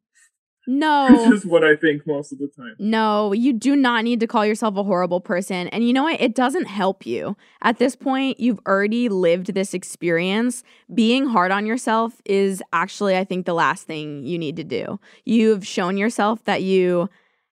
No. 0.68 1.08
Which 1.30 1.34
is 1.34 1.46
what 1.46 1.64
I 1.64 1.76
think 1.76 2.06
most 2.06 2.32
of 2.32 2.38
the 2.38 2.48
time. 2.56 2.76
No, 2.78 3.34
you 3.34 3.54
do 3.54 3.76
not 3.76 4.04
need 4.04 4.20
to 4.20 4.28
call 4.28 4.46
yourself 4.46 4.76
a 4.78 4.84
horrible 4.84 5.20
person. 5.20 5.68
And 5.70 5.86
you 5.86 5.94
know 5.94 6.04
what? 6.04 6.22
It 6.22 6.36
doesn't 6.36 6.66
help 6.66 7.06
you. 7.06 7.36
At 7.64 7.80
this 7.80 7.96
point, 7.96 8.40
you've 8.40 8.60
already 8.68 9.10
lived 9.10 9.54
this 9.54 9.74
experience. 9.74 10.64
Being 10.94 11.26
hard 11.26 11.52
on 11.52 11.66
yourself 11.66 12.22
is 12.26 12.62
actually, 12.72 13.18
I 13.18 13.24
think, 13.24 13.46
the 13.46 13.54
last 13.54 13.88
thing 13.88 14.26
you 14.26 14.38
need 14.38 14.58
to 14.58 14.64
do. 14.64 15.00
You've 15.26 15.66
shown 15.66 15.98
yourself 15.98 16.44
that 16.46 16.62
you 16.62 17.10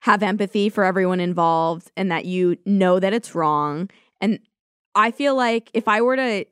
have 0.08 0.24
empathy 0.24 0.70
for 0.70 0.86
everyone 0.86 1.20
involved 1.20 1.92
and 1.98 2.10
that 2.10 2.24
you 2.24 2.58
know 2.66 2.98
that 2.98 3.12
it's 3.12 3.36
wrong. 3.36 3.90
And 4.22 4.40
I 4.96 5.12
feel 5.12 5.36
like 5.36 5.70
if 5.74 5.86
I 5.90 6.00
were 6.00 6.16
to 6.16 6.46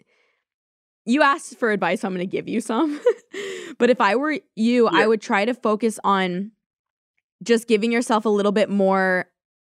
you 1.05 1.21
asked 1.21 1.57
for 1.57 1.71
advice, 1.71 2.01
so 2.01 2.07
I'm 2.09 2.13
going 2.13 2.27
to 2.27 2.31
give 2.31 2.49
you 2.49 2.59
some. 2.59 2.99
but 3.77 3.89
if 3.89 4.01
I 4.01 4.15
were 4.17 4.39
you, 4.55 4.85
yeah. 4.85 4.99
I 4.99 5.07
would 5.07 5.21
try 5.21 5.45
to 5.45 5.53
focus 5.53 5.99
on 6.03 6.51
just 7.43 7.67
giving 7.69 7.93
yourself 7.93 8.25
a 8.25 8.29
little 8.29 8.51
bit 8.51 8.69
more 8.69 9.27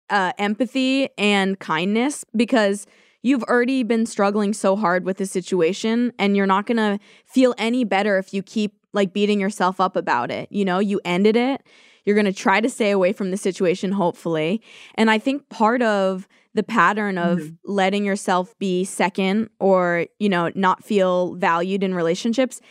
uh, 0.09 0.33
empathy 0.37 1.07
and 1.17 1.57
kindness 1.57 2.25
because 2.35 2.87
you've 3.23 3.43
already 3.43 3.83
been 3.83 4.05
struggling 4.05 4.51
so 4.51 4.75
hard 4.75 5.05
with 5.05 5.17
the 5.17 5.25
situation 5.25 6.11
and 6.19 6.35
you're 6.35 6.45
not 6.45 6.65
going 6.65 6.77
to 6.77 6.99
feel 7.25 7.55
any 7.57 7.85
better 7.85 8.17
if 8.17 8.33
you 8.33 8.43
keep 8.43 8.73
like 8.91 9.13
beating 9.13 9.39
yourself 9.39 9.79
up 9.79 9.95
about 9.95 10.29
it. 10.29 10.51
You 10.51 10.65
know, 10.65 10.79
you 10.79 10.99
ended 11.05 11.37
it. 11.37 11.61
You're 12.07 12.15
going 12.15 12.23
to 12.23 12.31
try 12.31 12.61
to 12.61 12.69
stay 12.69 12.91
away 12.91 13.11
from 13.11 13.31
the 13.31 13.37
situation, 13.37 13.91
hopefully. 13.91 14.61
And 14.95 15.11
I 15.11 15.19
think 15.19 15.49
part 15.49 15.81
of 15.81 16.25
the 16.53 16.63
pattern 16.63 17.17
of 17.17 17.39
mm-hmm. 17.39 17.55
letting 17.65 18.05
yourself 18.05 18.57
be 18.59 18.85
second 18.85 19.49
or, 19.59 20.05
you 20.17 20.29
know, 20.29 20.49
not 20.55 20.85
feel 20.85 21.35
valued 21.35 21.83
in 21.83 21.93
relationships 21.93 22.61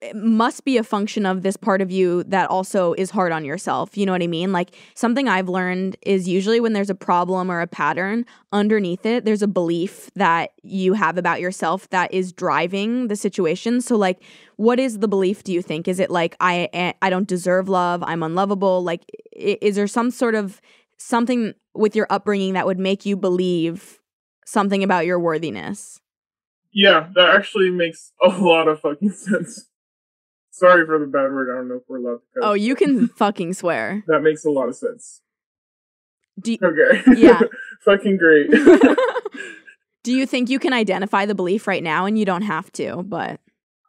it 0.00 0.16
must 0.16 0.64
be 0.64 0.76
a 0.76 0.82
function 0.82 1.26
of 1.26 1.42
this 1.42 1.56
part 1.56 1.80
of 1.80 1.90
you 1.90 2.24
that 2.24 2.50
also 2.50 2.94
is 2.94 3.10
hard 3.10 3.32
on 3.32 3.44
yourself. 3.44 3.96
You 3.96 4.06
know 4.06 4.12
what 4.12 4.22
I 4.22 4.26
mean? 4.26 4.52
Like 4.52 4.74
something 4.94 5.28
I've 5.28 5.48
learned 5.48 5.96
is 6.02 6.28
usually 6.28 6.60
when 6.60 6.72
there's 6.72 6.90
a 6.90 6.94
problem 6.94 7.50
or 7.50 7.60
a 7.60 7.66
pattern 7.66 8.26
underneath 8.52 9.04
it, 9.06 9.24
there's 9.24 9.42
a 9.42 9.48
belief 9.48 10.10
that 10.14 10.52
you 10.62 10.94
have 10.94 11.18
about 11.18 11.40
yourself 11.40 11.88
that 11.90 12.12
is 12.12 12.32
driving 12.32 13.08
the 13.08 13.16
situation. 13.16 13.80
So 13.80 13.96
like 13.96 14.22
what 14.56 14.78
is 14.78 14.98
the 14.98 15.08
belief 15.08 15.42
do 15.42 15.52
you 15.52 15.62
think? 15.62 15.88
Is 15.88 15.98
it 15.98 16.10
like 16.10 16.36
I 16.40 16.94
I 17.02 17.10
don't 17.10 17.28
deserve 17.28 17.68
love, 17.68 18.02
I'm 18.04 18.22
unlovable? 18.22 18.82
Like 18.82 19.02
is 19.32 19.76
there 19.76 19.86
some 19.86 20.10
sort 20.10 20.34
of 20.34 20.60
something 20.98 21.54
with 21.74 21.96
your 21.96 22.06
upbringing 22.10 22.54
that 22.54 22.66
would 22.66 22.78
make 22.78 23.04
you 23.04 23.16
believe 23.16 23.98
something 24.46 24.82
about 24.82 25.06
your 25.06 25.18
worthiness? 25.18 26.00
Yeah, 26.72 27.08
that 27.14 27.30
actually 27.30 27.70
makes 27.70 28.12
a 28.22 28.28
lot 28.28 28.68
of 28.68 28.80
fucking 28.80 29.10
sense. 29.12 29.68
Sorry 30.54 30.86
for 30.86 31.00
the 31.00 31.06
bad 31.06 31.32
word. 31.32 31.50
I 31.52 31.56
don't 31.56 31.68
know 31.68 31.74
if 31.74 31.82
we're 31.88 31.98
allowed 31.98 32.20
to. 32.34 32.40
Oh, 32.40 32.52
you 32.52 32.76
can 32.76 33.08
fucking 33.16 33.54
swear. 33.54 34.04
That 34.06 34.20
makes 34.20 34.44
a 34.44 34.50
lot 34.50 34.68
of 34.68 34.76
sense. 34.76 35.20
Do 36.40 36.52
you, 36.52 36.58
okay. 36.62 37.02
Yeah. 37.16 37.40
fucking 37.84 38.18
great. 38.18 38.50
Do 40.04 40.12
you 40.12 40.26
think 40.26 40.50
you 40.50 40.60
can 40.60 40.72
identify 40.72 41.26
the 41.26 41.34
belief 41.34 41.66
right 41.66 41.82
now 41.82 42.06
and 42.06 42.16
you 42.16 42.24
don't 42.24 42.42
have 42.42 42.70
to, 42.72 43.02
but 43.02 43.40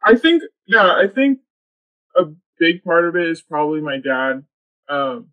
I 0.02 0.16
think 0.16 0.42
yeah, 0.66 0.92
I 0.92 1.06
think 1.06 1.38
a 2.16 2.24
big 2.58 2.82
part 2.82 3.06
of 3.06 3.14
it 3.14 3.28
is 3.28 3.42
probably 3.42 3.80
my 3.80 3.98
dad. 3.98 4.42
Um 4.88 5.28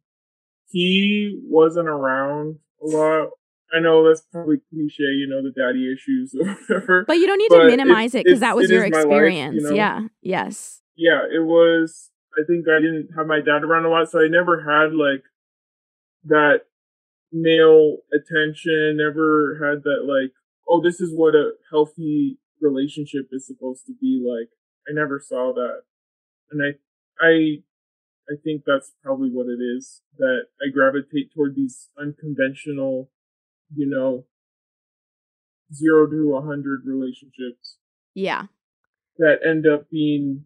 he 0.70 1.40
wasn't 1.46 1.88
around 1.88 2.60
a 2.80 2.86
lot 2.86 3.30
I 3.76 3.80
know 3.80 4.08
that's 4.08 4.22
probably 4.32 4.58
cliche, 4.70 5.04
you 5.04 5.28
know, 5.28 5.42
the 5.42 5.52
daddy 5.52 5.92
issues 5.92 6.36
or 6.36 6.46
whatever. 6.46 7.06
But 7.08 7.18
you 7.18 7.26
don't 7.26 7.40
need 7.40 7.50
to 7.50 7.66
minimize 7.66 8.14
it 8.14 8.24
because 8.24 8.42
that 8.42 8.56
was 8.56 8.70
your 8.70 8.86
experience. 8.86 9.56
Life, 9.56 9.64
you 9.64 9.70
know? 9.70 9.76
Yeah. 9.76 10.02
Yes. 10.22 10.83
Yeah, 10.96 11.22
it 11.32 11.44
was. 11.44 12.12
I 12.38 12.42
think 12.48 12.66
I 12.68 12.80
didn't 12.80 13.10
have 13.16 13.28
my 13.28 13.40
dad 13.40 13.64
around 13.64 13.86
a 13.86 13.90
lot, 13.90 14.10
so 14.10 14.20
I 14.20 14.28
never 14.28 14.62
had 14.62 14.94
like 14.94 15.24
that 16.26 16.62
male 17.32 17.98
attention. 18.14 18.98
Never 18.98 19.60
had 19.64 19.84
that 19.84 20.06
like, 20.06 20.34
oh, 20.68 20.82
this 20.82 21.00
is 21.00 21.14
what 21.14 21.36
a 21.36 21.52
healthy 21.72 22.40
relationship 22.62 23.30
is 23.32 23.48
supposed 23.48 23.86
to 23.88 23.94
be 24.00 24.24
like. 24.26 24.50
I 24.88 24.92
never 24.94 25.22
saw 25.26 25.54
that, 25.54 25.84
and 26.52 26.62
I, 26.62 27.26
I, 27.26 27.64
I 28.30 28.36
think 28.44 28.64
that's 28.66 28.92
probably 29.02 29.30
what 29.30 29.48
it 29.48 29.64
is 29.64 30.02
that 30.18 30.48
I 30.62 30.72
gravitate 30.74 31.34
toward 31.34 31.56
these 31.56 31.90
unconventional 31.98 33.10
you 33.76 33.88
know, 33.88 34.26
zero 35.74 36.08
to 36.08 36.36
a 36.36 36.42
hundred 36.42 36.82
relationships. 36.86 37.78
Yeah. 38.14 38.44
That 39.18 39.40
end 39.46 39.66
up 39.68 39.90
being, 39.90 40.46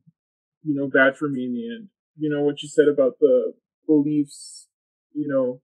you 0.67 0.75
know, 0.75 0.87
bad 0.87 1.17
for 1.17 1.29
me 1.29 1.45
in 1.45 1.53
the 1.53 1.75
end. 1.75 1.87
You 2.17 2.29
know, 2.29 2.41
what 2.41 2.61
you 2.61 2.67
said 2.67 2.87
about 2.87 3.19
the 3.19 3.53
beliefs, 3.85 4.67
you 5.13 5.27
know, 5.27 5.61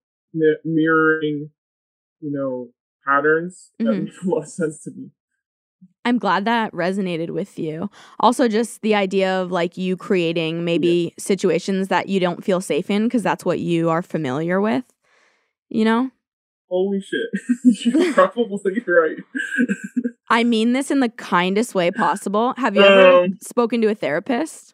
mirroring, 0.63 1.49
you 2.21 2.31
know, 2.31 2.69
patterns. 3.05 3.71
That 3.79 3.85
mm-hmm. 3.85 4.05
makes 4.05 4.23
a 4.23 4.29
lot 4.29 4.43
of 4.43 4.47
sense 4.47 4.83
to 4.83 4.91
me. 4.91 5.09
I'm 6.05 6.17
glad 6.17 6.45
that 6.45 6.71
resonated 6.71 7.31
with 7.31 7.59
you. 7.59 7.89
Also, 8.19 8.47
just 8.47 8.81
the 8.81 8.95
idea 8.95 9.41
of 9.41 9.51
like 9.51 9.77
you 9.77 9.97
creating 9.97 10.63
maybe 10.63 10.87
yeah. 10.87 11.23
situations 11.23 11.89
that 11.89 12.07
you 12.07 12.19
don't 12.19 12.43
feel 12.43 12.61
safe 12.61 12.89
in 12.89 13.05
because 13.05 13.23
that's 13.23 13.43
what 13.43 13.59
you 13.59 13.89
are 13.89 14.01
familiar 14.01 14.61
with, 14.61 14.85
you 15.69 15.83
know? 15.83 16.11
Holy 16.69 17.01
shit. 17.01 17.85
You're 17.85 18.13
probably 18.13 18.83
right. 18.87 19.17
I 20.29 20.43
mean 20.43 20.73
this 20.73 20.91
in 20.91 20.99
the 21.01 21.09
kindest 21.09 21.75
way 21.75 21.91
possible. 21.91 22.53
Have 22.57 22.75
you 22.75 22.83
ever 22.83 23.23
um, 23.25 23.37
spoken 23.41 23.81
to 23.81 23.87
a 23.87 23.95
therapist? 23.95 24.72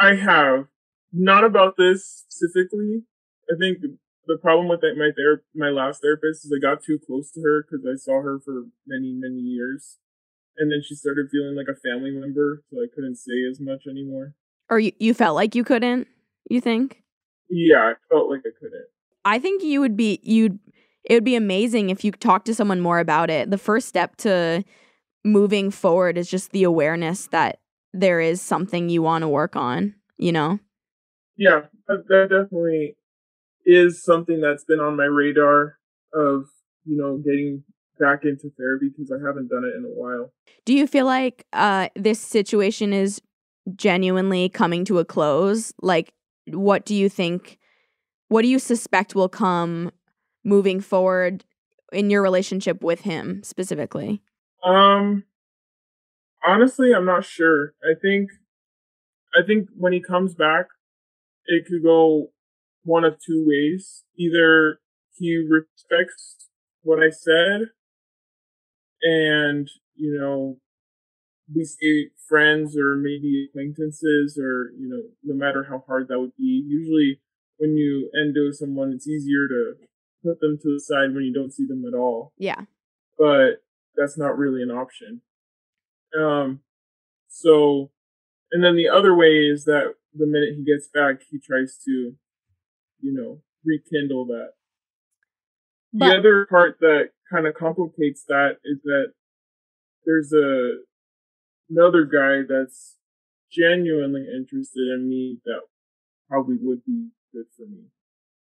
I 0.00 0.14
have. 0.14 0.66
Not 1.12 1.44
about 1.44 1.76
this 1.76 2.24
specifically. 2.28 3.02
I 3.52 3.58
think 3.58 3.78
the 4.26 4.38
problem 4.38 4.68
with 4.68 4.80
that, 4.80 4.94
my 4.96 5.10
ther- 5.16 5.44
my 5.54 5.68
last 5.68 6.02
therapist 6.02 6.44
is 6.44 6.52
I 6.56 6.60
got 6.60 6.82
too 6.82 6.98
close 7.04 7.30
to 7.32 7.40
her 7.42 7.62
because 7.62 7.84
I 7.84 7.96
saw 7.96 8.22
her 8.22 8.38
for 8.44 8.66
many 8.86 9.12
many 9.12 9.40
years, 9.40 9.98
and 10.56 10.70
then 10.70 10.80
she 10.82 10.94
started 10.94 11.28
feeling 11.30 11.56
like 11.56 11.66
a 11.68 11.78
family 11.80 12.12
member, 12.12 12.62
so 12.70 12.78
I 12.78 12.86
couldn't 12.94 13.16
say 13.16 13.44
as 13.50 13.60
much 13.60 13.82
anymore. 13.88 14.34
Or 14.70 14.78
you, 14.78 14.92
you 15.00 15.14
felt 15.14 15.34
like 15.34 15.54
you 15.54 15.64
couldn't? 15.64 16.06
You 16.48 16.60
think? 16.60 17.02
Yeah, 17.48 17.78
I 17.78 17.92
felt 18.08 18.30
like 18.30 18.42
I 18.46 18.54
couldn't. 18.58 18.86
I 19.24 19.38
think 19.38 19.62
you 19.62 19.80
would 19.80 19.96
be 19.96 20.20
you'd 20.22 20.58
it 21.04 21.14
would 21.14 21.24
be 21.24 21.34
amazing 21.34 21.90
if 21.90 22.04
you 22.04 22.12
talk 22.12 22.44
to 22.44 22.54
someone 22.54 22.80
more 22.80 23.00
about 23.00 23.30
it. 23.30 23.50
The 23.50 23.58
first 23.58 23.88
step 23.88 24.16
to 24.18 24.64
moving 25.24 25.70
forward 25.70 26.16
is 26.16 26.30
just 26.30 26.52
the 26.52 26.62
awareness 26.62 27.26
that 27.28 27.58
there 27.92 28.20
is 28.20 28.40
something 28.40 28.88
you 28.88 29.02
want 29.02 29.22
to 29.22 29.28
work 29.28 29.56
on, 29.56 29.94
you 30.16 30.32
know? 30.32 30.58
Yeah, 31.36 31.62
that 31.88 32.28
definitely 32.28 32.96
is 33.64 34.02
something 34.02 34.40
that's 34.40 34.64
been 34.64 34.80
on 34.80 34.96
my 34.96 35.04
radar 35.04 35.78
of, 36.12 36.46
you 36.84 36.96
know, 36.96 37.16
getting 37.18 37.64
back 37.98 38.24
into 38.24 38.50
therapy 38.58 38.88
because 38.88 39.12
I 39.12 39.24
haven't 39.24 39.48
done 39.48 39.64
it 39.64 39.76
in 39.76 39.84
a 39.84 39.88
while. 39.88 40.32
Do 40.64 40.74
you 40.74 40.86
feel 40.86 41.06
like 41.06 41.46
uh, 41.52 41.88
this 41.96 42.20
situation 42.20 42.92
is 42.92 43.20
genuinely 43.76 44.48
coming 44.48 44.84
to 44.86 44.98
a 44.98 45.04
close? 45.04 45.72
Like, 45.80 46.12
what 46.46 46.84
do 46.84 46.94
you 46.94 47.08
think? 47.08 47.58
What 48.28 48.42
do 48.42 48.48
you 48.48 48.58
suspect 48.58 49.14
will 49.14 49.28
come 49.28 49.90
moving 50.44 50.80
forward 50.80 51.44
in 51.92 52.10
your 52.10 52.22
relationship 52.22 52.82
with 52.82 53.00
him 53.00 53.42
specifically? 53.42 54.22
Um 54.64 55.24
honestly, 56.46 56.92
I'm 56.94 57.06
not 57.06 57.24
sure. 57.24 57.74
I 57.82 57.94
think 58.00 58.30
I 59.34 59.46
think 59.46 59.68
when 59.76 59.92
he 59.92 60.00
comes 60.00 60.34
back, 60.34 60.66
it 61.46 61.66
could 61.66 61.82
go 61.82 62.30
one 62.84 63.04
of 63.04 63.18
two 63.24 63.44
ways. 63.46 64.04
Either 64.18 64.80
he 65.16 65.36
respects 65.36 66.48
what 66.82 66.98
I 67.02 67.10
said 67.10 67.68
and, 69.02 69.68
you 69.94 70.18
know, 70.18 70.58
we 71.54 71.64
stay 71.64 72.10
friends 72.28 72.76
or 72.76 72.96
maybe 72.96 73.48
acquaintances 73.48 74.38
or, 74.40 74.70
you 74.78 74.88
know, 74.88 75.02
no 75.24 75.34
matter 75.34 75.66
how 75.68 75.84
hard 75.86 76.08
that 76.08 76.20
would 76.20 76.36
be. 76.36 76.64
Usually 76.66 77.20
when 77.58 77.76
you 77.76 78.10
end 78.18 78.34
with 78.36 78.56
someone, 78.56 78.92
it's 78.94 79.08
easier 79.08 79.48
to 79.48 79.74
put 80.22 80.40
them 80.40 80.58
to 80.62 80.74
the 80.74 80.80
side 80.80 81.14
when 81.14 81.24
you 81.24 81.32
don't 81.32 81.52
see 81.52 81.66
them 81.66 81.84
at 81.86 81.96
all. 81.96 82.32
Yeah. 82.38 82.62
But 83.18 83.62
that's 83.96 84.16
not 84.16 84.38
really 84.38 84.62
an 84.62 84.70
option. 84.70 85.22
Um, 86.18 86.60
so, 87.28 87.90
and 88.52 88.64
then 88.64 88.76
the 88.76 88.88
other 88.88 89.14
way 89.14 89.46
is 89.46 89.64
that 89.64 89.94
the 90.14 90.26
minute 90.26 90.54
he 90.56 90.64
gets 90.64 90.88
back, 90.88 91.22
he 91.30 91.38
tries 91.38 91.76
to, 91.84 92.14
you 93.00 93.12
know, 93.12 93.42
rekindle 93.64 94.26
that. 94.26 94.50
But- 95.92 96.08
the 96.08 96.18
other 96.18 96.46
part 96.46 96.78
that 96.80 97.10
kind 97.30 97.46
of 97.46 97.54
complicates 97.54 98.24
that 98.28 98.58
is 98.64 98.80
that 98.84 99.12
there's 100.04 100.32
a 100.32 100.78
another 101.68 102.04
guy 102.04 102.42
that's 102.48 102.96
genuinely 103.52 104.22
interested 104.22 104.88
in 104.94 105.08
me 105.08 105.38
that 105.44 105.60
probably 106.28 106.56
would 106.60 106.84
be 106.84 107.10
good 107.32 107.46
for 107.56 107.62
me. 107.66 107.84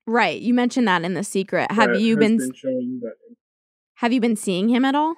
Right. 0.06 0.40
You 0.40 0.54
mentioned 0.54 0.88
that 0.88 1.02
in 1.04 1.14
the 1.14 1.24
secret. 1.24 1.70
Have 1.70 2.00
you 2.00 2.16
been, 2.16 2.38
been 2.38 2.52
showing 2.54 3.00
that? 3.02 3.14
Have 3.96 4.12
you 4.12 4.20
been 4.20 4.36
seeing 4.36 4.68
him 4.68 4.84
at 4.84 4.94
all? 4.94 5.16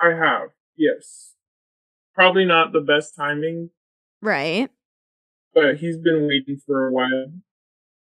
I 0.00 0.10
have. 0.10 0.50
Yes. 0.76 1.35
Probably 2.16 2.46
not 2.46 2.72
the 2.72 2.80
best 2.80 3.14
timing. 3.14 3.70
Right. 4.22 4.70
But 5.54 5.76
he's 5.76 5.98
been 5.98 6.26
waiting 6.26 6.58
for 6.66 6.88
a 6.88 6.92
while. 6.92 7.32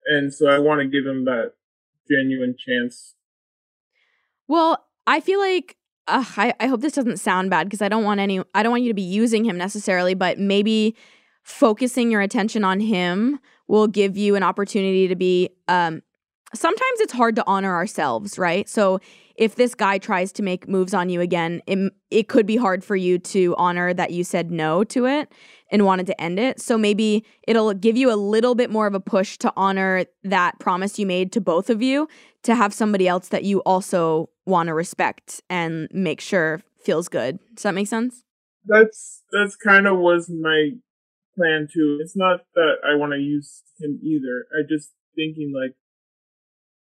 And 0.06 0.34
so 0.34 0.48
I 0.48 0.60
want 0.60 0.82
to 0.82 0.88
give 0.88 1.06
him 1.06 1.26
that 1.26 1.54
genuine 2.10 2.56
chance. 2.58 3.16
Well, 4.48 4.86
I 5.08 5.20
feel 5.20 5.40
like 5.40 5.78
uh, 6.08 6.24
I, 6.38 6.54
I 6.60 6.68
hope 6.68 6.82
this 6.82 6.94
doesn't 6.94 7.18
sound 7.18 7.50
bad 7.50 7.66
because 7.66 7.82
I 7.82 7.90
don't 7.90 8.04
want 8.04 8.20
any 8.20 8.42
I 8.54 8.62
don't 8.62 8.72
want 8.72 8.84
you 8.84 8.90
to 8.90 8.96
be 8.96 9.02
using 9.02 9.46
him 9.46 9.58
necessarily, 9.58 10.14
but 10.14 10.38
maybe 10.38 10.96
focusing 11.42 12.12
your 12.12 12.22
attention 12.22 12.64
on 12.64 12.80
him 12.80 13.40
will 13.68 13.88
give 13.88 14.16
you 14.16 14.36
an 14.36 14.44
opportunity 14.44 15.08
to 15.08 15.16
be 15.16 15.50
um 15.68 16.04
sometimes 16.54 17.00
it's 17.00 17.14
hard 17.14 17.36
to 17.36 17.44
honor 17.48 17.74
ourselves, 17.74 18.38
right? 18.38 18.68
So 18.70 19.00
if 19.36 19.56
this 19.56 19.74
guy 19.74 19.98
tries 19.98 20.32
to 20.34 20.44
make 20.44 20.68
moves 20.68 20.94
on 20.94 21.10
you 21.10 21.20
again, 21.20 21.62
it, 21.66 21.92
it 22.12 22.28
could 22.28 22.46
be 22.46 22.56
hard 22.56 22.84
for 22.84 22.96
you 22.96 23.18
to 23.20 23.56
honor 23.58 23.94
that 23.94 24.12
you 24.12 24.24
said 24.24 24.52
no 24.52 24.84
to 24.86 25.06
it 25.06 25.32
and 25.72 25.86
wanted 25.86 26.06
to 26.08 26.22
end 26.22 26.40
it. 26.40 26.62
So 26.62 26.78
maybe 26.78 27.26
it'll 27.48 27.74
give 27.74 27.98
you 27.98 28.12
a 28.12 28.16
little 28.16 28.54
bit 28.54 28.70
more 28.70 28.86
of 28.86 28.94
a 28.94 29.00
push 29.00 29.38
to 29.40 29.52
honor 29.58 30.06
that 30.24 30.60
promise 30.60 31.00
you 31.00 31.06
made 31.06 31.32
to 31.32 31.42
both 31.42 31.70
of 31.70 31.82
you 31.82 32.08
to 32.44 32.56
have 32.56 32.74
somebody 32.74 33.08
else 33.08 33.30
that 33.30 33.44
you 33.44 33.60
also 33.62 34.30
want 34.46 34.68
to 34.68 34.74
respect 34.74 35.42
and 35.50 35.88
make 35.92 36.22
sure 36.22 36.62
feels 36.84 37.08
good. 37.08 37.40
Does 37.56 37.64
that 37.64 37.74
make 37.74 37.88
sense? 37.88 38.24
That's 38.66 39.24
that's 39.32 39.56
kind 39.56 39.88
of 39.88 39.98
was 39.98 40.30
my 40.30 40.72
plan 41.36 41.68
too. 41.74 41.98
It's 42.02 42.16
not 42.16 42.42
that 42.56 42.76
I 42.86 42.96
want 42.96 43.14
to 43.14 43.20
use 43.20 43.64
him 43.80 44.00
either. 44.04 44.46
I 44.54 44.62
just 44.68 44.92
thinking 45.16 45.54
like, 45.54 45.76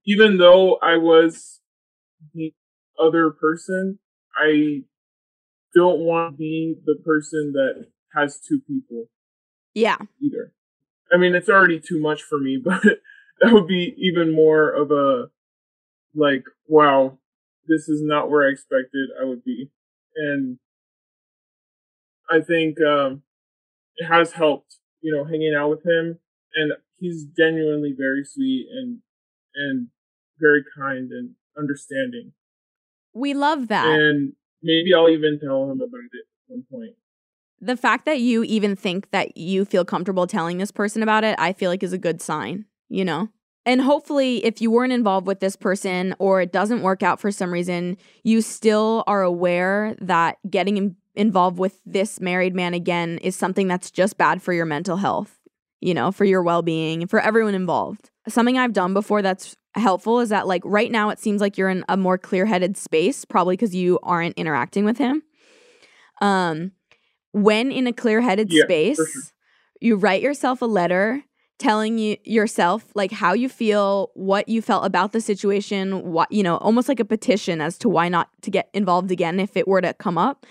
even 0.09 0.37
though 0.39 0.79
I 0.81 0.97
was 0.97 1.59
the 2.33 2.51
other 2.99 3.29
person, 3.29 3.99
I 4.35 4.81
don't 5.75 5.99
want 5.99 6.33
to 6.33 6.37
be 6.37 6.75
the 6.83 6.95
person 7.05 7.53
that 7.53 7.85
has 8.15 8.39
two 8.39 8.59
people. 8.67 9.05
Yeah. 9.75 9.97
Either. 10.19 10.51
I 11.13 11.17
mean, 11.17 11.35
it's 11.35 11.47
already 11.47 11.79
too 11.79 11.99
much 11.99 12.23
for 12.23 12.39
me, 12.39 12.59
but 12.63 12.81
that 13.39 13.53
would 13.53 13.67
be 13.67 13.93
even 13.99 14.33
more 14.33 14.71
of 14.71 14.89
a 14.89 15.27
like, 16.15 16.43
wow, 16.65 17.19
this 17.67 17.87
is 17.87 18.01
not 18.01 18.31
where 18.31 18.47
I 18.47 18.51
expected 18.51 19.09
I 19.21 19.25
would 19.25 19.43
be. 19.43 19.69
And 20.15 20.57
I 22.31 22.41
think 22.41 22.81
um, 22.81 23.21
it 23.97 24.07
has 24.07 24.31
helped, 24.31 24.77
you 25.01 25.15
know, 25.15 25.23
hanging 25.23 25.53
out 25.53 25.69
with 25.69 25.85
him. 25.85 26.17
And 26.55 26.73
he's 26.97 27.25
genuinely 27.37 27.93
very 27.95 28.23
sweet 28.25 28.69
and 28.71 29.01
and 29.53 29.89
very 30.39 30.63
kind 30.77 31.11
and 31.11 31.31
understanding. 31.57 32.33
We 33.13 33.33
love 33.33 33.67
that. 33.67 33.87
And 33.87 34.33
maybe 34.61 34.93
I'll 34.93 35.09
even 35.09 35.39
tell 35.39 35.63
him 35.69 35.81
about 35.81 35.99
it 36.13 36.19
at 36.19 36.49
some 36.49 36.63
point. 36.71 36.95
The 37.61 37.75
fact 37.75 38.05
that 38.05 38.19
you 38.19 38.43
even 38.43 38.75
think 38.75 39.11
that 39.11 39.35
you 39.35 39.65
feel 39.65 39.83
comfortable 39.83 40.27
telling 40.27 40.57
this 40.57 40.71
person 40.71 41.03
about 41.03 41.23
it, 41.23 41.35
I 41.37 41.51
feel 41.51 41.69
like 41.69 41.83
is 41.83 41.91
a 41.91 41.97
good 41.97 42.21
sign, 42.21 42.65
you 42.87 43.03
know? 43.03 43.29
And 43.65 43.81
hopefully, 43.81 44.43
if 44.45 44.61
you 44.61 44.71
weren't 44.71 44.93
involved 44.93 45.27
with 45.27 45.41
this 45.41 45.55
person 45.55 46.15
or 46.17 46.41
it 46.41 46.53
doesn't 46.53 46.81
work 46.81 47.03
out 47.03 47.19
for 47.19 47.31
some 47.31 47.51
reason, 47.51 47.97
you 48.23 48.41
still 48.41 49.03
are 49.05 49.21
aware 49.21 49.95
that 49.99 50.37
getting 50.49 50.77
in- 50.77 50.95
involved 51.15 51.59
with 51.59 51.81
this 51.85 52.21
married 52.21 52.55
man 52.55 52.73
again 52.73 53.17
is 53.21 53.35
something 53.35 53.67
that's 53.67 53.91
just 53.91 54.17
bad 54.17 54.41
for 54.41 54.53
your 54.53 54.65
mental 54.65 54.97
health, 54.97 55.37
you 55.81 55.93
know, 55.93 56.11
for 56.11 56.23
your 56.23 56.41
well 56.41 56.61
being, 56.61 57.05
for 57.05 57.19
everyone 57.19 57.53
involved. 57.53 58.09
Something 58.27 58.57
I've 58.57 58.73
done 58.73 58.93
before 58.93 59.21
that's 59.21 59.57
helpful 59.75 60.19
is 60.19 60.29
that, 60.29 60.47
like, 60.47 60.61
right 60.65 60.91
now 60.91 61.09
it 61.09 61.19
seems 61.19 61.41
like 61.41 61.57
you're 61.57 61.69
in 61.69 61.85
a 61.89 61.97
more 61.97 62.17
clear 62.17 62.45
headed 62.45 62.77
space, 62.77 63.25
probably 63.25 63.55
because 63.55 63.75
you 63.75 63.99
aren't 64.03 64.37
interacting 64.37 64.85
with 64.85 64.97
him. 64.97 65.23
Um, 66.21 66.71
when 67.31 67.71
in 67.71 67.87
a 67.87 67.93
clear 67.93 68.21
headed 68.21 68.51
Yeah, 68.51 68.63
space, 68.63 68.97
sure. 68.97 69.05
you 69.79 69.95
write 69.95 70.21
yourself 70.21 70.61
a 70.61 70.65
letter 70.65 71.23
telling 71.59 71.97
you 71.97 72.15
yourself 72.23 72.85
like 72.95 73.11
how 73.11 73.33
you 73.33 73.49
feel 73.49 74.11
what 74.13 74.47
you 74.47 74.61
felt 74.61 74.85
about 74.85 75.11
the 75.11 75.19
situation 75.19 76.01
what 76.09 76.31
you 76.31 76.41
know 76.41 76.55
almost 76.59 76.87
like 76.87 77.01
a 77.01 77.05
petition 77.05 77.59
as 77.59 77.77
to 77.77 77.89
why 77.89 78.07
not 78.07 78.29
to 78.41 78.49
get 78.49 78.69
involved 78.73 79.11
again 79.11 79.41
if 79.41 79.57
it 79.57 79.67
were 79.67 79.81
to 79.81 79.93
come 79.95 80.17
up 80.17 80.45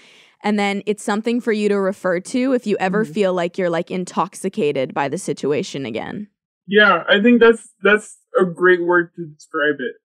and 0.44 0.58
then 0.58 0.82
it's 0.84 1.02
something 1.02 1.40
for 1.40 1.50
you 1.50 1.66
to 1.66 1.80
refer 1.80 2.20
to 2.20 2.52
if 2.52 2.66
you 2.66 2.76
ever 2.78 3.06
Mhm. 3.06 3.14
feel 3.14 3.32
like 3.32 3.56
you're 3.56 3.70
like 3.70 3.90
intoxicated 3.90 4.92
by 4.92 5.08
the 5.08 5.16
situation 5.16 5.86
again 5.86 6.28
Yeah, 6.66 7.04
I 7.08 7.22
think 7.22 7.40
that's 7.40 7.70
that's 7.82 8.18
a 8.40 8.46
great 8.46 8.82
word 8.82 9.12
to 9.16 9.26
describe 9.26 9.76
it. 9.80 9.96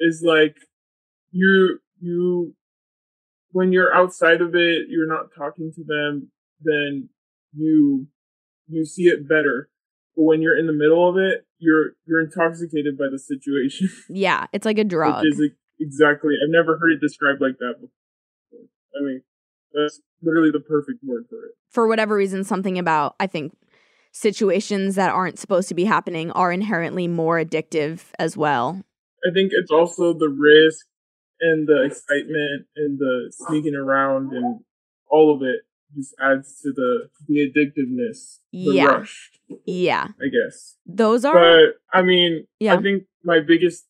Is 0.00 0.22
like 0.24 0.56
you 1.30 1.78
you 2.00 2.54
when 3.52 3.72
you're 3.72 3.94
outside 3.94 4.40
of 4.40 4.54
it, 4.54 4.86
you're 4.88 5.06
not 5.06 5.26
talking 5.36 5.72
to 5.74 5.84
them, 5.84 6.30
then 6.60 7.08
you 7.54 8.08
you 8.68 8.84
see 8.84 9.04
it 9.04 9.28
better. 9.28 9.68
But 10.16 10.24
when 10.24 10.42
you're 10.42 10.58
in 10.58 10.66
the 10.66 10.72
middle 10.72 11.08
of 11.08 11.16
it, 11.16 11.46
you're 11.58 11.92
you're 12.06 12.20
intoxicated 12.20 12.98
by 12.98 13.06
the 13.10 13.18
situation, 13.18 13.88
yeah 14.08 14.46
it's 14.52 14.66
like 14.66 14.78
a 14.78 14.84
drug 14.84 15.22
which 15.22 15.32
is 15.32 15.50
exactly. 15.80 16.34
I've 16.42 16.50
never 16.50 16.78
heard 16.78 16.92
it 16.92 17.00
described 17.00 17.40
like 17.40 17.58
that 17.58 17.74
before. 17.80 17.88
I 18.94 19.04
mean, 19.04 19.22
that's 19.72 20.00
literally 20.22 20.50
the 20.50 20.60
perfect 20.60 20.98
word 21.02 21.24
for 21.28 21.46
it. 21.46 21.52
for 21.70 21.86
whatever 21.86 22.14
reason 22.14 22.44
something 22.44 22.78
about 22.78 23.14
i 23.18 23.26
think 23.26 23.56
situations 24.12 24.94
that 24.94 25.10
aren't 25.10 25.38
supposed 25.38 25.68
to 25.68 25.74
be 25.74 25.84
happening 25.84 26.30
are 26.32 26.52
inherently 26.52 27.08
more 27.08 27.38
addictive 27.42 28.04
as 28.18 28.36
well 28.36 28.82
I 29.26 29.32
think 29.32 29.52
it's 29.54 29.70
also 29.70 30.12
the 30.12 30.28
risk 30.28 30.86
and 31.40 31.66
the 31.66 31.82
excitement 31.84 32.66
and 32.76 32.98
the 32.98 33.32
sneaking 33.34 33.74
around 33.74 34.32
and 34.32 34.60
all 35.08 35.34
of 35.34 35.42
it 35.42 35.60
just 35.94 36.14
adds 36.20 36.60
to 36.62 36.72
the 36.72 37.08
the 37.28 37.50
addictiveness, 37.50 38.38
the 38.52 38.72
Yeah. 38.74 38.86
rush, 38.86 39.30
yeah 39.66 40.08
I 40.20 40.26
guess. 40.28 40.76
those 40.86 41.24
are 41.24 41.34
But 41.34 41.80
I 41.92 42.02
mean, 42.02 42.46
Yeah. 42.58 42.74
I 42.74 42.82
think 42.82 43.04
my 43.24 43.40
biggest 43.40 43.86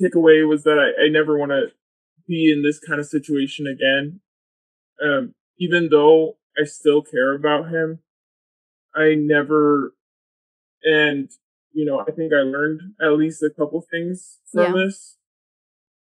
takeaway 0.00 0.46
was 0.48 0.64
that 0.64 0.78
I, 0.78 1.04
I 1.04 1.08
never 1.08 1.38
want 1.38 1.50
to 1.52 1.72
be 2.26 2.52
in 2.52 2.62
this 2.62 2.78
kind 2.78 3.00
of 3.00 3.06
situation 3.06 3.66
again. 3.66 4.20
Um, 5.02 5.34
even 5.58 5.88
though 5.90 6.36
I 6.60 6.64
still 6.64 7.02
care 7.02 7.34
about 7.34 7.70
him, 7.70 8.00
I 8.94 9.14
never, 9.16 9.94
and 10.82 11.28
you 11.72 11.84
know, 11.84 12.00
I 12.00 12.10
think 12.10 12.32
I 12.32 12.38
learned 12.42 12.80
at 13.00 13.12
least 13.12 13.42
a 13.42 13.50
couple 13.50 13.80
things 13.90 14.38
from 14.50 14.74
Yeah. 14.74 14.84
this. 14.84 15.16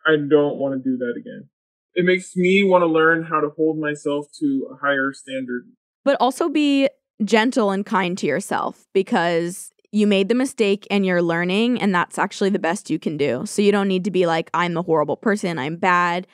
I 0.07 0.17
don't 0.17 0.57
want 0.57 0.75
to 0.83 0.91
do 0.91 0.97
that 0.99 1.15
again. 1.19 1.49
It 1.95 2.05
makes 2.05 2.37
me 2.37 2.63
want 2.65 2.83
to 2.83 2.87
learn 2.87 3.25
how 3.25 3.41
to 3.41 3.51
hold 3.51 3.79
myself 3.79 4.27
to 4.41 4.69
a 4.73 4.77
higher 4.77 5.13
standard. 5.13 5.65
but 6.05 6.17
also 6.21 6.49
be 6.49 6.89
gentle 7.25 7.71
and 7.71 7.85
kind 7.85 8.17
to 8.17 8.27
yourself 8.27 8.87
because 8.95 9.73
you 9.93 10.07
made 10.07 10.29
the 10.29 10.35
mistake 10.35 10.87
and 10.91 11.05
you're 11.05 11.21
learning 11.21 11.81
and 11.83 11.95
that's 11.95 12.19
actually 12.19 12.49
the 12.51 12.59
best 12.59 12.89
you 12.89 12.99
can 12.99 13.17
do 13.17 13.45
so 13.45 13.61
you 13.61 13.73
don't 13.73 13.89
need 13.89 14.05
to 14.05 14.11
be 14.11 14.25
like 14.27 14.49
i'm 14.55 14.73
the 14.75 14.83
horrible 14.83 15.17
person 15.17 15.59
i'm 15.59 15.77
bad 15.77 16.27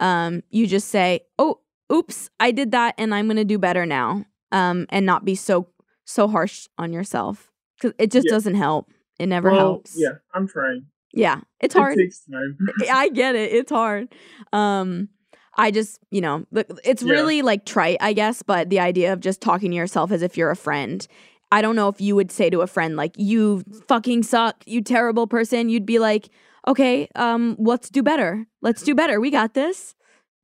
um, 0.00 0.42
you 0.50 0.66
just 0.66 0.88
say 0.88 1.20
oh 1.38 1.60
oops 1.92 2.30
i 2.40 2.50
did 2.50 2.70
that 2.72 2.94
and 2.98 3.14
i'm 3.14 3.28
gonna 3.28 3.44
do 3.44 3.58
better 3.58 3.84
now 3.84 4.24
um, 4.52 4.86
and 4.88 5.04
not 5.06 5.24
be 5.24 5.34
so 5.34 5.68
so 6.10 6.28
harsh 6.28 6.66
on 6.78 6.92
yourself 6.92 7.50
because 7.76 7.92
it 7.98 8.10
just 8.10 8.26
Yeah. 8.26 8.32
doesn't 8.36 8.54
help 8.56 8.90
it 9.18 9.26
never 9.26 9.50
well, 9.50 9.58
helps 9.60 9.94
Yeah, 9.96 10.14
I'm 10.34 10.46
trying. 10.48 10.86
yeah 11.12 11.40
it's 11.60 11.74
It 11.74 11.78
hard 11.78 11.96
takes 11.98 12.24
time. 12.24 12.58
I 12.90 13.08
get 13.10 13.34
it. 13.34 13.52
It's 13.52 13.70
hard. 13.72 14.08
Um 14.52 15.08
I 15.56 15.70
just, 15.70 15.98
you 16.10 16.20
know, 16.20 16.46
it's 16.84 17.02
Yeah. 17.02 17.12
really 17.12 17.42
like 17.42 17.66
trite, 17.66 17.98
I 18.00 18.12
guess, 18.14 18.42
but 18.42 18.70
the 18.70 18.80
idea 18.80 19.12
of 19.12 19.20
just 19.20 19.40
talking 19.42 19.70
to 19.72 19.76
yourself 19.76 20.10
as 20.12 20.22
if 20.22 20.36
you're 20.36 20.50
a 20.50 20.56
friend. 20.56 21.06
I 21.52 21.60
don't 21.60 21.74
know 21.76 21.88
if 21.88 22.00
you 22.00 22.14
would 22.16 22.30
say 22.30 22.48
to 22.50 22.60
a 22.60 22.66
friend 22.68 22.94
like, 22.96 23.12
"You 23.18 23.62
fucking 23.88 24.22
suck, 24.22 24.62
you 24.66 24.80
terrible 24.82 25.26
person." 25.26 25.68
You'd 25.68 25.84
be 25.86 25.98
like, 25.98 26.28
"Okay, 26.68 27.08
um 27.16 27.56
let's 27.58 27.90
do 27.90 28.02
better. 28.02 28.46
Let's 28.62 28.82
do 28.82 28.94
better. 28.94 29.20
We 29.20 29.30
got 29.30 29.54
this." 29.54 29.94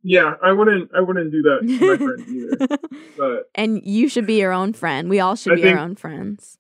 Yeah, 0.09 0.35
I 0.41 0.53
wouldn't. 0.53 0.91
I 0.95 1.01
wouldn't 1.01 1.33
do 1.33 1.43
that 1.43 1.67
to 1.67 1.87
my 1.91 1.97
friend 2.07 2.29
either. 2.29 2.79
But 3.19 3.51
and 3.57 3.81
you 3.85 4.09
should 4.09 4.25
be 4.27 4.39
your 4.39 4.53
own 4.53 4.73
friend. 4.73 5.11
We 5.11 5.19
all 5.19 5.35
should 5.35 5.55
I 5.55 5.57
be 5.57 5.63
think- 5.63 5.77
our 5.79 5.83
own 5.85 5.97
friends. 5.97 6.59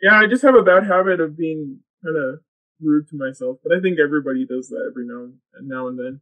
yeah, 0.00 0.16
I 0.20 0.26
just 0.28 0.42
have 0.42 0.54
a 0.54 0.62
bad 0.62 0.84
habit 0.86 1.18
of 1.20 1.36
being 1.36 1.80
kind 2.04 2.16
of 2.16 2.40
rude 2.80 3.08
to 3.08 3.16
myself. 3.16 3.58
But 3.64 3.76
I 3.76 3.80
think 3.80 3.98
everybody 3.98 4.46
does 4.46 4.68
that 4.68 4.86
every 4.88 5.04
now 5.04 5.30
and 5.54 5.68
now 5.68 5.88
and 5.88 5.98
then. 5.98 6.20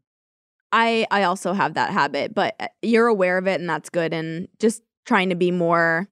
I 0.73 1.07
I 1.11 1.25
also 1.25 1.53
have 1.53 1.75
that 1.75 1.91
habit, 1.91 2.35
but 2.35 2.55
uh, 2.59 2.69
you're 2.81 3.09
aware 3.09 3.37
of 3.37 3.47
it 3.47 3.61
and 3.61 3.69
that's 3.69 3.91
good 3.91 4.15
and 4.15 4.49
just 4.59 4.83
trying 5.05 5.29
to 5.29 5.35
be 5.37 5.51
more 5.51 6.09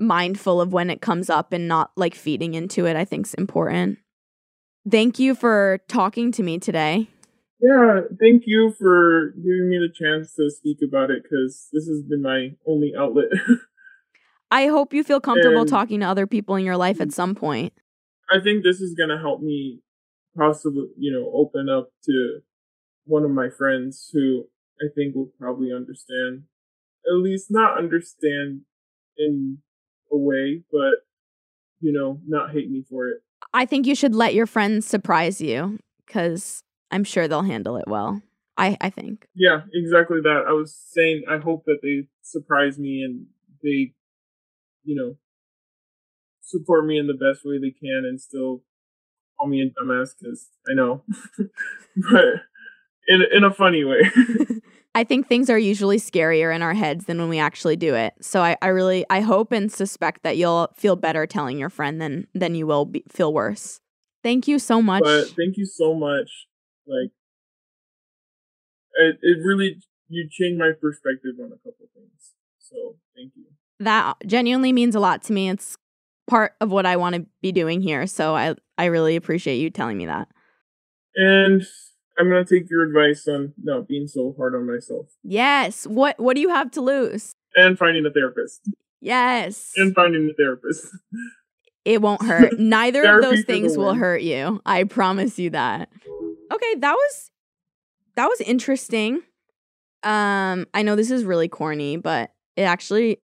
mindful 0.00 0.60
of 0.60 0.72
when 0.72 0.90
it 0.90 1.00
comes 1.00 1.30
up 1.30 1.52
and 1.52 1.66
not 1.68 1.90
like 1.96 2.14
feeding 2.14 2.54
into 2.54 2.86
it 2.86 2.96
I 2.96 3.04
think 3.04 3.26
is 3.26 3.34
important. 3.34 3.98
Thank 4.90 5.18
you 5.20 5.34
for 5.34 5.78
talking 5.88 6.32
to 6.32 6.42
me 6.42 6.58
today. 6.58 7.08
Yeah, 7.60 8.02
thank 8.20 8.44
you 8.46 8.72
for 8.78 9.32
giving 9.36 9.68
me 9.68 9.78
the 9.78 9.92
chance 9.92 10.34
to 10.34 10.50
speak 10.50 10.78
about 10.86 11.10
it 11.10 11.24
because 11.24 11.68
this 11.72 11.86
has 11.88 12.02
been 12.02 12.22
my 12.22 12.50
only 12.66 12.92
outlet. 12.96 13.26
I 14.50 14.66
hope 14.68 14.94
you 14.94 15.02
feel 15.04 15.20
comfortable 15.20 15.62
And- 15.62 15.68
talking 15.68 16.00
to 16.00 16.06
other 16.06 16.26
people 16.26 16.54
in 16.56 16.64
your 16.64 16.76
life 16.76 17.00
at 17.00 17.12
some 17.12 17.34
point. 17.34 17.72
I 18.30 18.40
think 18.40 18.62
this 18.62 18.80
is 18.80 18.94
gonna 18.94 19.18
help 19.18 19.40
me 19.42 19.80
possibly, 20.36 20.86
you 20.96 21.10
know, 21.12 21.30
open 21.34 21.68
up 21.68 21.90
to 22.04 22.40
one 23.04 23.24
of 23.24 23.30
my 23.30 23.48
friends 23.48 24.10
who 24.12 24.44
I 24.80 24.86
think 24.94 25.14
will 25.14 25.32
probably 25.40 25.72
understand, 25.72 26.44
at 27.06 27.14
least 27.16 27.46
not 27.50 27.78
understand 27.78 28.60
in 29.16 29.58
a 30.12 30.16
way, 30.16 30.62
but 30.70 31.04
you 31.80 31.92
know, 31.92 32.20
not 32.26 32.52
hate 32.52 32.70
me 32.70 32.84
for 32.88 33.08
it. 33.08 33.18
I 33.52 33.64
think 33.64 33.86
you 33.86 33.94
should 33.94 34.14
let 34.14 34.34
your 34.34 34.46
friends 34.46 34.86
surprise 34.86 35.40
you 35.40 35.78
cuz 36.06 36.62
I'm 36.90 37.04
sure 37.04 37.28
they'll 37.28 37.42
handle 37.42 37.76
it 37.76 37.88
well. 37.88 38.22
I 38.56 38.76
I 38.80 38.90
think. 38.90 39.26
Yeah, 39.34 39.62
exactly 39.72 40.20
that. 40.22 40.44
I 40.48 40.52
was 40.52 40.74
saying 40.74 41.24
I 41.28 41.38
hope 41.38 41.64
that 41.66 41.78
they 41.82 42.08
surprise 42.22 42.78
me 42.78 43.02
and 43.02 43.26
they, 43.62 43.94
you 44.84 44.94
know, 44.96 45.16
support 46.42 46.86
me 46.86 46.98
in 46.98 47.06
the 47.06 47.14
best 47.14 47.44
way 47.44 47.58
they 47.58 47.70
can 47.70 48.04
and 48.04 48.20
still 48.20 48.62
call 49.38 49.48
me 49.48 49.62
a 49.62 49.66
dumbass 49.66 50.10
because 50.18 50.48
I 50.68 50.74
know, 50.74 51.04
but 52.10 52.24
in 53.06 53.22
in 53.32 53.44
a 53.44 53.52
funny 53.52 53.84
way. 53.84 54.02
I 54.94 55.04
think 55.04 55.28
things 55.28 55.48
are 55.48 55.58
usually 55.58 55.98
scarier 55.98 56.54
in 56.54 56.62
our 56.62 56.74
heads 56.74 57.04
than 57.04 57.18
when 57.18 57.28
we 57.28 57.38
actually 57.38 57.76
do 57.76 57.94
it. 57.94 58.14
So 58.20 58.40
I, 58.42 58.56
I 58.62 58.68
really 58.68 59.04
I 59.10 59.20
hope 59.20 59.52
and 59.52 59.70
suspect 59.70 60.22
that 60.22 60.36
you'll 60.36 60.70
feel 60.74 60.96
better 60.96 61.26
telling 61.26 61.58
your 61.58 61.70
friend 61.70 62.00
than 62.00 62.26
than 62.34 62.54
you 62.54 62.66
will 62.66 62.84
be, 62.84 63.04
feel 63.08 63.32
worse. 63.32 63.80
Thank 64.22 64.48
you 64.48 64.58
so 64.58 64.82
much. 64.82 65.04
but 65.04 65.26
thank 65.36 65.56
you 65.56 65.66
so 65.66 65.94
much. 65.94 66.47
Like, 66.88 67.10
it 68.94 69.18
it 69.22 69.38
really 69.44 69.76
you 70.08 70.28
changed 70.30 70.58
my 70.58 70.72
perspective 70.80 71.34
on 71.40 71.46
a 71.52 71.56
couple 71.56 71.86
things. 71.94 72.32
So 72.58 72.96
thank 73.14 73.32
you. 73.36 73.44
that 73.80 74.16
genuinely 74.26 74.72
means 74.72 74.94
a 74.94 75.00
lot 75.00 75.22
to 75.24 75.32
me. 75.32 75.48
It's 75.50 75.76
part 76.28 76.54
of 76.60 76.70
what 76.70 76.86
I 76.86 76.96
want 76.96 77.14
to 77.16 77.26
be 77.42 77.52
doing 77.52 77.80
here. 77.80 78.06
So 78.06 78.34
I 78.34 78.54
I 78.76 78.86
really 78.86 79.16
appreciate 79.16 79.56
you 79.58 79.70
telling 79.70 79.98
me 79.98 80.06
that. 80.06 80.28
And 81.14 81.62
I'm 82.18 82.28
gonna 82.28 82.44
take 82.44 82.68
your 82.70 82.84
advice 82.84 83.28
on 83.28 83.52
not 83.62 83.86
being 83.88 84.06
so 84.08 84.34
hard 84.36 84.54
on 84.54 84.66
myself 84.66 85.06
Yes. 85.22 85.86
What 85.86 86.18
what 86.18 86.34
do 86.34 86.40
you 86.40 86.48
have 86.50 86.70
to 86.72 86.80
lose? 86.80 87.32
and 87.56 87.78
finding 87.78 88.04
a 88.06 88.10
therapist. 88.10 88.68
Yes. 89.00 89.72
And 89.76 89.94
finding 89.94 90.28
a 90.30 90.34
therapist. 90.34 90.86
It 91.88 92.02
won't 92.02 92.22
hurt. 92.26 92.58
Neither 92.58 93.02
of 93.04 93.22
those 93.22 93.44
things 93.44 93.78
will 93.78 93.94
hurt 93.94 94.20
you. 94.20 94.60
I 94.66 94.84
promise 94.84 95.38
you 95.38 95.48
that. 95.50 95.88
Okay, 96.52 96.74
that 96.76 96.92
was 96.92 97.30
that 98.14 98.26
was 98.26 98.42
interesting. 98.42 99.22
Um 100.02 100.66
I 100.74 100.82
know 100.82 100.96
this 100.96 101.10
is 101.10 101.24
really 101.24 101.48
corny, 101.48 101.96
but 101.96 102.30
it 102.56 102.62
actually 102.62 103.22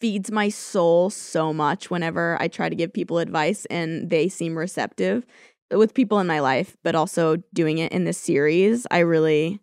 feeds 0.00 0.30
my 0.30 0.48
soul 0.48 1.10
so 1.10 1.52
much 1.52 1.90
whenever 1.90 2.40
I 2.40 2.48
try 2.48 2.70
to 2.70 2.74
give 2.74 2.94
people 2.94 3.18
advice 3.18 3.66
and 3.66 4.08
they 4.08 4.28
seem 4.28 4.56
receptive 4.56 5.26
with 5.70 5.92
people 5.92 6.18
in 6.18 6.26
my 6.26 6.40
life, 6.40 6.78
but 6.82 6.94
also 6.94 7.36
doing 7.52 7.76
it 7.76 7.92
in 7.92 8.04
this 8.04 8.18
series. 8.18 8.86
I 8.90 9.00
really 9.00 9.60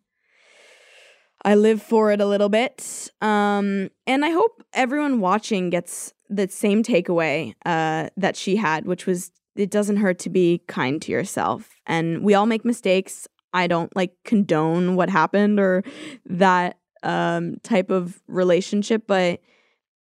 I 1.43 1.55
live 1.55 1.81
for 1.81 2.11
it 2.11 2.21
a 2.21 2.25
little 2.27 2.49
bit. 2.49 3.09
Um, 3.21 3.89
and 4.05 4.23
I 4.23 4.29
hope 4.29 4.63
everyone 4.71 5.19
watching 5.19 5.69
gets 5.71 6.13
the 6.29 6.47
same 6.47 6.83
takeaway 6.83 7.53
uh, 7.65 8.09
that 8.17 8.35
she 8.35 8.55
had, 8.55 8.85
which 8.85 9.05
was 9.05 9.31
it 9.55 9.69
doesn't 9.69 9.97
hurt 9.97 10.19
to 10.19 10.29
be 10.29 10.61
kind 10.67 11.01
to 11.03 11.11
yourself. 11.11 11.69
And 11.85 12.23
we 12.23 12.33
all 12.33 12.45
make 12.45 12.65
mistakes. 12.65 13.27
I 13.53 13.67
don't 13.67 13.95
like 13.95 14.13
condone 14.25 14.95
what 14.95 15.09
happened 15.09 15.59
or 15.59 15.83
that 16.25 16.79
um, 17.03 17.57
type 17.61 17.91
of 17.91 18.21
relationship, 18.27 19.03
but 19.05 19.41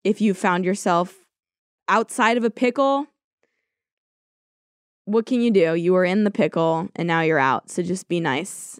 if 0.03 0.21
you 0.21 0.33
found 0.33 0.65
yourself 0.65 1.15
outside 1.87 2.37
of 2.37 2.43
a 2.43 2.49
pickle, 2.49 3.05
what 5.05 5.25
can 5.25 5.41
you 5.41 5.51
do? 5.51 5.75
You 5.75 5.93
were 5.93 6.05
in 6.05 6.23
the 6.23 6.31
pickle 6.31 6.89
and 6.95 7.07
now 7.07 7.21
you're 7.21 7.39
out. 7.39 7.69
So 7.69 7.83
just 7.83 8.07
be 8.07 8.19
nice 8.19 8.79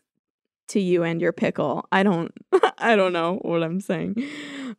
to 0.70 0.80
you 0.80 1.04
and 1.04 1.22
your 1.22 1.32
pickle. 1.32 1.86
I 1.92 2.02
don't 2.02 2.32
I 2.78 2.96
don't 2.96 3.14
know 3.14 3.40
what 3.44 3.62
I'm 3.62 3.80
saying. 3.80 4.16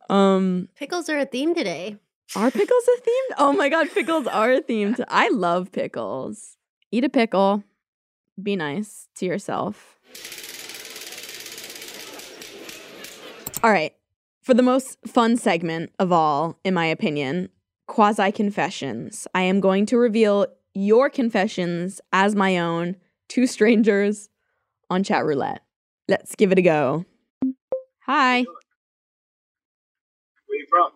Um 0.09 0.67
Pickles 0.75 1.09
are 1.09 1.19
a 1.19 1.25
theme 1.25 1.55
today. 1.55 1.97
Are 2.35 2.51
pickles 2.51 2.83
a 2.97 3.01
theme? 3.01 3.35
Oh 3.37 3.53
my 3.53 3.69
god, 3.69 3.89
pickles 3.91 4.27
are 4.27 4.51
a 4.51 4.61
theme. 4.61 4.95
To, 4.95 5.05
I 5.09 5.29
love 5.29 5.71
pickles. 5.71 6.57
Eat 6.91 7.03
a 7.03 7.09
pickle. 7.09 7.63
Be 8.41 8.55
nice 8.55 9.07
to 9.15 9.25
yourself. 9.25 9.99
All 13.63 13.71
right. 13.71 13.93
For 14.43 14.53
the 14.53 14.63
most 14.63 14.97
fun 15.05 15.35
segment 15.35 15.91
of 15.99 16.11
all, 16.11 16.59
in 16.63 16.73
my 16.73 16.85
opinion, 16.85 17.49
quasi 17.87 18.31
confessions. 18.31 19.27
I 19.33 19.41
am 19.41 19.59
going 19.59 19.85
to 19.87 19.97
reveal 19.97 20.47
your 20.73 21.09
confessions 21.09 21.99
as 22.13 22.35
my 22.35 22.57
own 22.57 22.95
to 23.29 23.47
strangers 23.47 24.29
on 24.89 25.03
chat 25.03 25.25
roulette. 25.25 25.63
Let's 26.07 26.35
give 26.35 26.51
it 26.51 26.59
a 26.59 26.61
go. 26.61 27.05
Hi. 28.05 28.45
Where 30.45 30.59
you 30.59 30.65
from? 30.69 30.91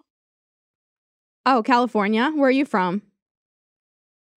Oh, 1.45 1.63
California. 1.63 2.31
Where 2.35 2.47
are 2.47 2.51
you 2.51 2.65
from? 2.65 3.01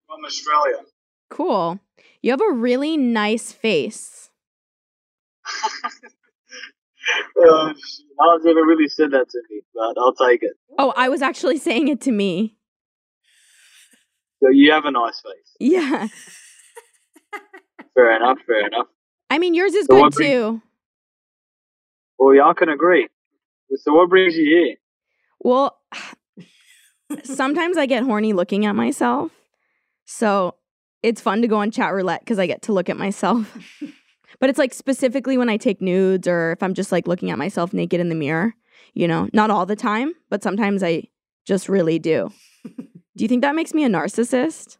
From 0.07 0.23
Australia. 0.25 0.83
Cool. 1.29 1.79
You 2.21 2.31
have 2.31 2.41
a 2.41 2.51
really 2.53 2.97
nice 2.97 3.51
face. 3.51 4.29
Uh, 5.63 5.89
no 7.37 7.73
one's 8.19 8.45
ever 8.45 8.65
really 8.65 8.87
said 8.87 9.11
that 9.11 9.29
to 9.29 9.41
me, 9.49 9.61
but 9.73 9.95
I'll 9.99 10.13
take 10.13 10.41
it. 10.43 10.53
Oh, 10.77 10.93
I 10.97 11.09
was 11.09 11.21
actually 11.21 11.57
saying 11.57 11.87
it 11.87 12.01
to 12.01 12.11
me. 12.11 12.57
So 14.41 14.49
you 14.49 14.71
have 14.71 14.85
a 14.85 14.91
nice 14.91 15.21
face. 15.21 15.55
Yeah. 15.59 16.07
Fair 17.95 18.13
enough, 18.17 18.39
fair 18.45 18.67
enough. 18.67 18.87
I 19.29 19.37
mean, 19.39 19.53
yours 19.53 19.73
is 19.73 19.85
So 19.85 19.95
good 20.01 20.13
brings- 20.13 20.31
too. 20.31 20.61
Well, 22.19 22.35
yeah, 22.35 22.43
I 22.43 22.53
can 22.53 22.67
agree. 22.67 23.07
So 23.77 23.93
what 23.93 24.09
brings 24.09 24.35
you 24.35 24.43
here? 24.43 24.75
Well, 25.39 25.77
sometimes 27.23 27.77
I 27.77 27.85
get 27.85 28.03
horny 28.03 28.33
looking 28.33 28.65
at 28.65 28.75
myself. 28.75 29.31
So 30.05 30.55
it's 31.03 31.21
fun 31.21 31.41
to 31.41 31.47
go 31.47 31.57
on 31.57 31.71
chat 31.71 31.93
roulette 31.93 32.21
because 32.21 32.39
I 32.39 32.47
get 32.47 32.61
to 32.63 32.73
look 32.73 32.89
at 32.89 32.97
myself. 32.97 33.57
but 34.39 34.49
it's 34.49 34.59
like 34.59 34.73
specifically 34.73 35.37
when 35.37 35.49
I 35.49 35.57
take 35.57 35.81
nudes 35.81 36.27
or 36.27 36.51
if 36.53 36.63
I'm 36.63 36.73
just 36.73 36.91
like 36.91 37.07
looking 37.07 37.31
at 37.31 37.37
myself 37.37 37.73
naked 37.73 37.99
in 37.99 38.09
the 38.09 38.15
mirror, 38.15 38.53
you 38.93 39.07
know, 39.07 39.29
not 39.33 39.51
all 39.51 39.65
the 39.65 39.75
time, 39.75 40.13
but 40.29 40.43
sometimes 40.43 40.83
I 40.83 41.03
just 41.45 41.69
really 41.69 41.99
do. 41.99 42.31
do 42.65 43.23
you 43.23 43.27
think 43.27 43.41
that 43.41 43.55
makes 43.55 43.73
me 43.73 43.83
a 43.83 43.89
narcissist? 43.89 44.77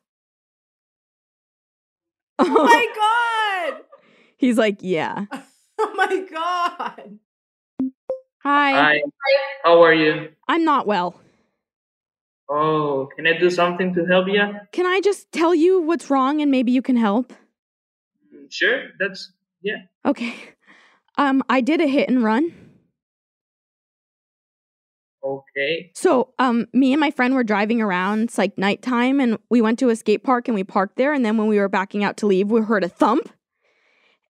Oh 2.40 2.46
my 2.48 3.72
god! 3.76 3.84
He's 4.38 4.58
like, 4.58 4.78
yeah. 4.82 5.26
Oh 5.80 5.94
my 5.96 6.26
god! 6.32 7.20
Hi. 8.44 8.72
Hi, 8.72 9.02
how 9.64 9.82
are 9.82 9.94
you? 9.94 10.30
I'm 10.48 10.64
not 10.64 10.86
well. 10.86 11.20
Oh, 12.50 13.10
can 13.16 13.26
I 13.26 13.38
do 13.38 13.50
something 13.50 13.94
to 13.96 14.06
help 14.06 14.28
you? 14.28 14.44
Can 14.72 14.86
I 14.86 15.02
just 15.02 15.32
tell 15.32 15.56
you 15.56 15.82
what's 15.82 16.10
wrong 16.10 16.42
and 16.42 16.52
maybe 16.52 16.72
you 16.72 16.82
can 16.82 16.96
help? 16.96 17.34
Sure, 18.50 18.90
that's 19.00 19.32
yeah. 19.64 19.78
Okay. 20.06 20.36
Um, 21.18 21.44
I 21.50 21.62
did 21.62 21.82
a 21.82 21.88
hit 21.88 22.10
and 22.10 22.24
run. 22.24 22.54
Okay. 25.24 25.92
So, 25.96 26.34
um, 26.38 26.68
me 26.72 26.94
and 26.94 27.00
my 27.00 27.10
friend 27.10 27.34
were 27.34 27.44
driving 27.44 27.82
around. 27.82 28.24
It's 28.24 28.38
like 28.38 28.58
nighttime, 28.58 29.20
and 29.20 29.40
we 29.50 29.60
went 29.60 29.80
to 29.80 29.90
a 29.90 29.96
skate 29.96 30.24
park 30.24 30.48
and 30.48 30.54
we 30.54 30.64
parked 30.64 30.98
there. 30.98 31.14
And 31.14 31.26
then 31.26 31.38
when 31.38 31.48
we 31.48 31.58
were 31.58 31.70
backing 31.70 32.04
out 32.04 32.18
to 32.18 32.28
leave, 32.28 32.52
we 32.52 32.62
heard 32.62 32.84
a 32.84 32.90
thump, 32.90 33.30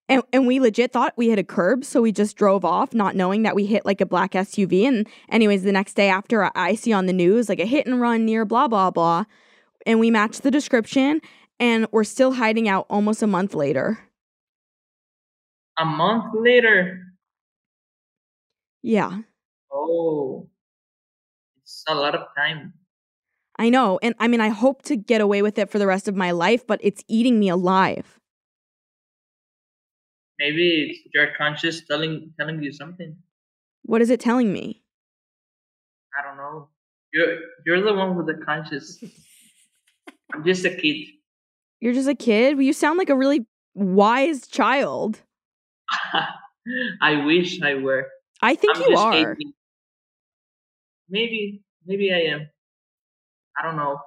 and 0.08 0.22
and 0.34 0.46
we 0.48 0.60
legit 0.60 0.92
thought 0.92 1.14
we 1.18 1.30
hit 1.30 1.40
a 1.40 1.44
curb. 1.44 1.84
So 1.86 2.02
we 2.02 2.12
just 2.12 2.36
drove 2.38 2.64
off, 2.66 2.94
not 2.94 3.16
knowing 3.16 3.44
that 3.44 3.56
we 3.56 3.66
hit 3.66 3.86
like 3.86 4.02
a 4.02 4.06
black 4.06 4.32
SUV. 4.34 4.88
And 4.88 5.08
anyways, 5.30 5.64
the 5.64 5.72
next 5.72 5.94
day 5.96 6.10
after, 6.10 6.50
I- 6.56 6.76
see 6.76 6.94
on 6.94 7.06
the 7.06 7.14
news 7.14 7.50
like 7.50 7.60
a 7.60 7.66
hit 7.66 7.88
and 7.88 8.00
run 8.02 8.26
near 8.26 8.46
blah 8.46 8.68
blah 8.68 8.92
blah, 8.92 9.26
and 9.86 10.00
we 10.00 10.12
matched 10.12 10.44
the 10.44 10.52
description, 10.52 11.22
and 11.60 11.88
we're 11.92 12.04
still 12.04 12.34
hiding 12.34 12.68
out 12.68 12.86
almost 12.90 13.22
a 13.24 13.28
month 13.28 13.54
later. 13.54 14.00
A 15.78 15.86
month 15.86 16.34
later. 16.34 17.02
Yeah, 18.82 19.22
Oh, 19.74 20.48
it's 21.64 21.84
a 21.88 21.96
lot 21.96 22.14
of 22.16 22.22
time. 22.38 22.74
I 23.58 23.70
know, 23.70 24.00
and 24.04 24.14
I 24.20 24.28
mean, 24.28 24.42
I 24.42 24.50
hope 24.50 24.84
to 24.84 24.96
get 24.96 25.22
away 25.22 25.42
with 25.42 25.58
it 25.58 25.70
for 25.72 25.80
the 25.80 25.88
rest 25.88 26.08
of 26.08 26.16
my 26.16 26.32
life, 26.32 26.66
but 26.68 26.80
it's 26.84 27.04
eating 27.08 27.40
me 27.40 27.50
alive. 27.50 28.15
Maybe 30.40 30.90
it's 30.90 31.14
your 31.14 31.28
conscience 31.38 31.82
telling 31.90 32.34
telling 32.40 32.62
you 32.62 32.72
something. 32.74 33.16
What 33.84 34.02
is 34.02 34.10
it 34.10 34.20
telling 34.20 34.52
me? 34.52 34.84
I 36.18 36.24
don't 36.24 36.38
know. 36.38 36.70
You're 37.14 37.38
you're 37.66 37.82
the 37.82 37.94
one 37.94 38.16
with 38.16 38.28
the 38.28 38.44
conscience. 38.46 39.04
I'm 40.34 40.44
just 40.44 40.66
a 40.66 40.76
kid. 40.76 41.08
You're 41.80 41.94
just 41.94 42.10
a 42.10 42.16
kid? 42.16 42.60
You 42.60 42.74
sound 42.74 42.98
like 42.98 43.10
a 43.10 43.16
really 43.16 43.46
wise 43.74 44.48
child. 44.48 45.22
I 47.02 47.26
wish 47.26 47.62
I 47.62 47.76
were. 47.76 48.08
I 48.42 48.56
think 48.56 48.78
I'm 48.78 48.84
you 48.84 48.98
are. 48.98 49.32
18. 49.34 49.54
Maybe 51.10 51.62
maybe 51.86 52.12
I 52.12 52.34
am. 52.34 52.50
I 53.58 53.62
don't 53.64 53.78
know. 53.78 54.00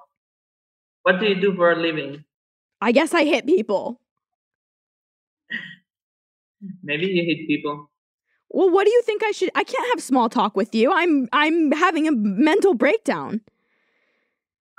What 1.03 1.19
do 1.19 1.25
you 1.25 1.39
do 1.39 1.55
for 1.55 1.71
a 1.71 1.75
living? 1.75 2.23
I 2.81 2.91
guess 2.91 3.13
I 3.13 3.23
hit 3.23 3.45
people. 3.45 3.99
Maybe 6.83 7.07
you 7.07 7.23
hate 7.23 7.47
people. 7.47 7.89
Well, 8.49 8.69
what 8.69 8.85
do 8.85 8.91
you 8.91 9.01
think 9.03 9.23
I 9.23 9.31
should 9.31 9.51
I 9.55 9.63
can't 9.63 9.87
have 9.93 10.01
small 10.03 10.29
talk 10.29 10.55
with 10.57 10.73
you. 10.73 10.91
I'm 10.91 11.27
I'm 11.31 11.71
having 11.71 12.07
a 12.07 12.11
mental 12.11 12.73
breakdown. 12.73 13.41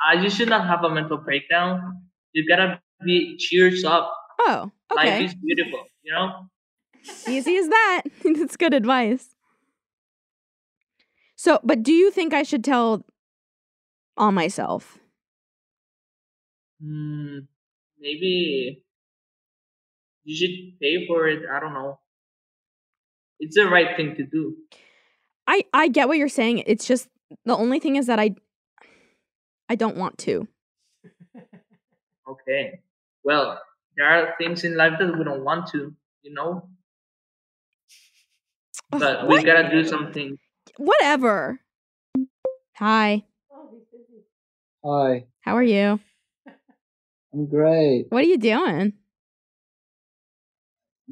Uh, 0.01 0.20
you 0.20 0.31
should 0.31 0.49
not 0.49 0.66
have 0.66 0.83
a 0.85 0.91
mental 0.91 1.18
breakdown. 1.18 2.03
You 2.33 2.47
gotta 2.49 2.81
be 3.05 3.37
cheers 3.39 3.85
up. 3.85 4.12
Oh, 4.41 4.70
okay. 4.93 5.20
Life 5.20 5.22
is 5.22 5.35
beautiful, 5.35 5.85
you 6.03 6.12
know? 6.14 6.49
Easy 7.28 7.57
as 7.57 7.68
that. 7.68 8.03
That's 8.24 8.57
good 8.57 8.74
advice. 8.74 9.35
So, 11.37 11.61
but 11.64 11.83
do 11.83 11.93
you 11.93 12.11
think 12.11 12.33
I 12.35 12.43
should 12.43 12.64
tell 12.64 13.05
on 14.16 14.35
myself? 14.35 14.99
Hmm, 16.81 17.41
maybe 17.99 18.83
you 20.31 20.37
should 20.37 20.78
pay 20.81 21.07
for 21.09 21.26
it. 21.26 21.43
I 21.53 21.59
don't 21.59 21.74
know. 21.74 21.99
It's 23.41 23.57
the 23.57 23.66
right 23.66 23.97
thing 23.97 24.14
to 24.16 24.24
do. 24.24 24.57
I 25.47 25.64
I 25.72 25.89
get 25.89 26.07
what 26.07 26.18
you're 26.18 26.28
saying. 26.28 26.62
It's 26.66 26.87
just 26.87 27.09
the 27.45 27.57
only 27.57 27.81
thing 27.81 27.97
is 27.97 28.07
that 28.07 28.20
I 28.20 28.37
I 29.68 29.74
don't 29.74 29.97
want 29.97 30.18
to. 30.18 30.47
Okay. 32.28 32.81
Well, 33.24 33.61
there 33.97 34.07
are 34.07 34.35
things 34.39 34.62
in 34.62 34.76
life 34.76 34.93
that 35.01 35.18
we 35.18 35.24
don't 35.24 35.43
want 35.45 35.66
to, 35.72 35.93
you 36.22 36.33
know? 36.33 36.68
Ugh, 38.93 39.01
But 39.01 39.26
we 39.26 39.43
gotta 39.43 39.68
do 39.68 39.85
something. 39.85 40.39
Whatever. 40.76 41.59
Hi. 42.76 43.24
Hi, 44.85 45.26
How 45.41 45.57
are 45.57 45.62
you? 45.62 46.01
I'm 47.35 47.47
great. 47.47 48.07
What 48.09 48.24
are 48.24 48.28
you 48.28 48.39
doing? 48.39 48.95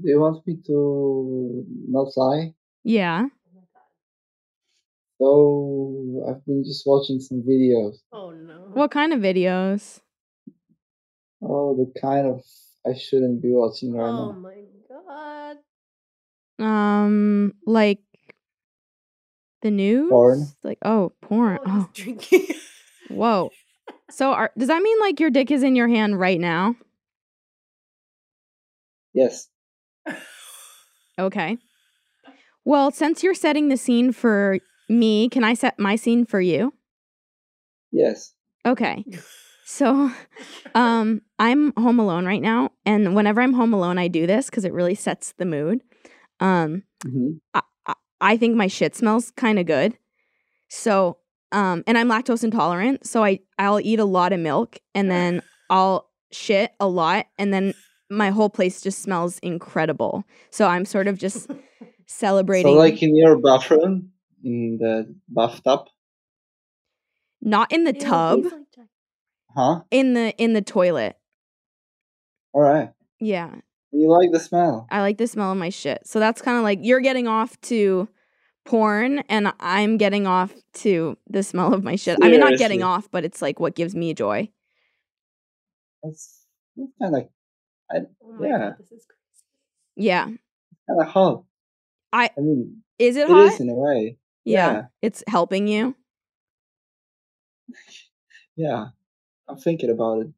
Do 0.00 0.08
you 0.08 0.20
want 0.20 0.46
me 0.46 0.56
to 0.66 1.64
not 1.88 2.12
sigh? 2.12 2.54
Yeah. 2.84 3.26
So 5.20 6.24
I've 6.28 6.44
been 6.46 6.62
just 6.64 6.84
watching 6.86 7.18
some 7.20 7.42
videos. 7.42 7.96
Oh 8.12 8.30
no. 8.30 8.68
What 8.72 8.90
kind 8.92 9.12
of 9.12 9.20
videos? 9.20 10.00
Oh, 11.42 11.74
the 11.76 12.00
kind 12.00 12.26
of 12.26 12.44
I 12.86 12.96
shouldn't 12.96 13.42
be 13.42 13.50
watching 13.50 13.92
right 13.94 14.08
Oh 14.08 14.12
now. 14.12 14.36
Oh 14.36 14.40
my 14.40 15.56
god. 16.58 16.64
Um, 16.64 17.54
like 17.66 17.98
the 19.62 19.70
news? 19.72 20.10
Porn. 20.10 20.46
Like 20.62 20.78
oh, 20.84 21.12
porn. 21.20 21.58
Oh, 21.66 21.86
Oh, 21.86 21.90
drinking. 21.92 22.46
whoa. 23.08 23.50
So 24.10 24.32
are, 24.32 24.52
does 24.56 24.68
that 24.68 24.82
mean 24.82 25.00
like 25.00 25.18
your 25.18 25.30
dick 25.30 25.50
is 25.50 25.62
in 25.64 25.74
your 25.74 25.88
hand 25.88 26.18
right 26.18 26.38
now? 26.40 26.76
Yes. 29.14 29.48
Okay. 31.18 31.58
Well, 32.64 32.92
since 32.92 33.24
you're 33.24 33.34
setting 33.34 33.70
the 33.70 33.76
scene 33.76 34.12
for 34.12 34.58
me, 34.88 35.28
can 35.28 35.42
I 35.42 35.54
set 35.54 35.78
my 35.78 35.96
scene 35.96 36.24
for 36.24 36.40
you? 36.40 36.74
Yes. 37.90 38.34
Okay. 38.64 39.04
So, 39.64 40.10
um, 40.74 41.22
I'm 41.38 41.72
home 41.76 41.98
alone 41.98 42.24
right 42.24 42.40
now, 42.40 42.70
and 42.86 43.14
whenever 43.14 43.40
I'm 43.40 43.52
home 43.52 43.74
alone, 43.74 43.98
I 43.98 44.08
do 44.08 44.26
this 44.26 44.46
because 44.46 44.64
it 44.64 44.72
really 44.72 44.94
sets 44.94 45.32
the 45.38 45.44
mood. 45.44 45.80
Um, 46.40 46.84
hmm 47.02 47.32
I, 47.52 47.62
I, 47.86 47.94
I 48.20 48.36
think 48.36 48.56
my 48.56 48.66
shit 48.66 48.94
smells 48.94 49.30
kind 49.32 49.58
of 49.58 49.66
good. 49.66 49.98
So, 50.68 51.18
um, 51.52 51.82
and 51.86 51.98
I'm 51.98 52.08
lactose 52.08 52.44
intolerant, 52.44 53.06
so 53.06 53.24
I 53.24 53.40
I'll 53.58 53.80
eat 53.80 53.98
a 53.98 54.04
lot 54.04 54.32
of 54.32 54.40
milk, 54.40 54.78
and 54.94 55.10
then 55.10 55.42
I'll 55.68 56.08
shit 56.32 56.72
a 56.80 56.86
lot, 56.86 57.26
and 57.38 57.52
then 57.52 57.74
my 58.10 58.30
whole 58.30 58.50
place 58.50 58.80
just 58.80 59.00
smells 59.00 59.38
incredible. 59.40 60.24
So 60.50 60.66
I'm 60.66 60.84
sort 60.84 61.08
of 61.08 61.18
just 61.18 61.50
celebrating. 62.06 62.72
So 62.72 62.78
like 62.78 63.02
in 63.02 63.16
your 63.16 63.38
bathroom, 63.38 64.10
in 64.42 64.78
the 64.80 65.14
bathtub, 65.28 65.88
not 67.40 67.70
in 67.72 67.84
the 67.84 67.94
Ew, 67.94 68.00
tub, 68.00 68.44
like 68.44 68.86
huh? 69.54 69.80
in 69.90 70.14
the 70.14 70.34
in 70.36 70.52
the 70.52 70.62
toilet. 70.62 71.16
All 72.52 72.62
right. 72.62 72.90
Yeah, 73.20 73.56
You 73.92 74.08
like 74.10 74.30
the 74.32 74.40
smell? 74.40 74.86
I 74.90 75.00
like 75.00 75.18
the 75.18 75.26
smell 75.26 75.52
of 75.52 75.58
my 75.58 75.70
shit. 75.70 76.06
So 76.06 76.18
that's 76.20 76.40
kind 76.40 76.56
of 76.56 76.62
like 76.62 76.78
you're 76.82 77.00
getting 77.00 77.26
off 77.26 77.60
to 77.62 78.08
porn 78.64 79.20
and 79.28 79.52
I'm 79.60 79.96
getting 79.96 80.26
off 80.26 80.52
to 80.74 81.16
the 81.28 81.42
smell 81.42 81.74
of 81.74 81.82
my 81.82 81.96
shit. 81.96 82.18
I 82.22 82.28
mean, 82.28 82.40
not 82.40 82.58
getting 82.58 82.82
off, 82.82 83.10
but 83.10 83.24
it's 83.24 83.42
like 83.42 83.58
what 83.58 83.74
gives 83.74 83.94
me 83.94 84.14
joy. 84.14 84.50
That's, 86.02 86.44
that's 86.76 86.92
kind 87.02 87.16
of 87.16 87.28
Oh 87.92 88.06
Yeah. 88.42 88.58
god, 88.58 88.74
this 88.78 88.92
is 88.92 89.06
crazy. 89.06 89.44
Yeah. 89.96 90.24
kind 90.24 91.00
of 91.00 91.06
hot. 91.08 91.44
I- 92.12 92.30
I 92.36 92.40
mean, 92.40 92.82
Is 92.98 93.16
it 93.16 93.22
it 93.22 93.28
hot? 93.28 93.52
is 93.52 93.60
in 93.60 93.68
a 93.68 93.74
way. 93.74 94.18
yeah. 94.44 94.72
yeah. 94.72 94.82
It's 95.02 95.22
helping 95.28 95.66
you. 95.68 95.94
Yeah. 98.56 98.86
I'm 99.46 99.56
thinking 99.56 99.88
about 99.90 100.18
it. 100.22 100.28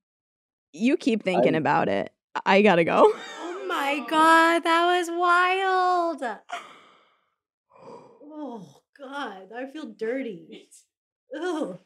You 0.72 0.96
keep 0.98 1.22
thinking 1.22 1.54
I- 1.54 1.58
about 1.58 1.88
it. 1.88 2.12
I 2.44 2.60
gotta 2.62 2.84
go. 2.84 3.12
Oh 3.14 3.64
my 3.66 4.04
god, 4.08 4.60
that 4.64 4.86
was 4.98 5.08
wild. 5.10 6.22
Oh 8.32 8.82
god, 8.98 9.48
I 9.56 9.66
feel 9.72 9.86
dirty. 9.96 10.68
Ugh. 11.40 11.78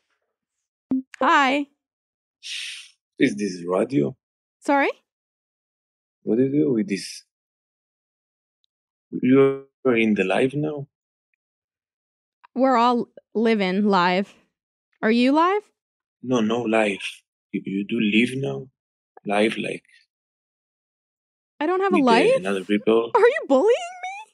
Hi. 1.21 1.67
Is 3.19 3.37
this 3.37 3.63
radio? 3.67 4.17
Sorry? 4.61 4.91
What 6.25 6.39
do 6.39 6.45
you 6.45 6.65
do 6.65 6.73
with 6.73 6.89
this? 6.89 7.23
You 9.11 9.67
are 9.85 9.97
in 9.97 10.15
the 10.15 10.25
live 10.25 10.55
now? 10.55 10.89
We're 12.55 12.77
all 12.77 13.09
living 13.35 13.85
live. 13.85 14.33
Are 15.03 15.11
you 15.11 15.33
live? 15.33 15.63
No, 16.23 16.41
no, 16.41 16.63
live. 16.63 17.05
You, 17.53 17.61
you 17.67 17.85
do 17.85 18.01
live 18.01 18.31
now? 18.43 18.69
Live 19.27 19.59
like 19.59 19.85
I 21.61 21.67
don't 21.67 21.81
have 21.81 21.93
a 21.95 21.99
uh, 21.99 22.01
life? 22.01 22.37
another 22.37 22.65
people? 22.65 23.11
Are 23.15 23.21
you 23.21 23.45
bullying? 23.47 23.95
Me? 24.05 24.33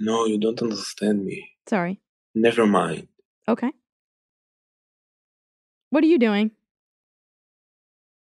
No, 0.00 0.26
you 0.26 0.38
don't 0.38 0.60
understand 0.60 1.24
me. 1.24 1.50
Sorry. 1.68 2.00
Never 2.34 2.66
mind. 2.66 3.08
Okay. 3.48 3.72
What 5.88 6.04
are 6.04 6.06
you 6.06 6.18
doing? 6.18 6.50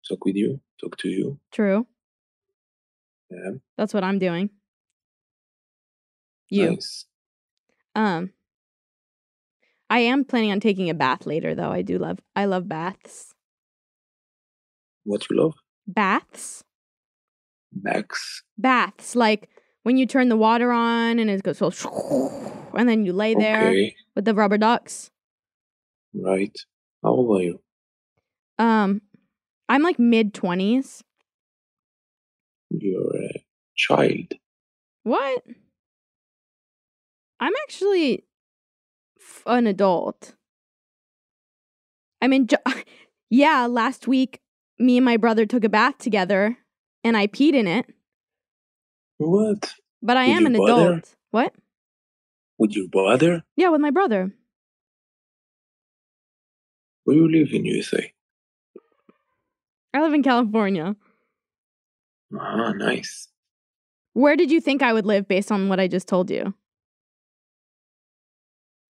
Talk 0.07 0.23
with 0.25 0.35
you. 0.35 0.62
Talk 0.81 0.97
to 0.97 1.07
you. 1.09 1.39
True. 1.51 1.87
Yeah. 3.29 3.51
That's 3.77 3.93
what 3.93 4.03
I'm 4.03 4.19
doing. 4.19 4.49
You. 6.49 6.71
Nice. 6.71 7.05
Um 7.95 8.31
I 9.89 9.99
am 9.99 10.23
planning 10.25 10.51
on 10.51 10.59
taking 10.59 10.89
a 10.89 10.93
bath 10.93 11.25
later 11.25 11.55
though. 11.55 11.71
I 11.71 11.81
do 11.81 11.97
love 11.97 12.19
I 12.35 12.45
love 12.45 12.67
baths. 12.67 13.33
What 15.03 15.29
you 15.29 15.37
love? 15.37 15.53
Baths? 15.87 16.63
Backs. 17.71 18.43
Baths 18.57 19.15
like 19.15 19.49
when 19.83 19.97
you 19.97 20.05
turn 20.05 20.29
the 20.29 20.37
water 20.37 20.71
on 20.71 21.19
and 21.19 21.29
it 21.29 21.43
goes 21.43 21.57
so 21.57 21.71
and 22.73 22.87
then 22.87 23.05
you 23.05 23.13
lay 23.13 23.33
there 23.33 23.69
Okay. 23.69 23.95
with 24.15 24.25
the 24.25 24.35
rubber 24.35 24.57
ducks. 24.57 25.09
Right. 26.13 26.55
How 27.03 27.09
old 27.09 27.39
are 27.39 27.43
you? 27.43 27.59
Um 28.59 29.01
I'm 29.69 29.81
like 29.81 29.99
mid 29.99 30.33
20s. 30.33 31.01
You're 32.69 33.15
a 33.15 33.43
child. 33.75 34.33
What? 35.03 35.43
I'm 37.39 37.53
actually 37.63 38.25
f- 39.19 39.43
an 39.45 39.67
adult. 39.67 40.35
I 42.21 42.27
mean, 42.27 42.47
jo- 42.47 42.57
yeah, 43.29 43.65
last 43.65 44.07
week 44.07 44.39
me 44.79 44.97
and 44.97 45.05
my 45.05 45.17
brother 45.17 45.45
took 45.45 45.63
a 45.63 45.69
bath 45.69 45.97
together 45.97 46.57
and 47.03 47.15
I 47.17 47.27
peed 47.27 47.53
in 47.53 47.67
it, 47.67 47.85
What? 49.17 49.73
but 50.01 50.17
I 50.17 50.27
With 50.27 50.37
am 50.37 50.45
an 50.47 50.53
your 50.55 50.65
brother? 50.67 50.89
adult. 50.93 51.15
What? 51.31 51.53
With 52.57 52.71
your 52.75 52.87
brother? 52.87 53.43
Yeah, 53.55 53.69
with 53.69 53.81
my 53.81 53.91
brother. 53.91 54.31
Where 57.03 57.17
you 57.17 57.29
live 57.29 57.49
in 57.53 57.65
USA? 57.65 58.13
I 59.93 60.01
live 60.01 60.13
in 60.13 60.23
California. 60.23 60.95
Ah, 62.39 62.71
nice. 62.75 63.27
Where 64.13 64.35
did 64.35 64.51
you 64.51 64.59
think 64.61 64.81
I 64.81 64.93
would 64.93 65.05
live 65.05 65.27
based 65.27 65.51
on 65.51 65.69
what 65.69 65.79
I 65.79 65.87
just 65.87 66.07
told 66.07 66.29
you? 66.29 66.53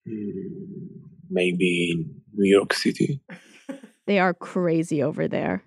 Hmm, 0.07 1.07
maybe 1.29 2.05
New 2.33 2.49
York 2.49 2.73
City. 2.73 3.21
They 4.05 4.19
are 4.19 4.33
crazy 4.33 5.01
over 5.01 5.29
there. 5.29 5.63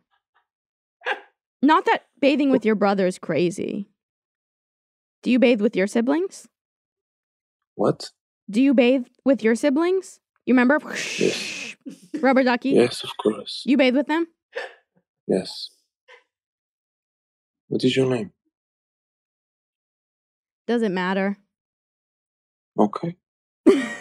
Not 1.63 1.87
that 1.87 2.05
bathing 2.21 2.51
with 2.51 2.67
your 2.67 2.75
brother 2.75 3.07
is 3.07 3.19
crazy. 3.19 3.89
Do 5.23 5.31
you 5.31 5.39
bathe 5.39 5.63
with 5.63 5.75
your 5.75 5.87
siblings? 5.87 6.47
What? 7.77 8.11
Do 8.51 8.61
you 8.61 8.75
bathe 8.75 9.07
with 9.25 9.43
your 9.43 9.55
siblings? 9.55 10.21
You 10.45 10.53
remember? 10.53 10.81
Yes. 11.19 11.77
Rubber 12.21 12.45
ducky? 12.45 12.71
Yes, 12.71 13.03
of 13.03 13.11
course. 13.17 13.63
You 13.65 13.79
bathe 13.79 13.97
with 13.97 14.07
them? 14.07 14.27
Yes. 15.27 15.71
What 17.69 17.83
is 17.85 17.97
your 17.97 18.09
name? 18.09 18.33
Doesn't 20.67 20.95
matter. 20.95 21.37
Okay. 22.79 23.17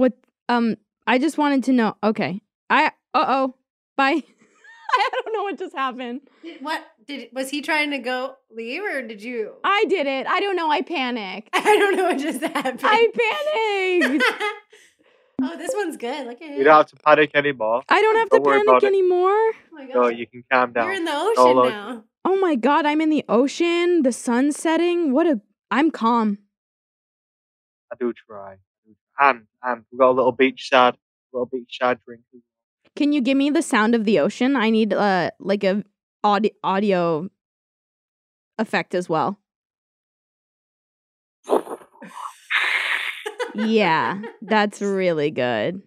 What 0.00 0.14
um 0.48 0.76
I 1.06 1.18
just 1.18 1.36
wanted 1.36 1.64
to 1.64 1.72
know. 1.72 1.94
Okay. 2.02 2.40
I 2.70 2.92
uh-oh. 3.12 3.54
Bye. 3.98 4.22
I 4.92 5.10
don't 5.12 5.32
know 5.34 5.42
what 5.42 5.58
just 5.58 5.76
happened. 5.76 6.22
Did, 6.42 6.62
what 6.62 6.82
did 7.06 7.28
was 7.34 7.50
he 7.50 7.60
trying 7.60 7.90
to 7.90 7.98
go 7.98 8.36
leave 8.50 8.82
or 8.82 9.02
did 9.02 9.22
you? 9.22 9.52
I 9.62 9.84
did 9.90 10.06
it. 10.06 10.26
I 10.26 10.40
don't 10.40 10.56
know. 10.56 10.70
I 10.70 10.80
panicked. 10.80 11.50
I 11.52 11.76
don't 11.76 11.96
know 11.96 12.04
what 12.04 12.18
just 12.18 12.40
happened. 12.40 12.80
I 12.82 14.00
panicked. 14.00 14.24
Oh, 15.42 15.56
this 15.56 15.72
one's 15.74 15.96
good. 15.96 16.26
Look 16.26 16.42
at 16.42 16.50
it. 16.50 16.54
You 16.56 16.60
it. 16.60 16.64
don't 16.64 16.76
have 16.76 16.86
to 16.86 16.96
panic 16.96 17.30
anymore. 17.34 17.82
I 17.88 18.00
don't 18.00 18.16
have 18.16 18.30
Don't 18.30 18.44
to 18.44 18.50
panic 18.50 18.84
anymore. 18.84 19.30
Oh 19.30 19.52
my 19.72 19.86
God. 19.86 19.94
No, 19.94 20.08
you 20.08 20.26
can 20.26 20.44
calm 20.50 20.72
down. 20.72 20.86
You're 20.86 20.94
in 20.94 21.04
the 21.04 21.14
ocean 21.14 21.42
all 21.42 21.68
now. 21.68 22.04
Oh 22.24 22.36
my 22.36 22.54
god, 22.54 22.86
I'm 22.86 23.00
in 23.00 23.10
the 23.10 23.24
ocean. 23.28 24.02
The 24.02 24.12
sun's 24.12 24.56
setting. 24.56 25.12
What 25.12 25.26
a 25.26 25.40
I'm 25.70 25.90
calm. 25.90 26.38
I 27.92 27.96
do 27.98 28.12
try. 28.12 28.56
And 29.18 29.46
and 29.62 29.84
we 29.90 29.98
got 29.98 30.10
a 30.10 30.12
little 30.12 30.32
beach 30.32 30.70
beachside, 30.72 30.94
little 31.32 31.46
beach 31.46 31.78
beachside 31.80 31.98
drink. 32.04 32.22
as 32.34 32.40
Can 32.96 33.12
you 33.12 33.20
give 33.20 33.36
me 33.36 33.50
the 33.50 33.62
sound 33.62 33.94
of 33.94 34.04
the 34.04 34.18
ocean? 34.18 34.56
I 34.56 34.70
need 34.70 34.92
uh 34.92 35.30
like 35.38 35.64
a 35.64 35.84
audio 36.22 36.52
audio 36.62 37.30
effect 38.58 38.94
as 38.94 39.08
well. 39.08 39.38
Yeah, 43.54 44.20
that's 44.42 44.80
really 44.82 45.30
good. 45.30 45.82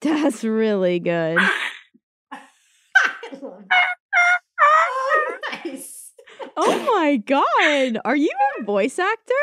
That's 0.00 0.44
really 0.44 0.98
good. 0.98 1.38
I 2.32 2.40
love 3.40 3.60
it. 3.60 3.66
Oh, 4.62 5.38
nice. 5.64 6.12
Oh 6.56 6.96
my 6.96 7.16
god, 7.16 8.00
are 8.04 8.16
you 8.16 8.30
a 8.58 8.64
voice 8.64 8.98
actor? 8.98 9.34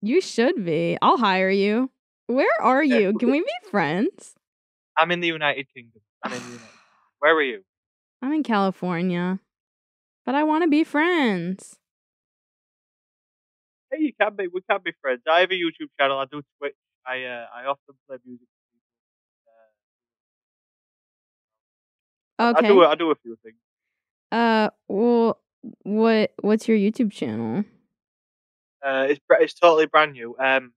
You 0.00 0.20
should 0.20 0.64
be. 0.64 0.96
I'll 1.02 1.16
hire 1.18 1.50
you. 1.50 1.90
Where 2.26 2.46
are 2.60 2.84
you? 2.84 3.14
Can 3.18 3.30
we 3.30 3.40
be 3.40 3.70
friends? 3.70 4.34
I'm 4.96 5.10
in 5.10 5.20
the 5.20 5.28
United 5.28 5.66
Kingdom. 5.74 6.02
I'm 6.24 6.32
in 6.32 6.38
the 6.38 6.44
United. 6.44 6.68
Where 7.20 7.34
are 7.36 7.42
you? 7.42 7.62
I'm 8.22 8.32
in 8.32 8.42
California. 8.42 9.40
But 10.24 10.34
I 10.34 10.44
want 10.44 10.62
to 10.62 10.68
be 10.68 10.84
friends. 10.84 11.77
Hey, 13.98 14.04
you 14.04 14.12
can 14.20 14.36
be. 14.36 14.48
We 14.52 14.60
can 14.68 14.80
be 14.84 14.92
friends. 15.00 15.22
I 15.30 15.40
have 15.40 15.50
a 15.50 15.54
YouTube 15.54 15.88
channel. 15.98 16.18
I 16.18 16.24
do 16.30 16.42
Twitch. 16.58 16.74
I 17.06 17.24
uh, 17.24 17.46
I 17.54 17.64
often 17.64 17.94
play 18.06 18.18
music. 18.24 18.46
Okay. 22.40 22.66
I 22.66 22.68
do. 22.68 22.84
I 22.84 22.94
do 22.94 23.10
a 23.10 23.16
few 23.16 23.36
things. 23.42 23.56
Uh, 24.30 24.70
well, 24.86 25.40
what 25.82 26.32
what's 26.40 26.68
your 26.68 26.76
YouTube 26.76 27.10
channel? 27.12 27.64
Uh, 28.84 29.06
it's 29.08 29.20
it's 29.40 29.54
totally 29.54 29.86
brand 29.86 30.12
new. 30.12 30.36
Um, 30.38 30.72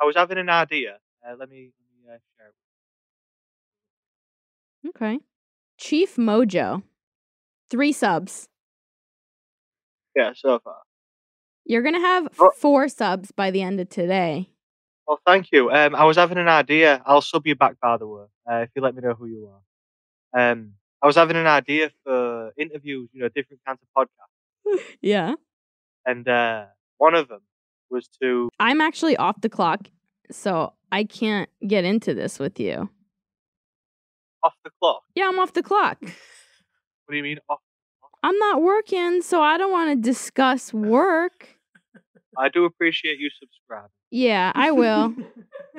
I 0.00 0.06
was 0.06 0.16
having 0.16 0.38
an 0.38 0.48
idea. 0.48 0.98
Uh, 1.26 1.34
let 1.38 1.50
me 1.50 1.70
let 1.78 1.88
me 1.90 2.08
uh, 2.08 2.18
share 2.38 2.52
it. 4.84 4.88
Okay. 4.88 5.20
Chief 5.78 6.16
Mojo. 6.16 6.82
Three 7.68 7.92
subs. 7.92 8.48
Yeah, 10.14 10.32
so 10.34 10.58
far. 10.58 10.82
You're 11.64 11.82
gonna 11.82 12.00
have 12.00 12.28
four 12.58 12.88
subs 12.88 13.30
by 13.30 13.50
the 13.50 13.62
end 13.62 13.80
of 13.80 13.88
today. 13.88 14.48
Well, 15.06 15.20
thank 15.26 15.50
you. 15.52 15.70
Um, 15.70 15.94
I 15.94 16.04
was 16.04 16.16
having 16.16 16.38
an 16.38 16.48
idea. 16.48 17.02
I'll 17.06 17.20
sub 17.22 17.46
you 17.46 17.54
back, 17.54 17.76
by 17.80 17.96
the 17.96 18.06
way, 18.06 18.24
uh, 18.50 18.56
if 18.58 18.70
you 18.74 18.82
let 18.82 18.94
me 18.94 19.02
know 19.02 19.14
who 19.14 19.26
you 19.26 19.50
are. 20.34 20.50
Um, 20.52 20.74
I 21.02 21.06
was 21.06 21.16
having 21.16 21.36
an 21.36 21.46
idea 21.46 21.90
for 22.04 22.52
interviews, 22.56 23.08
you 23.12 23.20
know, 23.20 23.28
different 23.28 23.60
kinds 23.66 23.80
of 23.82 23.88
podcasts, 24.06 24.80
Yeah. 25.00 25.34
and 26.06 26.26
uh, 26.28 26.66
one 26.98 27.14
of 27.14 27.28
them 27.28 27.40
was 27.90 28.08
to. 28.22 28.48
I'm 28.60 28.80
actually 28.80 29.16
off 29.16 29.40
the 29.40 29.48
clock, 29.48 29.88
so 30.30 30.72
I 30.92 31.04
can't 31.04 31.50
get 31.66 31.84
into 31.84 32.14
this 32.14 32.38
with 32.38 32.58
you. 32.60 32.88
Off 34.44 34.54
the 34.64 34.70
clock. 34.80 35.02
Yeah, 35.14 35.28
I'm 35.28 35.38
off 35.38 35.52
the 35.52 35.62
clock. 35.62 35.98
What 36.00 36.10
do 37.10 37.16
you 37.16 37.22
mean 37.22 37.38
off? 37.48 37.58
I'm 38.22 38.38
not 38.38 38.62
working, 38.62 39.20
so 39.22 39.42
I 39.42 39.58
don't 39.58 39.72
want 39.72 39.90
to 39.90 39.96
discuss 39.96 40.72
work. 40.72 41.51
I 42.38 42.48
do 42.48 42.64
appreciate 42.64 43.18
you 43.18 43.30
subscribing. 43.38 43.90
Yeah, 44.10 44.52
I 44.54 44.70
will. 44.72 45.14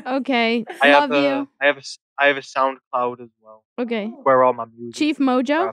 Okay. 0.06 0.66
I 0.82 0.92
Love 0.92 1.12
have 1.12 1.12
a, 1.12 1.22
you. 1.22 1.50
I 1.62 1.66
have 1.68 1.78
a 1.78 1.82
I 2.20 2.28
have 2.28 2.38
a 2.38 2.42
SoundCloud 2.42 3.22
as 3.22 3.30
well, 3.42 3.64
Okay. 3.80 4.08
where 4.08 4.44
all 4.44 4.52
my 4.54 4.66
music. 4.76 4.96
Chief 4.96 5.18
Mojo? 5.20 5.72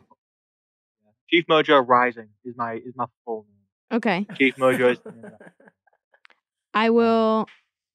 Chief 1.31 1.47
Mojo 1.51 1.83
Rising 1.87 2.29
is 2.45 2.55
my 2.57 2.75
is 2.75 2.93
my 2.95 3.07
full 3.25 3.47
name. 3.49 3.97
Okay. 3.97 4.27
Chief 4.37 4.55
Mojo 4.57 4.93
is. 4.93 4.99
I 6.75 6.91
will 6.91 7.47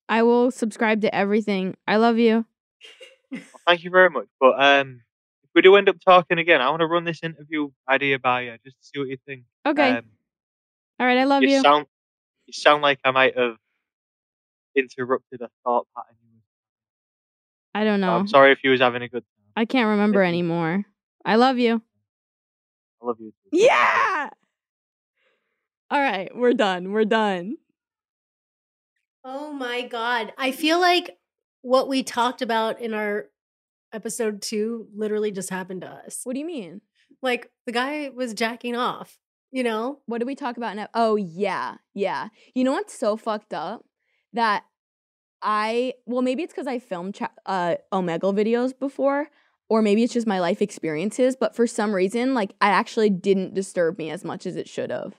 I 0.10 0.24
will 0.24 0.52
subscribe 0.52 1.02
to 1.02 1.14
everything. 1.14 1.76
I 1.88 1.98
love 1.98 2.18
you. 2.18 2.46
Well, 3.32 3.42
thank 3.68 3.84
you 3.84 3.92
very 3.92 4.10
much. 4.10 4.26
But 4.40 4.62
um, 4.62 5.02
if 5.44 5.50
we 5.54 5.62
do 5.62 5.76
end 5.76 5.90
up 5.90 5.98
talking 6.04 6.40
again, 6.40 6.60
I 6.62 6.70
want 6.70 6.82
to 6.82 6.88
run 6.88 7.04
this 7.04 7.22
interview 7.24 7.70
idea 7.90 8.20
by 8.20 8.42
you 8.42 8.58
just 8.64 8.78
to 8.78 8.84
see 8.84 9.00
what 9.00 9.08
you 9.10 9.18
think. 9.26 9.44
Okay. 9.66 9.92
Um, 9.92 10.06
All 11.00 11.06
right, 11.06 11.18
I 11.20 11.24
love 11.26 11.44
you 11.44 11.50
you. 11.50 11.62
sound 11.62 11.86
you 12.48 12.54
sound 12.54 12.82
like 12.82 13.00
I 13.04 13.12
might 13.12 13.38
have 13.38 13.56
interrupted 14.76 15.42
a 15.42 15.50
thought 15.64 15.88
pattern. 15.96 16.16
I 17.74 17.84
don't 17.84 18.04
oh, 18.04 18.08
know. 18.08 18.16
I'm 18.16 18.28
sorry 18.28 18.52
if 18.52 18.60
you 18.64 18.72
was 18.72 18.80
having 18.80 19.02
a 19.02 19.10
good 19.10 19.24
time. 19.24 19.52
I 19.58 19.66
can't 19.66 19.90
remember 19.90 20.24
anymore. 20.24 20.86
I 21.26 21.36
love 21.36 21.58
you. 21.58 21.82
I 23.02 23.06
love 23.06 23.18
you. 23.20 23.32
Too. 23.32 23.60
Yeah. 23.60 24.30
All 25.92 26.00
right, 26.00 26.32
we're 26.36 26.54
done. 26.54 26.92
We're 26.92 27.06
done. 27.06 27.58
Oh 29.24 29.52
my 29.54 29.88
god. 29.88 30.34
I 30.38 30.52
feel 30.52 30.80
like 30.80 31.18
what 31.62 31.88
we 31.88 32.04
talked 32.04 32.42
about 32.42 32.80
in 32.80 32.94
our 32.94 33.26
episode 33.92 34.42
2 34.42 34.88
literally 34.96 35.32
just 35.32 35.50
happened 35.50 35.82
to 35.82 35.88
us. 35.88 36.22
What 36.24 36.34
do 36.34 36.40
you 36.40 36.46
mean? 36.46 36.82
Like 37.22 37.50
the 37.66 37.72
guy 37.72 38.10
was 38.14 38.34
jacking 38.34 38.76
off, 38.76 39.18
you 39.56 39.64
know? 39.64 40.00
What 40.06 40.18
did 40.20 40.26
we 40.28 40.36
talk 40.36 40.58
about 40.58 40.76
now? 40.76 40.88
Oh 40.94 41.16
yeah, 41.16 41.76
yeah. 41.94 42.28
You 42.54 42.64
know 42.66 42.74
what's 42.74 42.94
so 42.98 43.16
fucked 43.16 43.54
up? 43.54 43.86
That 44.34 44.66
I 45.42 45.94
well 46.06 46.22
maybe 46.22 46.44
it's 46.44 46.54
because 46.54 46.68
I 46.68 46.80
filmed 46.80 47.16
cha- 47.16 47.32
uh 47.46 47.76
Omegle 47.94 48.36
videos 48.36 48.78
before, 48.78 49.28
or 49.70 49.82
maybe 49.82 50.04
it's 50.04 50.14
just 50.14 50.28
my 50.28 50.40
life 50.40 50.62
experiences. 50.62 51.36
But 51.40 51.56
for 51.56 51.68
some 51.68 51.96
reason, 51.96 52.34
like 52.34 52.54
I 52.60 52.70
actually 52.70 53.10
didn't 53.10 53.54
disturb 53.54 53.98
me 53.98 54.10
as 54.10 54.26
much 54.26 54.46
as 54.46 54.58
it 54.58 54.68
should 54.68 54.90
have. 54.92 55.14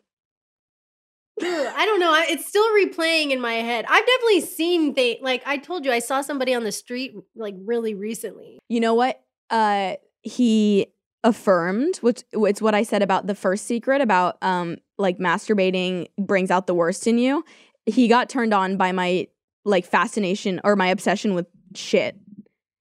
I 1.41 1.85
don't 1.87 2.01
know. 2.01 2.13
I- 2.13 2.27
It's 2.31 2.47
still 2.47 2.67
replaying 2.75 3.31
in 3.31 3.41
my 3.41 3.55
head. 3.55 3.85
I've 3.89 4.07
definitely 4.07 4.41
seen 4.41 4.95
things 4.95 5.19
like 5.23 5.43
I 5.47 5.59
told 5.59 5.85
you 5.85 5.93
I 5.93 5.99
saw 5.99 6.21
somebody 6.21 6.55
on 6.55 6.65
the 6.65 6.73
street 6.73 7.15
like 7.35 7.55
really 7.65 7.95
recently. 7.95 8.59
You 8.69 8.81
know 8.81 8.95
what? 8.95 9.21
Uh, 9.51 9.95
he 10.23 10.87
affirmed, 11.27 11.97
which 11.99 12.23
it's 12.33 12.63
what 12.63 12.75
I 12.75 12.85
said 12.85 13.03
about 13.03 13.27
the 13.27 13.35
first 13.35 13.67
secret 13.67 14.01
about 14.01 14.39
um 14.43 14.77
like 14.97 15.19
masturbating 15.19 16.07
brings 16.19 16.51
out 16.51 16.67
the 16.67 16.75
worst 16.75 17.07
in 17.07 17.19
you. 17.19 17.45
He 17.85 18.09
got 18.09 18.29
turned 18.29 18.55
on 18.55 18.77
by 18.77 18.93
my 18.93 19.27
like 19.65 19.85
fascination 19.85 20.61
or 20.65 20.77
my 20.77 20.87
obsession 20.87 21.35
with 21.35 21.47
shit. 21.75 22.17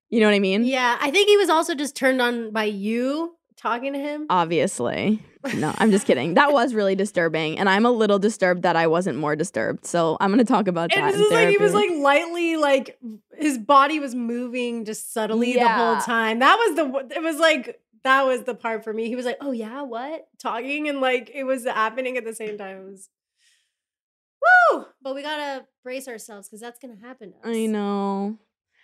You 0.09 0.19
know 0.19 0.27
what 0.27 0.35
I 0.35 0.39
mean? 0.39 0.63
Yeah, 0.63 0.97
I 1.01 1.11
think 1.11 1.27
he 1.27 1.35
was 1.37 1.49
also 1.49 1.73
just 1.75 1.95
turned 1.95 2.21
on 2.21 2.51
by 2.51 2.65
you 2.65 3.35
talking 3.57 3.93
to 3.93 3.99
him. 3.99 4.27
Obviously. 4.29 5.21
No, 5.57 5.71
I'm 5.77 5.91
just 5.91 6.07
kidding. 6.07 6.33
That 6.33 6.53
was 6.53 6.73
really 6.73 6.95
disturbing, 6.95 7.59
and 7.59 7.69
I'm 7.69 7.85
a 7.85 7.91
little 7.91 8.17
disturbed 8.17 8.63
that 8.63 8.75
I 8.75 8.87
wasn't 8.87 9.19
more 9.19 9.35
disturbed. 9.35 9.85
So 9.85 10.17
I'm 10.19 10.31
gonna 10.31 10.43
talk 10.43 10.67
about 10.67 10.91
And 10.91 11.05
that. 11.05 11.11
this 11.11 11.21
is 11.21 11.31
like 11.31 11.49
he 11.49 11.57
was 11.57 11.71
like 11.71 11.91
lightly 11.91 12.57
like 12.57 12.97
his 13.37 13.59
body 13.59 13.99
was 13.99 14.15
moving 14.15 14.85
just 14.85 15.13
subtly 15.13 15.53
the 15.53 15.67
whole 15.69 15.97
time. 15.97 16.39
That 16.39 16.57
was 16.57 16.75
the 16.75 17.15
it 17.15 17.21
was 17.21 17.37
like 17.37 17.79
that 18.05 18.25
was 18.25 18.43
the 18.43 18.55
part 18.55 18.83
for 18.83 18.93
me. 18.93 19.07
He 19.07 19.15
was 19.15 19.25
like, 19.25 19.37
"Oh 19.41 19.51
yeah, 19.51 19.81
what?" 19.81 20.27
talking 20.39 20.87
and 20.87 21.01
like 21.01 21.29
it 21.33 21.43
was 21.43 21.65
happening 21.65 22.17
at 22.17 22.23
the 22.23 22.33
same 22.33 22.57
time. 22.57 22.77
It 22.77 22.85
was 22.85 23.09
Woo! 24.71 24.85
But 25.01 25.15
we 25.15 25.23
got 25.23 25.37
to 25.37 25.65
brace 25.83 26.07
ourselves 26.07 26.47
cuz 26.47 26.61
that's 26.61 26.79
to 26.79 27.01
happen 27.01 27.33
to 27.33 27.37
us. 27.39 27.55
I 27.55 27.65
know. 27.65 28.37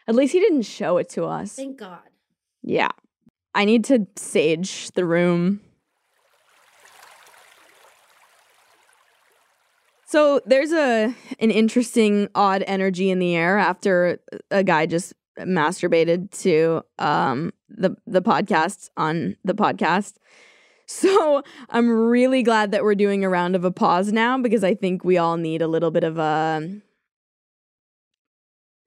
At 0.08 0.16
least 0.16 0.34
he 0.34 0.40
didn't 0.40 0.64
show 0.64 0.98
it 0.98 1.08
to 1.10 1.26
us. 1.26 1.56
Thank 1.56 1.78
God. 1.78 2.10
Yeah. 2.64 2.90
I 3.54 3.66
need 3.66 3.84
to 3.86 4.08
sage 4.16 4.92
the 4.92 5.06
room. 5.06 5.62
So 10.06 10.42
there's 10.46 10.74
a 10.74 11.16
an 11.40 11.52
interesting 11.52 12.28
odd 12.34 12.64
energy 12.66 13.12
in 13.12 13.20
the 13.20 13.36
air 13.36 13.58
after 13.58 14.20
a 14.50 14.64
guy 14.64 14.86
just 14.86 15.14
masturbated 15.40 16.32
to 16.42 16.84
um 17.00 17.52
the 17.70 17.96
the 18.06 18.22
podcast 18.22 18.90
on 18.98 19.36
the 19.44 19.54
podcast. 19.54 20.16
So 20.88 21.42
I'm 21.70 21.90
really 21.90 22.44
glad 22.44 22.72
that 22.72 22.84
we're 22.84 22.96
doing 22.96 23.24
a 23.24 23.30
round 23.30 23.56
of 23.56 23.64
applause 23.64 24.12
now 24.12 24.38
because 24.38 24.64
I 24.64 24.76
think 24.76 25.06
we 25.06 25.18
all 25.18 25.38
need 25.38 25.62
a 25.62 25.68
little 25.68 25.92
bit 25.92 26.04
of 26.04 26.18
a 26.18 26.82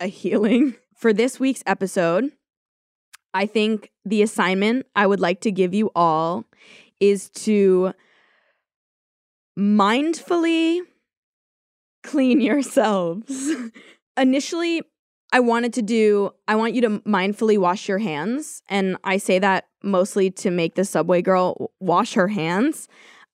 a 0.01 0.07
healing 0.07 0.75
for 0.95 1.13
this 1.13 1.41
week's 1.41 1.63
episode. 1.67 2.31
I 3.33 3.47
think 3.47 3.91
the 4.05 4.23
assignment 4.23 4.87
I 4.95 5.07
would 5.07 5.21
like 5.21 5.41
to 5.41 5.51
give 5.51 5.75
you 5.75 5.91
all 5.95 6.45
is 7.01 7.31
to 7.31 7.93
mindfully 9.59 10.81
clean 12.03 12.41
yourselves. 12.41 13.51
Initially, 14.17 14.83
I 15.35 15.41
wanted 15.41 15.73
to 15.73 15.83
do, 15.83 16.31
I 16.47 16.55
want 16.55 16.75
you 16.75 16.81
to 16.83 16.91
mindfully 17.01 17.59
wash 17.59 17.89
your 17.89 17.99
hands. 17.99 18.63
And 18.69 18.97
I 19.03 19.17
say 19.17 19.41
that 19.41 19.67
mostly 19.83 20.31
to 20.31 20.51
make 20.53 20.77
the 20.77 20.85
subway 20.85 21.23
girl 21.23 21.73
wash 21.81 22.15
her 22.15 22.29
hands. 22.29 22.87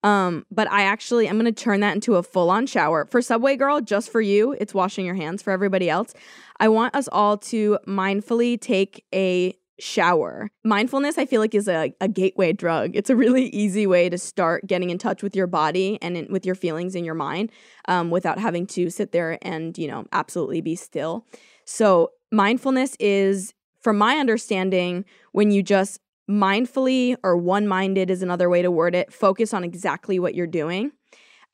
Um, 0.02 0.46
but 0.50 0.66
I 0.72 0.84
actually, 0.84 1.28
I'm 1.28 1.38
to 1.44 1.52
turn 1.52 1.80
that 1.80 1.94
into 1.94 2.14
a 2.14 2.22
full 2.22 2.48
on 2.48 2.66
shower. 2.66 3.04
For 3.04 3.20
Subway 3.20 3.54
Girl, 3.56 3.82
just 3.82 4.10
for 4.10 4.22
you, 4.22 4.56
it's 4.58 4.72
washing 4.72 5.04
your 5.04 5.14
hands. 5.14 5.42
For 5.42 5.50
everybody 5.50 5.90
else, 5.90 6.14
I 6.58 6.68
want 6.68 6.96
us 6.96 7.06
all 7.12 7.36
to 7.36 7.78
mindfully 7.86 8.58
take 8.58 9.04
a 9.14 9.54
shower. 9.78 10.48
Mindfulness, 10.64 11.18
I 11.18 11.26
feel 11.26 11.42
like, 11.42 11.54
is 11.54 11.68
a, 11.68 11.92
a 12.00 12.08
gateway 12.08 12.54
drug. 12.54 12.96
It's 12.96 13.10
a 13.10 13.16
really 13.16 13.48
easy 13.48 13.86
way 13.86 14.08
to 14.08 14.16
start 14.16 14.66
getting 14.66 14.88
in 14.88 14.96
touch 14.96 15.22
with 15.22 15.36
your 15.36 15.46
body 15.46 15.98
and 16.00 16.16
in, 16.16 16.32
with 16.32 16.46
your 16.46 16.54
feelings 16.54 16.94
in 16.94 17.04
your 17.04 17.14
mind 17.14 17.52
um, 17.88 18.08
without 18.08 18.38
having 18.38 18.66
to 18.68 18.88
sit 18.88 19.12
there 19.12 19.36
and, 19.42 19.76
you 19.76 19.86
know, 19.86 20.06
absolutely 20.12 20.62
be 20.62 20.76
still. 20.76 21.26
So, 21.72 22.10
mindfulness 22.32 22.96
is, 22.98 23.54
from 23.80 23.96
my 23.96 24.16
understanding, 24.16 25.04
when 25.30 25.52
you 25.52 25.62
just 25.62 26.00
mindfully 26.28 27.16
or 27.22 27.36
one 27.36 27.68
minded 27.68 28.10
is 28.10 28.22
another 28.22 28.50
way 28.50 28.60
to 28.60 28.72
word 28.72 28.96
it, 28.96 29.12
focus 29.12 29.54
on 29.54 29.62
exactly 29.62 30.18
what 30.18 30.34
you're 30.34 30.48
doing. 30.48 30.90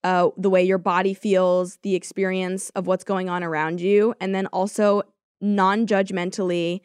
Uh, 0.05 0.31
the 0.39 0.49
way 0.49 0.65
your 0.65 0.79
body 0.79 1.13
feels, 1.13 1.77
the 1.83 1.95
experience 1.95 2.71
of 2.71 2.87
what's 2.87 3.05
going 3.05 3.29
on 3.29 3.45
around 3.45 3.83
you, 3.83 4.15
and 4.19 4.35
then 4.35 4.47
also 4.47 5.03
non 5.43 5.87
judgmentally, 5.87 6.81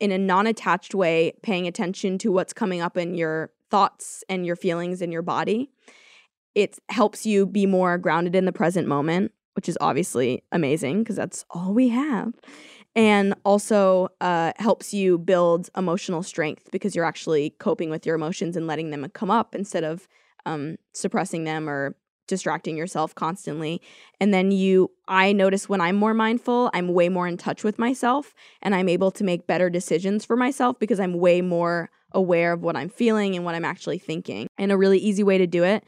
in 0.00 0.10
a 0.10 0.16
non 0.16 0.46
attached 0.46 0.94
way, 0.94 1.34
paying 1.42 1.66
attention 1.66 2.16
to 2.16 2.32
what's 2.32 2.54
coming 2.54 2.80
up 2.80 2.96
in 2.96 3.14
your 3.14 3.50
thoughts 3.70 4.24
and 4.30 4.46
your 4.46 4.56
feelings 4.56 5.02
in 5.02 5.12
your 5.12 5.22
body. 5.22 5.68
It 6.54 6.78
helps 6.88 7.26
you 7.26 7.44
be 7.44 7.66
more 7.66 7.98
grounded 7.98 8.34
in 8.34 8.46
the 8.46 8.52
present 8.52 8.88
moment. 8.88 9.32
Which 9.54 9.68
is 9.68 9.78
obviously 9.80 10.42
amazing 10.52 11.02
because 11.02 11.16
that's 11.16 11.44
all 11.50 11.72
we 11.72 11.88
have. 11.88 12.34
And 12.96 13.34
also 13.44 14.08
uh, 14.20 14.52
helps 14.56 14.94
you 14.94 15.18
build 15.18 15.68
emotional 15.76 16.22
strength 16.22 16.68
because 16.70 16.94
you're 16.94 17.04
actually 17.04 17.50
coping 17.58 17.90
with 17.90 18.06
your 18.06 18.14
emotions 18.14 18.56
and 18.56 18.66
letting 18.66 18.90
them 18.90 19.08
come 19.14 19.30
up 19.30 19.54
instead 19.54 19.82
of 19.82 20.06
um, 20.46 20.76
suppressing 20.92 21.44
them 21.44 21.68
or 21.68 21.96
distracting 22.26 22.76
yourself 22.76 23.14
constantly. 23.14 23.82
And 24.20 24.32
then 24.32 24.50
you, 24.50 24.90
I 25.08 25.32
notice 25.32 25.68
when 25.68 25.80
I'm 25.80 25.96
more 25.96 26.14
mindful, 26.14 26.70
I'm 26.72 26.88
way 26.88 27.08
more 27.08 27.26
in 27.26 27.36
touch 27.36 27.64
with 27.64 27.78
myself 27.78 28.34
and 28.62 28.74
I'm 28.74 28.88
able 28.88 29.10
to 29.12 29.24
make 29.24 29.46
better 29.46 29.68
decisions 29.68 30.24
for 30.24 30.36
myself 30.36 30.78
because 30.78 31.00
I'm 31.00 31.14
way 31.14 31.40
more 31.40 31.90
aware 32.12 32.52
of 32.52 32.62
what 32.62 32.76
I'm 32.76 32.88
feeling 32.88 33.34
and 33.34 33.44
what 33.44 33.54
I'm 33.54 33.64
actually 33.64 33.98
thinking. 33.98 34.46
And 34.56 34.72
a 34.72 34.76
really 34.76 34.98
easy 34.98 35.22
way 35.22 35.38
to 35.38 35.46
do 35.46 35.64
it 35.64 35.84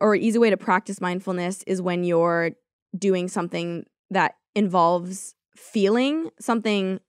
or 0.00 0.14
easy 0.14 0.38
way 0.38 0.50
to 0.50 0.56
practice 0.56 1.00
mindfulness 1.00 1.62
is 1.64 1.80
when 1.80 2.02
you're 2.04 2.52
doing 2.96 3.28
something 3.28 3.84
that 4.10 4.36
involves 4.54 5.34
feeling 5.56 6.30
something 6.40 7.00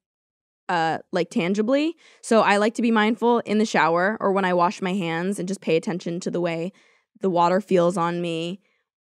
uh 0.69 0.97
like 1.11 1.29
tangibly. 1.29 1.95
So 2.21 2.41
I 2.41 2.57
like 2.57 2.73
to 2.75 2.81
be 2.81 2.91
mindful 2.91 3.39
in 3.39 3.59
the 3.59 3.65
shower 3.65 4.17
or 4.19 4.31
when 4.31 4.45
I 4.45 4.53
wash 4.53 4.81
my 4.81 4.93
hands 4.93 5.39
and 5.39 5.47
just 5.47 5.61
pay 5.61 5.75
attention 5.75 6.19
to 6.21 6.31
the 6.31 6.41
way 6.41 6.71
the 7.21 7.29
water 7.29 7.61
feels 7.61 7.97
on 7.97 8.21
me, 8.21 8.59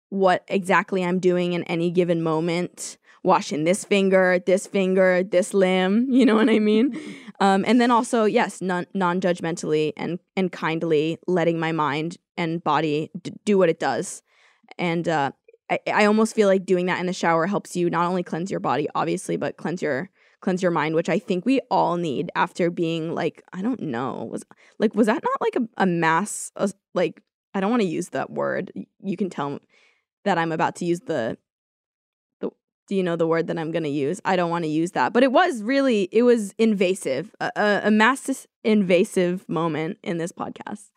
what 0.09 0.45
exactly 0.49 1.05
I'm 1.05 1.19
doing 1.19 1.53
in 1.53 1.65
any 1.65 1.91
given 1.91 2.23
moment, 2.23 2.97
washing 3.23 3.65
this 3.65 3.85
finger, 3.85 4.39
this 4.47 4.67
finger, 4.67 5.23
this 5.23 5.53
limb, 5.53 6.07
you 6.11 6.25
know 6.25 6.37
what 6.37 6.51
I 6.51 6.59
mean? 6.59 6.99
Um, 7.41 7.65
and 7.67 7.81
then 7.81 7.91
also, 7.91 8.27
yes, 8.27 8.63
non 8.63 8.87
non-judgmentally 8.95 9.93
and 9.97 10.21
and 10.37 10.53
kindly 10.53 11.19
letting 11.27 11.59
my 11.59 11.73
mind 11.73 12.17
and 12.37 12.63
body 12.63 13.11
d- 13.21 13.33
do 13.45 13.59
what 13.59 13.69
it 13.69 13.81
does. 13.81 14.23
And 14.79 15.09
uh, 15.09 15.33
I, 15.71 15.79
I 15.87 16.05
almost 16.05 16.35
feel 16.35 16.49
like 16.49 16.65
doing 16.65 16.87
that 16.87 17.01
in 17.01 17.07
the 17.07 17.13
shower 17.13 17.47
helps 17.47 17.77
you 17.77 17.89
not 17.91 18.07
only 18.07 18.23
cleanse 18.23 18.51
your 18.51 18.61
body, 18.61 18.89
obviously, 18.95 19.37
but 19.37 19.57
cleanse 19.57 19.83
your 19.83 20.11
cleanse 20.41 20.63
your 20.63 20.71
mind, 20.71 20.95
which 20.95 21.09
I 21.09 21.19
think 21.19 21.47
we 21.47 21.61
all 21.71 21.97
need 21.97 22.31
after 22.35 22.71
being 22.71 23.15
like, 23.15 23.43
I 23.55 23.63
don't 23.63 23.81
know, 23.81 24.29
was 24.31 24.45
like 24.79 24.95
was 24.95 25.07
that 25.07 25.23
not 25.23 25.41
like 25.41 25.57
a, 25.57 25.83
a 25.83 25.87
mass 25.87 26.53
uh, 26.57 26.69
like 26.93 27.23
I 27.55 27.61
don't 27.61 27.71
want 27.71 27.83
to 27.83 27.89
use 27.89 28.11
that 28.11 28.31
word. 28.31 28.73
You 29.03 29.17
can 29.17 29.31
tell 29.31 29.59
that 30.25 30.39
I'm 30.39 30.53
about 30.53 30.77
to 30.77 30.85
use 30.85 31.01
the 31.01 31.39
the 32.41 32.51
do 32.89 32.95
you 32.95 33.03
know 33.03 33.17
the 33.17 33.27
word 33.27 33.47
that 33.47 33.59
I'm 33.59 33.71
going 33.71 33.85
to 33.85 33.89
use? 33.89 34.21
I 34.25 34.37
don't 34.37 34.51
want 34.51 34.65
to 34.65 34.71
use 34.71 34.91
that. 34.93 35.13
But 35.13 35.23
it 35.23 35.33
was 35.33 35.63
really 35.63 36.09
it 36.13 36.25
was 36.25 36.53
invasive. 36.59 37.35
A, 37.41 37.51
a, 37.57 37.81
a 37.85 37.91
mass 37.91 38.47
invasive 38.65 39.49
moment 39.49 39.99
in 40.03 40.19
this 40.19 40.33
podcast. 40.33 40.91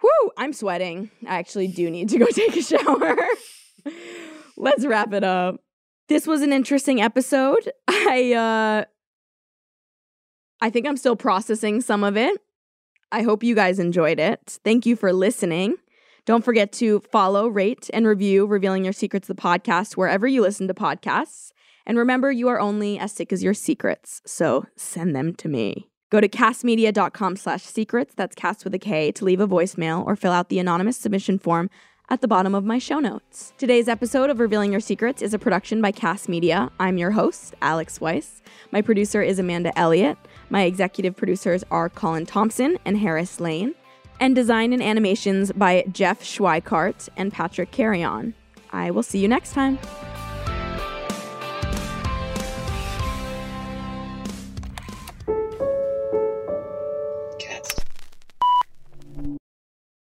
Whew, 0.00 0.30
I'm 0.36 0.52
sweating. 0.52 1.10
I 1.26 1.38
actually 1.38 1.68
do 1.68 1.90
need 1.90 2.08
to 2.10 2.18
go 2.18 2.26
take 2.32 2.56
a 2.56 2.62
shower. 2.62 3.16
Let's 4.56 4.86
wrap 4.86 5.12
it 5.12 5.24
up. 5.24 5.56
This 6.08 6.26
was 6.26 6.42
an 6.42 6.52
interesting 6.52 7.00
episode. 7.00 7.70
I 7.88 8.32
uh 8.32 8.84
I 10.60 10.70
think 10.70 10.86
I'm 10.86 10.96
still 10.96 11.16
processing 11.16 11.80
some 11.80 12.02
of 12.02 12.16
it. 12.16 12.36
I 13.12 13.22
hope 13.22 13.42
you 13.42 13.54
guys 13.54 13.78
enjoyed 13.78 14.18
it. 14.18 14.58
Thank 14.64 14.84
you 14.84 14.96
for 14.96 15.12
listening. 15.12 15.76
Don't 16.26 16.44
forget 16.44 16.72
to 16.72 17.00
follow, 17.10 17.48
rate, 17.48 17.88
and 17.94 18.06
review 18.06 18.44
Revealing 18.46 18.84
Your 18.84 18.92
Secrets, 18.92 19.28
the 19.28 19.34
podcast, 19.34 19.96
wherever 19.96 20.26
you 20.26 20.42
listen 20.42 20.68
to 20.68 20.74
podcasts. 20.74 21.52
And 21.86 21.96
remember, 21.96 22.30
you 22.30 22.48
are 22.48 22.60
only 22.60 22.98
as 22.98 23.12
sick 23.12 23.32
as 23.32 23.42
your 23.42 23.54
secrets, 23.54 24.20
so 24.26 24.66
send 24.76 25.16
them 25.16 25.34
to 25.36 25.48
me. 25.48 25.88
Go 26.10 26.22
to 26.22 26.28
kastmedia.com 26.28 27.36
slash 27.36 27.62
secrets, 27.62 28.14
that's 28.14 28.34
Kast 28.34 28.64
with 28.64 28.74
a 28.74 28.78
K, 28.78 29.12
to 29.12 29.24
leave 29.26 29.40
a 29.40 29.48
voicemail 29.48 30.06
or 30.06 30.16
fill 30.16 30.32
out 30.32 30.48
the 30.48 30.58
anonymous 30.58 30.96
submission 30.96 31.38
form 31.38 31.68
at 32.08 32.22
the 32.22 32.28
bottom 32.28 32.54
of 32.54 32.64
my 32.64 32.78
show 32.78 32.98
notes. 32.98 33.52
Today's 33.58 33.88
episode 33.88 34.30
of 34.30 34.40
Revealing 34.40 34.72
Your 34.72 34.80
Secrets 34.80 35.20
is 35.20 35.34
a 35.34 35.38
production 35.38 35.82
by 35.82 35.92
Kast 35.92 36.26
Media. 36.26 36.70
I'm 36.80 36.96
your 36.96 37.10
host, 37.10 37.54
Alyx 37.60 38.00
Weiss. 38.00 38.40
My 38.72 38.80
producer 38.80 39.20
is 39.20 39.38
Amanda 39.38 39.78
Elliott. 39.78 40.16
My 40.48 40.62
executive 40.62 41.14
producers 41.14 41.62
are 41.70 41.90
Colin 41.90 42.24
Thompson 42.24 42.78
and 42.86 42.96
Harris 42.96 43.38
Lane, 43.38 43.74
and 44.18 44.34
design 44.34 44.72
and 44.72 44.82
animations 44.82 45.52
by 45.52 45.84
Jeff 45.92 46.22
Schweikart 46.22 47.10
and 47.18 47.30
Patrick 47.30 47.70
Carrion. 47.70 48.32
I 48.72 48.90
will 48.90 49.02
see 49.02 49.18
you 49.18 49.28
next 49.28 49.52
time. 49.52 49.78